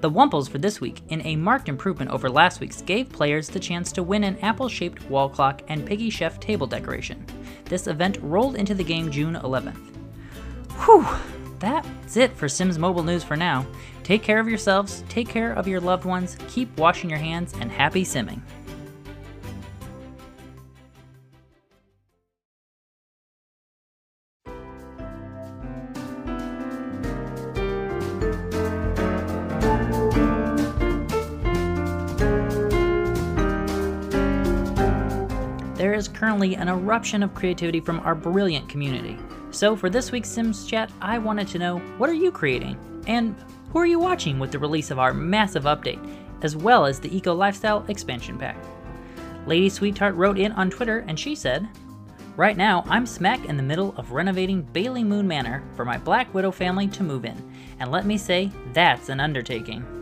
The 0.00 0.10
Wumples 0.10 0.48
for 0.48 0.56
this 0.56 0.80
week, 0.80 1.02
in 1.08 1.24
a 1.26 1.36
marked 1.36 1.68
improvement 1.68 2.10
over 2.10 2.30
last 2.30 2.58
week's, 2.60 2.80
gave 2.80 3.12
players 3.12 3.48
the 3.48 3.60
chance 3.60 3.92
to 3.92 4.02
win 4.02 4.24
an 4.24 4.38
apple 4.38 4.68
shaped 4.68 5.02
wall 5.10 5.28
clock 5.28 5.60
and 5.68 5.84
Piggy 5.84 6.08
Chef 6.08 6.40
table 6.40 6.66
decoration. 6.66 7.24
This 7.66 7.86
event 7.86 8.18
rolled 8.22 8.56
into 8.56 8.74
the 8.74 8.84
game 8.84 9.10
June 9.10 9.34
11th. 9.34 9.76
Whew, 10.84 11.06
that's 11.58 12.16
it 12.16 12.34
for 12.34 12.48
Sims 12.48 12.78
Mobile 12.78 13.02
News 13.02 13.22
for 13.22 13.36
now. 13.36 13.66
Take 14.02 14.22
care 14.22 14.40
of 14.40 14.48
yourselves, 14.48 15.04
take 15.10 15.28
care 15.28 15.52
of 15.52 15.68
your 15.68 15.80
loved 15.80 16.06
ones, 16.06 16.38
keep 16.48 16.74
washing 16.78 17.10
your 17.10 17.18
hands, 17.18 17.52
and 17.60 17.70
happy 17.70 18.02
simming. 18.02 18.40
Currently 36.20 36.54
an 36.54 36.68
eruption 36.68 37.22
of 37.22 37.34
creativity 37.34 37.80
from 37.80 37.98
our 38.00 38.14
brilliant 38.14 38.68
community. 38.68 39.16
So, 39.52 39.74
for 39.74 39.88
this 39.88 40.12
week's 40.12 40.28
Sims 40.28 40.66
Chat, 40.66 40.92
I 41.00 41.16
wanted 41.16 41.48
to 41.48 41.58
know 41.58 41.78
what 41.96 42.10
are 42.10 42.14
you 42.14 42.30
creating? 42.30 42.76
And 43.06 43.34
who 43.72 43.78
are 43.78 43.86
you 43.86 43.98
watching 43.98 44.38
with 44.38 44.52
the 44.52 44.58
release 44.58 44.90
of 44.90 44.98
our 44.98 45.14
massive 45.14 45.62
update, 45.62 45.98
as 46.42 46.54
well 46.54 46.84
as 46.84 47.00
the 47.00 47.16
Eco 47.16 47.32
Lifestyle 47.34 47.86
expansion 47.88 48.36
pack? 48.36 48.58
Lady 49.46 49.70
Sweetheart 49.70 50.14
wrote 50.14 50.38
in 50.38 50.52
on 50.52 50.68
Twitter 50.68 51.06
and 51.08 51.18
she 51.18 51.34
said, 51.34 51.66
Right 52.36 52.56
now, 52.58 52.84
I'm 52.86 53.06
smack 53.06 53.46
in 53.46 53.56
the 53.56 53.62
middle 53.62 53.94
of 53.96 54.12
renovating 54.12 54.60
Bailey 54.60 55.02
Moon 55.02 55.26
Manor 55.26 55.62
for 55.74 55.86
my 55.86 55.96
Black 55.96 56.34
Widow 56.34 56.50
family 56.50 56.86
to 56.88 57.02
move 57.02 57.24
in, 57.24 57.36
and 57.78 57.90
let 57.90 58.04
me 58.04 58.18
say, 58.18 58.52
that's 58.74 59.08
an 59.08 59.20
undertaking. 59.20 59.99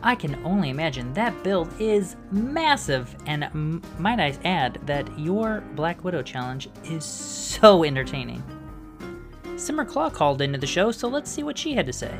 I 0.00 0.14
can 0.14 0.36
only 0.44 0.70
imagine 0.70 1.12
that 1.14 1.42
build 1.42 1.68
is 1.80 2.16
massive, 2.30 3.14
and 3.26 3.82
might 3.98 4.20
I 4.20 4.38
add 4.44 4.78
that 4.86 5.06
your 5.18 5.62
Black 5.74 6.04
Widow 6.04 6.22
challenge 6.22 6.68
is 6.84 7.04
so 7.04 7.84
entertaining. 7.84 8.42
Simmer 9.56 9.84
Claw 9.84 10.08
called 10.08 10.40
into 10.40 10.58
the 10.58 10.66
show, 10.66 10.92
so 10.92 11.08
let's 11.08 11.30
see 11.30 11.42
what 11.42 11.58
she 11.58 11.74
had 11.74 11.84
to 11.86 11.92
say. 11.92 12.16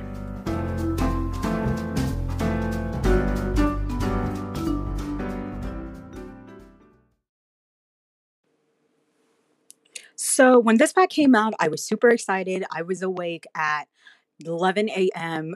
So 10.17 10.59
when 10.59 10.79
this 10.79 10.93
pack 10.93 11.11
came 11.11 11.35
out, 11.35 11.55
I 11.59 11.69
was 11.69 11.83
super 11.83 12.09
excited. 12.09 12.65
I 12.73 12.83
was 12.83 13.03
awake 13.03 13.47
at 13.55 13.89
11 14.45 14.89
a.m. 14.91 15.55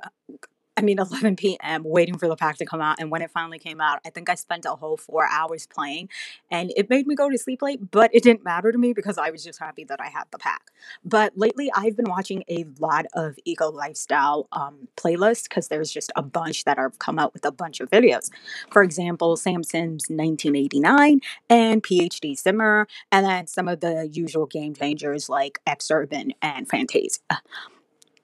I 0.76 0.82
mean 0.82 0.98
11 1.12 1.36
p.m. 1.36 1.82
waiting 1.84 2.18
for 2.18 2.28
the 2.28 2.36
pack 2.36 2.56
to 2.58 2.66
come 2.66 2.80
out 2.80 2.96
and 2.98 3.10
when 3.10 3.22
it 3.22 3.30
finally 3.30 3.58
came 3.58 3.80
out, 3.80 4.00
I 4.04 4.10
think 4.10 4.28
I 4.28 4.34
spent 4.34 4.64
a 4.64 4.70
whole 4.70 4.96
4 4.96 5.26
hours 5.30 5.66
playing 5.66 6.08
and 6.50 6.72
it 6.76 6.88
made 6.90 7.06
me 7.06 7.14
go 7.14 7.28
to 7.30 7.38
sleep 7.38 7.62
late, 7.62 7.90
but 7.90 8.10
it 8.14 8.22
didn't 8.22 8.44
matter 8.44 8.72
to 8.72 8.78
me 8.78 8.92
because 8.92 9.18
I 9.18 9.30
was 9.30 9.44
just 9.44 9.58
happy 9.58 9.84
that 9.84 10.00
I 10.00 10.08
had 10.08 10.24
the 10.30 10.38
pack. 10.38 10.70
But 11.04 11.32
lately 11.36 11.70
I've 11.74 11.96
been 11.96 12.08
watching 12.08 12.44
a 12.48 12.64
lot 12.78 13.06
of 13.14 13.36
eco 13.44 13.70
lifestyle 13.70 14.48
um 14.52 14.88
playlists 14.96 15.48
cuz 15.48 15.68
there's 15.68 15.90
just 15.90 16.12
a 16.16 16.22
bunch 16.22 16.64
that 16.64 16.78
have 16.78 16.98
come 16.98 17.18
out 17.18 17.34
with 17.34 17.44
a 17.44 17.52
bunch 17.52 17.80
of 17.80 17.90
videos. 17.90 18.30
For 18.70 18.82
example, 18.82 19.36
Sam 19.36 19.62
Sims 19.62 20.06
1989 20.08 21.20
and 21.48 21.82
PhD 21.82 22.36
Simmer 22.38 22.86
and 23.10 23.26
then 23.26 23.46
some 23.46 23.68
of 23.68 23.80
the 23.80 24.08
usual 24.12 24.46
game 24.46 24.74
changers 24.74 25.28
like 25.28 25.60
Exurban 25.66 26.32
and 26.40 26.68
Fantasia. 26.68 27.42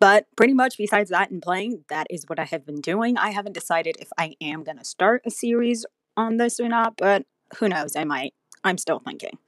But 0.01 0.26
pretty 0.36 0.55
much 0.55 0.78
besides 0.78 1.11
that 1.11 1.30
and 1.30 1.42
playing, 1.42 1.84
that 1.88 2.07
is 2.09 2.24
what 2.28 2.38
I 2.38 2.44
have 2.44 2.64
been 2.64 2.80
doing. 2.80 3.18
I 3.18 3.30
haven't 3.30 3.55
decided 3.55 3.96
if 3.99 4.09
I 4.16 4.34
am 4.40 4.62
going 4.62 4.78
to 4.78 4.84
start 4.84 5.22
a 5.26 5.30
series 5.30 5.84
on 6.16 6.36
this 6.36 6.61
or 6.61 6.68
not, 6.68 6.96
but 6.96 7.24
who 7.59 7.68
knows, 7.68 7.96
I 7.96 8.05
might. 8.05 8.34
I'm 8.62 8.78
still 8.78 9.01
thinking. 9.01 9.38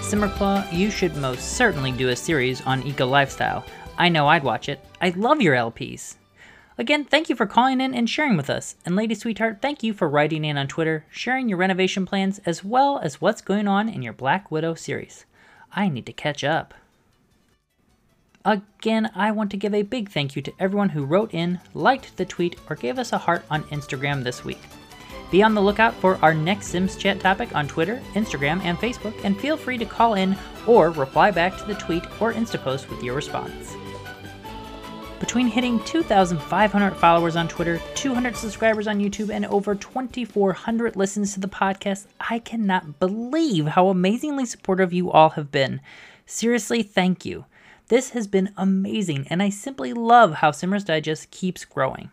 Simmerclaw, 0.00 0.72
you 0.72 0.90
should 0.90 1.14
most 1.16 1.56
certainly 1.56 1.92
do 1.92 2.08
a 2.08 2.16
series 2.16 2.62
on 2.62 2.82
eco 2.86 3.06
lifestyle. 3.06 3.64
I 3.98 4.08
know 4.08 4.28
I'd 4.28 4.44
watch 4.44 4.70
it. 4.70 4.82
I 5.02 5.10
love 5.10 5.42
your 5.42 5.54
LPs. 5.54 6.17
Again, 6.78 7.04
thank 7.04 7.28
you 7.28 7.34
for 7.34 7.44
calling 7.44 7.80
in 7.80 7.92
and 7.92 8.08
sharing 8.08 8.36
with 8.36 8.48
us. 8.48 8.76
And 8.86 8.94
Lady 8.94 9.16
Sweetheart, 9.16 9.58
thank 9.60 9.82
you 9.82 9.92
for 9.92 10.08
writing 10.08 10.44
in 10.44 10.56
on 10.56 10.68
Twitter, 10.68 11.04
sharing 11.10 11.48
your 11.48 11.58
renovation 11.58 12.06
plans, 12.06 12.38
as 12.46 12.62
well 12.62 13.00
as 13.00 13.20
what's 13.20 13.40
going 13.40 13.66
on 13.66 13.88
in 13.88 14.00
your 14.00 14.12
Black 14.12 14.52
Widow 14.52 14.74
series. 14.74 15.24
I 15.72 15.88
need 15.88 16.06
to 16.06 16.12
catch 16.12 16.44
up. 16.44 16.74
Again, 18.44 19.10
I 19.14 19.32
want 19.32 19.50
to 19.50 19.56
give 19.56 19.74
a 19.74 19.82
big 19.82 20.08
thank 20.10 20.36
you 20.36 20.42
to 20.42 20.54
everyone 20.60 20.90
who 20.90 21.04
wrote 21.04 21.34
in, 21.34 21.60
liked 21.74 22.16
the 22.16 22.24
tweet, 22.24 22.56
or 22.70 22.76
gave 22.76 22.98
us 22.98 23.12
a 23.12 23.18
heart 23.18 23.44
on 23.50 23.64
Instagram 23.64 24.22
this 24.22 24.44
week. 24.44 24.60
Be 25.32 25.42
on 25.42 25.54
the 25.54 25.60
lookout 25.60 25.94
for 25.94 26.16
our 26.22 26.32
next 26.32 26.68
Sims 26.68 26.96
Chat 26.96 27.18
topic 27.18 27.54
on 27.54 27.66
Twitter, 27.66 28.00
Instagram, 28.14 28.62
and 28.62 28.78
Facebook, 28.78 29.14
and 29.24 29.38
feel 29.38 29.56
free 29.56 29.76
to 29.78 29.84
call 29.84 30.14
in 30.14 30.36
or 30.66 30.90
reply 30.90 31.32
back 31.32 31.58
to 31.58 31.64
the 31.64 31.74
tweet 31.74 32.04
or 32.20 32.32
Insta 32.32 32.62
post 32.62 32.88
with 32.88 33.02
your 33.02 33.16
response. 33.16 33.74
Between 35.20 35.48
hitting 35.48 35.82
2,500 35.84 36.96
followers 36.96 37.34
on 37.34 37.48
Twitter, 37.48 37.80
200 37.96 38.36
subscribers 38.36 38.86
on 38.86 39.00
YouTube, 39.00 39.30
and 39.30 39.44
over 39.46 39.74
2,400 39.74 40.94
listens 40.94 41.34
to 41.34 41.40
the 41.40 41.48
podcast, 41.48 42.06
I 42.20 42.38
cannot 42.38 43.00
believe 43.00 43.66
how 43.66 43.88
amazingly 43.88 44.46
supportive 44.46 44.92
you 44.92 45.10
all 45.10 45.30
have 45.30 45.50
been. 45.50 45.80
Seriously, 46.24 46.84
thank 46.84 47.24
you. 47.24 47.46
This 47.88 48.10
has 48.10 48.28
been 48.28 48.52
amazing, 48.56 49.26
and 49.28 49.42
I 49.42 49.50
simply 49.50 49.92
love 49.92 50.34
how 50.34 50.52
Simmers 50.52 50.84
Digest 50.84 51.30
keeps 51.30 51.64
growing. 51.64 52.10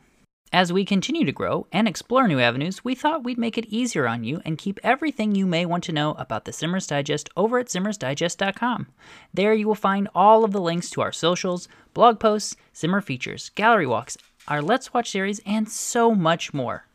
As 0.54 0.72
we 0.72 0.86
continue 0.86 1.26
to 1.26 1.32
grow 1.32 1.68
and 1.72 1.88
explore 1.88 2.28
new 2.28 2.39
avenues, 2.39 2.86
we 2.86 2.96
thought 2.96 3.24
we'd 3.24 3.38
make 3.38 3.58
it 3.58 3.66
easier 3.66 4.08
on 4.08 4.24
you 4.24 4.41
and 4.46 4.58
keep 4.58 4.80
everything 4.84 5.36
you 5.36 5.46
may 5.46 5.66
want 5.66 5.84
to 5.86 5.91
know 5.91 6.14
about 6.14 6.46
the 6.46 6.54
Simmers 6.54 6.88
Digest 6.88 7.30
over 7.36 7.60
at 7.60 7.68
simmersdigest.com. 7.68 8.88
There 9.34 9.54
you 9.54 9.68
will 9.68 9.76
find 9.76 10.08
all 10.16 10.46
of 10.46 10.52
the 10.52 10.62
links 10.62 10.89
to 10.91 11.02
our 11.02 11.12
socials, 11.12 11.68
blog 11.93 12.20
posts, 12.20 12.56
Simmer 12.72 13.02
features, 13.02 13.50
gallery 13.56 13.88
walks, 13.88 14.18
our 14.48 14.62
Let's 14.62 14.93
Watch 14.93 15.10
series, 15.12 15.41
and 15.46 15.68
so 15.68 16.14
much 16.14 16.54
more. 16.54 16.86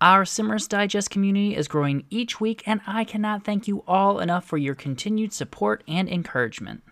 Our 0.00 0.24
Simmers 0.24 0.68
Digest 0.68 1.10
community 1.10 1.56
is 1.56 1.66
growing 1.66 2.04
each 2.10 2.40
week, 2.40 2.62
and 2.66 2.80
I 2.86 3.04
cannot 3.04 3.44
thank 3.44 3.66
you 3.66 3.82
all 3.88 4.20
enough 4.20 4.44
for 4.44 4.58
your 4.58 4.74
continued 4.74 5.32
support 5.32 5.82
and 5.88 6.08
encouragement. 6.08 6.82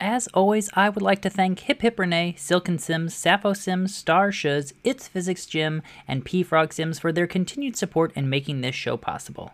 As 0.00 0.28
always, 0.28 0.70
I 0.74 0.90
would 0.90 1.02
like 1.02 1.22
to 1.22 1.30
thank 1.30 1.58
Hip 1.60 1.82
Hip 1.82 1.98
Renee, 1.98 2.36
Silken 2.38 2.78
Sims, 2.78 3.14
Sappho 3.14 3.52
Sims, 3.52 3.92
Star 3.92 4.30
Shuz, 4.30 4.72
It's 4.84 5.08
Physics 5.08 5.44
Gym, 5.44 5.82
and 6.06 6.24
Pea 6.24 6.44
Frog 6.44 6.72
Sims 6.72 7.00
for 7.00 7.10
their 7.10 7.26
continued 7.26 7.76
support 7.76 8.12
in 8.14 8.30
making 8.30 8.60
this 8.60 8.76
show 8.76 8.96
possible. 8.96 9.50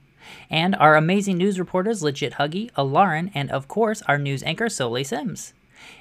And 0.51 0.75
our 0.77 0.97
amazing 0.97 1.39
news 1.39 1.59
reporters 1.59 2.03
Legit 2.03 2.35
Huggy, 2.35 2.71
Alarin, 2.73 3.31
and 3.33 3.51
of 3.51 3.69
course 3.69 4.03
our 4.03 4.19
news 4.19 4.43
anchor 4.43 4.69
Soleil 4.69 5.05
Sims. 5.05 5.55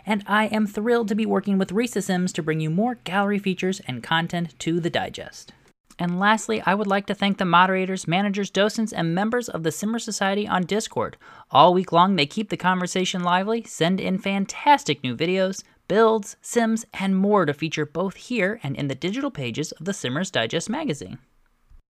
And 0.05 0.25
I 0.27 0.47
am 0.47 0.67
thrilled 0.67 1.07
to 1.07 1.15
be 1.15 1.25
working 1.25 1.57
with 1.57 1.71
Risa 1.71 2.03
Sims 2.03 2.33
to 2.33 2.43
bring 2.43 2.59
you 2.59 2.69
more 2.69 2.95
gallery 3.05 3.39
features 3.39 3.81
and 3.87 4.03
content 4.03 4.59
to 4.59 4.81
the 4.81 4.89
digest. 4.89 5.53
And 5.99 6.19
lastly, 6.19 6.61
I 6.65 6.73
would 6.73 6.87
like 6.87 7.05
to 7.07 7.13
thank 7.13 7.37
the 7.37 7.45
moderators, 7.45 8.07
managers, 8.07 8.49
docents, 8.49 8.91
and 8.91 9.13
members 9.13 9.47
of 9.47 9.63
the 9.63 9.71
Simmer 9.71 9.99
Society 9.99 10.47
on 10.47 10.63
Discord. 10.63 11.17
All 11.51 11.73
week 11.73 11.91
long, 11.91 12.15
they 12.15 12.25
keep 12.25 12.49
the 12.49 12.57
conversation 12.57 13.23
lively, 13.23 13.63
send 13.63 13.99
in 13.99 14.17
fantastic 14.17 15.03
new 15.03 15.15
videos, 15.15 15.63
builds, 15.87 16.35
sims, 16.41 16.85
and 16.93 17.15
more 17.15 17.45
to 17.45 17.53
feature 17.53 17.85
both 17.85 18.15
here 18.15 18.59
and 18.63 18.75
in 18.75 18.87
the 18.87 18.95
digital 18.95 19.31
pages 19.31 19.71
of 19.73 19.85
the 19.85 19.93
Simmers 19.93 20.31
Digest 20.31 20.69
magazine. 20.69 21.19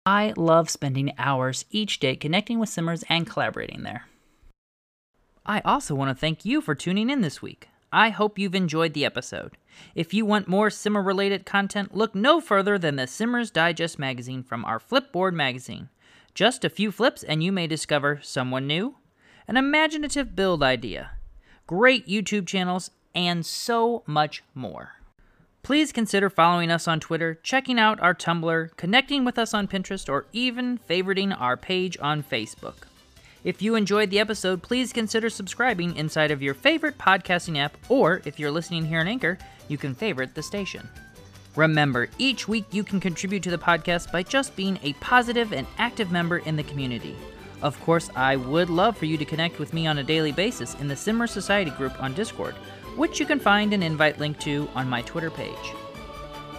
I 0.06 0.34
love 0.38 0.70
spending 0.70 1.14
hours 1.18 1.66
each 1.70 2.00
day 2.00 2.16
connecting 2.16 2.60
with 2.60 2.70
Simmers 2.70 3.04
and 3.10 3.28
collaborating 3.28 3.84
there. 3.84 4.06
I 5.46 5.62
also 5.66 5.96
want 5.96 6.10
to 6.10 6.16
thank 6.16 6.46
you 6.46 6.62
for 6.62 6.76
tuning 6.76 7.10
in 7.10 7.22
this 7.22 7.42
week. 7.42 7.69
I 7.92 8.10
hope 8.10 8.38
you've 8.38 8.56
enjoyed 8.56 8.94
the 8.94 9.06
episode. 9.06 9.58
If 9.96 10.14
you 10.14 10.26
want 10.26 10.48
more 10.48 10.70
Simmer 10.70 11.02
related 11.02 11.46
content, 11.46 11.96
look 11.96 12.14
no 12.14 12.40
further 12.40 12.78
than 12.78 12.98
the 12.98 13.08
Simmers 13.08 13.50
Digest 13.50 13.98
magazine 13.98 14.44
from 14.44 14.64
our 14.66 14.80
Flipboard 14.80 15.34
magazine. 15.34 15.90
Just 16.36 16.64
a 16.64 16.70
few 16.70 16.92
flips, 16.92 17.24
and 17.24 17.44
you 17.44 17.52
may 17.52 17.66
discover 17.66 18.20
someone 18.22 18.68
new, 18.68 18.96
an 19.48 19.58
imaginative 19.58 20.36
build 20.36 20.62
idea, 20.62 21.12
great 21.66 22.08
YouTube 22.08 22.46
channels, 22.46 22.92
and 23.16 23.46
so 23.46 24.04
much 24.06 24.44
more. 24.54 24.94
Please 25.64 25.92
consider 25.92 26.30
following 26.30 26.72
us 26.72 26.88
on 26.88 27.00
Twitter, 27.00 27.40
checking 27.42 27.80
out 27.80 28.00
our 28.00 28.14
Tumblr, 28.14 28.76
connecting 28.78 29.26
with 29.26 29.40
us 29.40 29.54
on 29.54 29.68
Pinterest, 29.68 30.08
or 30.08 30.28
even 30.32 30.78
favoriting 30.78 31.36
our 31.40 31.58
page 31.58 31.98
on 32.00 32.24
Facebook. 32.24 32.89
If 33.44 33.62
you 33.62 33.76
enjoyed 33.76 34.10
the 34.10 34.20
episode, 34.20 34.62
please 34.62 34.92
consider 34.92 35.30
subscribing 35.30 35.96
inside 35.96 36.30
of 36.30 36.42
your 36.42 36.54
favorite 36.54 36.98
podcasting 36.98 37.58
app, 37.58 37.78
or 37.88 38.22
if 38.26 38.38
you're 38.38 38.52
listening 38.52 38.84
here 38.84 39.00
on 39.00 39.08
Anchor, 39.08 39.38
you 39.70 39.78
can 39.78 39.96
favorite 39.96 40.36
the 40.36 40.44
station. 40.44 40.90
Remember, 41.56 42.10
each 42.18 42.50
week 42.50 42.66
you 42.72 42.84
can 42.84 43.00
contribute 43.00 43.42
to 43.44 43.50
the 43.50 43.58
podcast 43.58 44.12
by 44.12 44.24
just 44.24 44.58
being 44.58 44.78
a 44.84 44.92
positive 44.94 45.54
and 45.54 45.66
active 45.78 46.12
member 46.12 46.40
in 46.40 46.58
the 46.58 46.64
community. 46.64 47.16
Of 47.62 47.80
course, 47.82 48.10
I 48.14 48.36
would 48.36 48.70
love 48.70 48.98
for 48.98 49.06
you 49.06 49.18
to 49.18 49.26
connect 49.26 49.58
with 49.58 49.74
me 49.74 49.88
on 49.88 50.00
a 50.00 50.04
daily 50.04 50.34
basis 50.34 50.76
in 50.76 50.90
the 50.90 50.96
Simmer 50.96 51.28
Society 51.28 51.72
group 51.72 52.02
on 52.04 52.14
Discord, 52.14 52.56
which 52.98 53.22
you 53.22 53.26
can 53.26 53.40
find 53.40 53.74
an 53.74 53.84
invite 53.84 54.20
link 54.20 54.38
to 54.40 54.68
on 54.76 54.90
my 54.90 55.02
Twitter 55.04 55.32
page. 55.32 55.74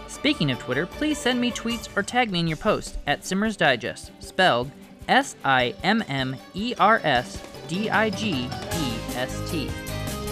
Speaking 0.09 0.51
of 0.51 0.59
Twitter, 0.59 0.87
please 0.87 1.19
send 1.19 1.41
me 1.41 1.51
tweets 1.51 1.95
or 1.95 2.03
tag 2.03 2.31
me 2.31 2.41
in 2.41 2.49
your 2.49 2.57
post 2.57 2.99
at 3.07 3.25
Simmers 3.25 3.57
Digest, 3.57 4.13
spelled 4.19 4.71
S 5.11 5.35
I 5.45 5.75
M 5.83 6.05
M 6.09 6.37
E 6.55 6.73
R 6.79 7.01
S 7.03 7.43
D 7.67 7.91
I 7.91 8.11
G 8.11 8.45
E 8.45 8.99
S 9.17 9.51
T. 9.51 9.69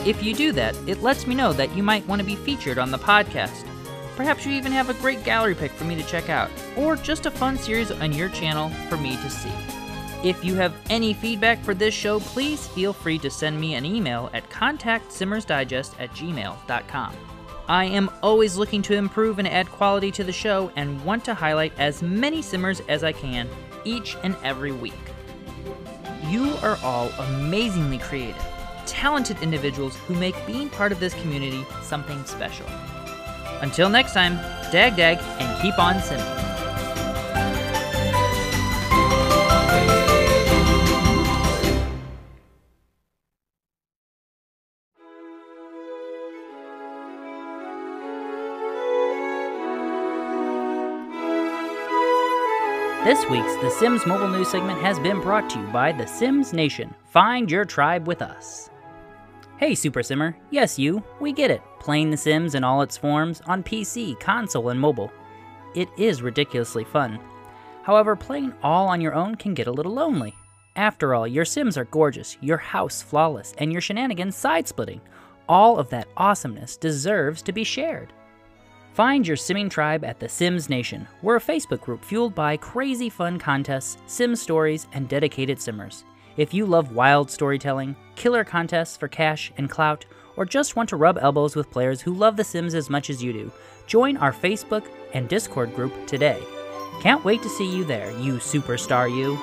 If 0.08 0.22
you 0.22 0.32
do 0.32 0.52
that, 0.52 0.76
it 0.86 1.02
lets 1.02 1.26
me 1.26 1.34
know 1.34 1.52
that 1.52 1.74
you 1.76 1.82
might 1.82 2.06
want 2.06 2.20
to 2.20 2.26
be 2.26 2.36
featured 2.36 2.78
on 2.78 2.92
the 2.92 2.98
podcast. 2.98 3.66
Perhaps 4.16 4.46
you 4.46 4.52
even 4.52 4.70
have 4.70 4.88
a 4.88 4.94
great 4.94 5.24
gallery 5.24 5.56
pick 5.56 5.72
for 5.72 5.84
me 5.84 5.96
to 5.96 6.04
check 6.04 6.30
out, 6.30 6.50
or 6.76 6.94
just 6.94 7.26
a 7.26 7.30
fun 7.30 7.58
series 7.58 7.90
on 7.90 8.12
your 8.12 8.28
channel 8.28 8.70
for 8.88 8.96
me 8.96 9.16
to 9.16 9.28
see. 9.28 9.52
If 10.24 10.44
you 10.44 10.54
have 10.54 10.74
any 10.90 11.12
feedback 11.12 11.62
for 11.62 11.74
this 11.74 11.94
show, 11.94 12.20
please 12.20 12.66
feel 12.68 12.92
free 12.92 13.18
to 13.18 13.30
send 13.30 13.60
me 13.60 13.74
an 13.74 13.84
email 13.84 14.30
at 14.32 14.48
contactsimmersdigest 14.48 16.00
at 16.00 16.10
gmail.com. 16.10 17.16
I 17.68 17.84
am 17.84 18.10
always 18.22 18.56
looking 18.56 18.82
to 18.82 18.94
improve 18.94 19.38
and 19.40 19.46
add 19.46 19.68
quality 19.70 20.10
to 20.12 20.24
the 20.24 20.32
show 20.32 20.72
and 20.76 21.04
want 21.04 21.24
to 21.26 21.34
highlight 21.34 21.72
as 21.78 22.02
many 22.02 22.42
simmers 22.42 22.80
as 22.88 23.04
I 23.04 23.12
can 23.12 23.48
each 23.88 24.16
and 24.22 24.36
every 24.44 24.72
week. 24.72 24.92
You 26.26 26.54
are 26.62 26.78
all 26.82 27.08
amazingly 27.18 27.98
creative, 27.98 28.44
talented 28.84 29.42
individuals 29.42 29.96
who 30.06 30.14
make 30.14 30.34
being 30.46 30.68
part 30.68 30.92
of 30.92 31.00
this 31.00 31.14
community 31.14 31.64
something 31.82 32.22
special. 32.24 32.66
Until 33.62 33.88
next 33.88 34.12
time, 34.12 34.36
dag 34.70 34.96
dag 34.96 35.18
and 35.40 35.62
keep 35.62 35.78
on 35.78 35.96
simming. 35.96 36.47
This 53.08 53.24
week's 53.30 53.56
The 53.62 53.70
Sims 53.70 54.04
Mobile 54.04 54.28
News 54.28 54.50
segment 54.50 54.82
has 54.82 54.98
been 54.98 55.22
brought 55.22 55.48
to 55.48 55.58
you 55.58 55.66
by 55.68 55.92
The 55.92 56.04
Sims 56.04 56.52
Nation. 56.52 56.94
Find 57.06 57.50
your 57.50 57.64
tribe 57.64 58.06
with 58.06 58.20
us. 58.20 58.68
Hey, 59.56 59.74
Super 59.74 60.02
Simmer. 60.02 60.36
Yes, 60.50 60.78
you. 60.78 61.02
We 61.18 61.32
get 61.32 61.50
it. 61.50 61.62
Playing 61.80 62.10
The 62.10 62.18
Sims 62.18 62.54
in 62.54 62.64
all 62.64 62.82
its 62.82 62.98
forms 62.98 63.40
on 63.46 63.62
PC, 63.62 64.20
console, 64.20 64.68
and 64.68 64.78
mobile. 64.78 65.10
It 65.74 65.88
is 65.96 66.20
ridiculously 66.20 66.84
fun. 66.84 67.18
However, 67.82 68.14
playing 68.14 68.52
all 68.62 68.88
on 68.88 69.00
your 69.00 69.14
own 69.14 69.36
can 69.36 69.54
get 69.54 69.68
a 69.68 69.72
little 69.72 69.94
lonely. 69.94 70.34
After 70.76 71.14
all, 71.14 71.26
your 71.26 71.46
Sims 71.46 71.78
are 71.78 71.86
gorgeous, 71.86 72.36
your 72.42 72.58
house 72.58 73.00
flawless, 73.00 73.54
and 73.56 73.72
your 73.72 73.80
shenanigans 73.80 74.36
side 74.36 74.68
splitting. 74.68 75.00
All 75.48 75.78
of 75.78 75.88
that 75.88 76.08
awesomeness 76.18 76.76
deserves 76.76 77.40
to 77.40 77.52
be 77.52 77.64
shared. 77.64 78.12
Find 78.98 79.24
your 79.24 79.36
simming 79.36 79.70
tribe 79.70 80.02
at 80.02 80.18
The 80.18 80.28
Sims 80.28 80.68
Nation. 80.68 81.06
We're 81.22 81.36
a 81.36 81.40
Facebook 81.40 81.82
group 81.82 82.04
fueled 82.04 82.34
by 82.34 82.56
crazy 82.56 83.08
fun 83.08 83.38
contests, 83.38 83.96
sim 84.06 84.34
stories, 84.34 84.88
and 84.92 85.08
dedicated 85.08 85.60
simmers. 85.60 86.02
If 86.36 86.52
you 86.52 86.66
love 86.66 86.96
wild 86.96 87.30
storytelling, 87.30 87.94
killer 88.16 88.42
contests 88.42 88.96
for 88.96 89.06
cash 89.06 89.52
and 89.56 89.70
clout, 89.70 90.04
or 90.34 90.44
just 90.44 90.74
want 90.74 90.88
to 90.88 90.96
rub 90.96 91.16
elbows 91.16 91.54
with 91.54 91.70
players 91.70 92.00
who 92.00 92.12
love 92.12 92.36
The 92.36 92.42
Sims 92.42 92.74
as 92.74 92.90
much 92.90 93.08
as 93.08 93.22
you 93.22 93.32
do, 93.32 93.52
join 93.86 94.16
our 94.16 94.32
Facebook 94.32 94.88
and 95.14 95.28
Discord 95.28 95.76
group 95.76 95.92
today. 96.08 96.42
Can't 97.00 97.24
wait 97.24 97.40
to 97.42 97.48
see 97.48 97.72
you 97.72 97.84
there, 97.84 98.10
you 98.18 98.38
superstar 98.38 99.08
you. 99.08 99.38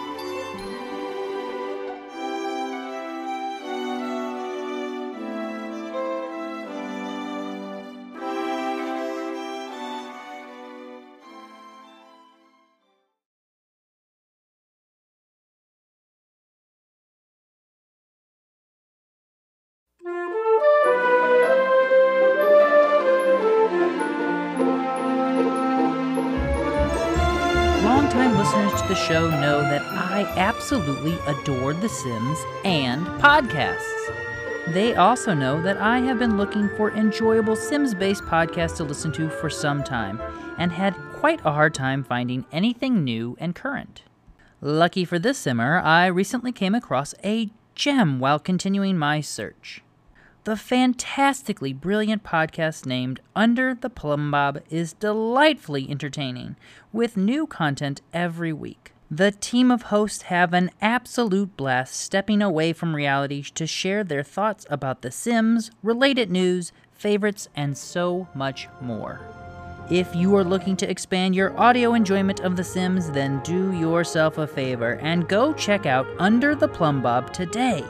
Absolutely 30.66 31.20
adore 31.28 31.74
The 31.76 31.88
Sims 31.88 32.40
and 32.64 33.06
podcasts. 33.22 34.10
They 34.70 34.96
also 34.96 35.36
know 35.36 35.62
that 35.62 35.78
I 35.78 36.00
have 36.00 36.18
been 36.18 36.38
looking 36.38 36.70
for 36.70 36.90
enjoyable 36.90 37.56
Sims 37.56 37.94
based 37.94 38.24
podcasts 38.24 38.78
to 38.78 38.84
listen 38.84 39.12
to 39.12 39.30
for 39.30 39.48
some 39.48 39.84
time 39.84 40.20
and 40.58 40.72
had 40.72 40.96
quite 41.14 41.40
a 41.46 41.52
hard 41.52 41.76
time 41.76 42.04
finding 42.04 42.46
anything 42.52 43.04
new 43.04 43.38
and 43.40 43.54
current. 43.54 44.06
Lucky 44.60 45.06
for 45.06 45.20
this 45.20 45.38
simmer, 45.38 45.78
I 45.86 46.08
recently 46.08 46.52
came 46.52 46.74
across 46.74 47.14
a 47.24 47.52
gem 47.76 48.20
while 48.20 48.40
continuing 48.40 48.98
my 48.98 49.22
search. 49.22 49.84
The 50.46 50.58
fantastically 50.58 51.74
brilliant 51.74 52.24
podcast 52.24 52.88
named 52.88 53.20
Under 53.36 53.76
the 53.76 53.92
Plumbob 53.92 54.64
is 54.72 54.94
delightfully 54.94 55.88
entertaining, 55.88 56.56
with 56.92 57.18
new 57.18 57.46
content 57.46 58.02
every 58.16 58.52
week. 58.52 58.95
The 59.12 59.32
team 59.32 59.70
of 59.70 59.84
hosts 59.84 60.24
have 60.24 60.52
an 60.52 60.72
absolute 60.82 61.56
blast 61.56 61.94
stepping 61.94 62.42
away 62.42 62.74
from 62.74 62.96
reality 62.96 63.44
to 63.54 63.68
share 63.68 64.04
their 64.04 64.24
thoughts 64.24 64.66
about 64.68 65.04
The 65.04 65.12
Sims, 65.12 65.70
related 65.84 66.32
news, 66.32 66.72
favorites, 66.92 67.48
and 67.56 67.78
so 67.78 68.28
much 68.34 68.68
more. 68.82 69.22
If 69.92 70.16
you 70.16 70.36
are 70.36 70.44
looking 70.44 70.76
to 70.78 70.90
expand 70.90 71.36
your 71.36 71.56
audio 71.60 71.94
enjoyment 71.94 72.40
of 72.40 72.56
The 72.56 72.64
Sims, 72.64 73.12
then 73.12 73.42
do 73.44 73.74
yourself 73.74 74.40
a 74.40 74.48
favor 74.48 74.96
and 74.96 75.30
go 75.30 75.54
check 75.54 75.86
out 75.86 76.08
Under 76.18 76.56
the 76.56 76.68
Plumbob 76.68 77.32
today. 77.32 77.86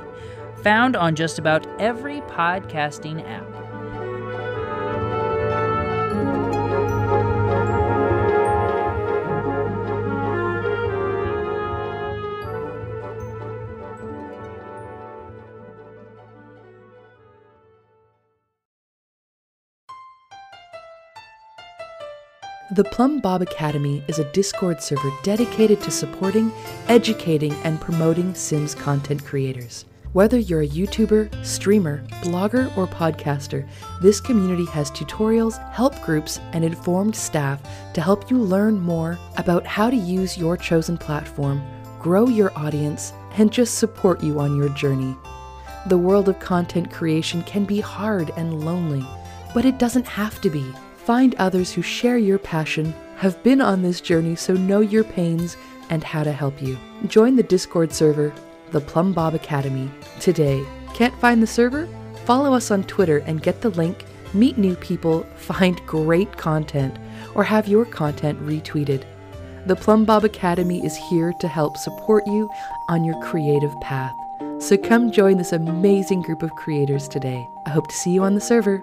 Found 0.63 0.97
on 0.97 1.15
just 1.15 1.39
about 1.39 1.65
every 1.79 2.19
podcasting 2.21 3.25
app. 3.25 3.54
The 22.75 22.83
Plumbob 22.83 23.41
Academy 23.41 24.03
is 24.09 24.19
a 24.19 24.29
Discord 24.33 24.83
server 24.83 25.09
dedicated 25.23 25.79
to 25.79 25.91
supporting, 25.91 26.51
educating, 26.89 27.53
and 27.63 27.79
promoting 27.79 28.35
Sims 28.35 28.75
content 28.75 29.23
creators. 29.23 29.85
Whether 30.11 30.39
you're 30.39 30.63
a 30.63 30.67
YouTuber, 30.67 31.45
streamer, 31.45 32.03
blogger, 32.21 32.75
or 32.75 32.85
podcaster, 32.85 33.65
this 34.01 34.19
community 34.19 34.65
has 34.71 34.91
tutorials, 34.91 35.57
help 35.71 36.01
groups, 36.01 36.41
and 36.51 36.65
informed 36.65 37.15
staff 37.15 37.61
to 37.93 38.01
help 38.01 38.29
you 38.29 38.39
learn 38.39 38.77
more 38.77 39.17
about 39.37 39.65
how 39.65 39.89
to 39.89 39.95
use 39.95 40.37
your 40.37 40.57
chosen 40.57 40.97
platform, 40.97 41.65
grow 42.01 42.27
your 42.27 42.51
audience, 42.57 43.13
and 43.37 43.53
just 43.53 43.77
support 43.77 44.21
you 44.21 44.37
on 44.41 44.57
your 44.57 44.67
journey. 44.67 45.15
The 45.87 45.97
world 45.97 46.27
of 46.27 46.39
content 46.39 46.91
creation 46.91 47.41
can 47.43 47.63
be 47.63 47.79
hard 47.79 48.31
and 48.35 48.65
lonely, 48.65 49.07
but 49.53 49.63
it 49.63 49.79
doesn't 49.79 50.07
have 50.07 50.41
to 50.41 50.49
be. 50.49 50.73
Find 51.05 51.35
others 51.35 51.71
who 51.71 51.83
share 51.83 52.17
your 52.17 52.39
passion, 52.39 52.91
have 53.17 53.41
been 53.43 53.61
on 53.61 53.83
this 53.83 54.01
journey, 54.01 54.35
so 54.35 54.55
know 54.55 54.79
your 54.79 55.03
pains 55.03 55.55
and 55.91 56.03
how 56.03 56.23
to 56.23 56.31
help 56.31 56.59
you. 56.59 56.79
Join 57.05 57.35
the 57.35 57.43
Discord 57.43 57.93
server, 57.93 58.33
the 58.71 58.81
Plumbob 58.81 59.35
Academy, 59.35 59.91
today. 60.19 60.65
Can't 60.95 61.13
find 61.19 61.43
the 61.43 61.47
server? 61.47 61.87
Follow 62.25 62.55
us 62.55 62.71
on 62.71 62.85
Twitter 62.85 63.19
and 63.27 63.43
get 63.43 63.61
the 63.61 63.69
link, 63.69 64.03
meet 64.33 64.57
new 64.57 64.75
people, 64.77 65.21
find 65.35 65.79
great 65.85 66.35
content, 66.37 66.97
or 67.35 67.43
have 67.43 67.67
your 67.67 67.85
content 67.85 68.41
retweeted. 68.41 69.03
The 69.67 69.75
Plumbob 69.75 70.23
Academy 70.23 70.83
is 70.83 70.95
here 70.95 71.33
to 71.39 71.47
help 71.47 71.77
support 71.77 72.25
you 72.25 72.49
on 72.89 73.03
your 73.03 73.21
creative 73.21 73.79
path. 73.79 74.15
So 74.57 74.75
come 74.75 75.11
join 75.11 75.37
this 75.37 75.51
amazing 75.51 76.23
group 76.23 76.41
of 76.41 76.55
creators 76.55 77.07
today. 77.07 77.47
I 77.67 77.69
hope 77.69 77.89
to 77.89 77.95
see 77.95 78.09
you 78.09 78.23
on 78.23 78.33
the 78.33 78.41
server. 78.41 78.81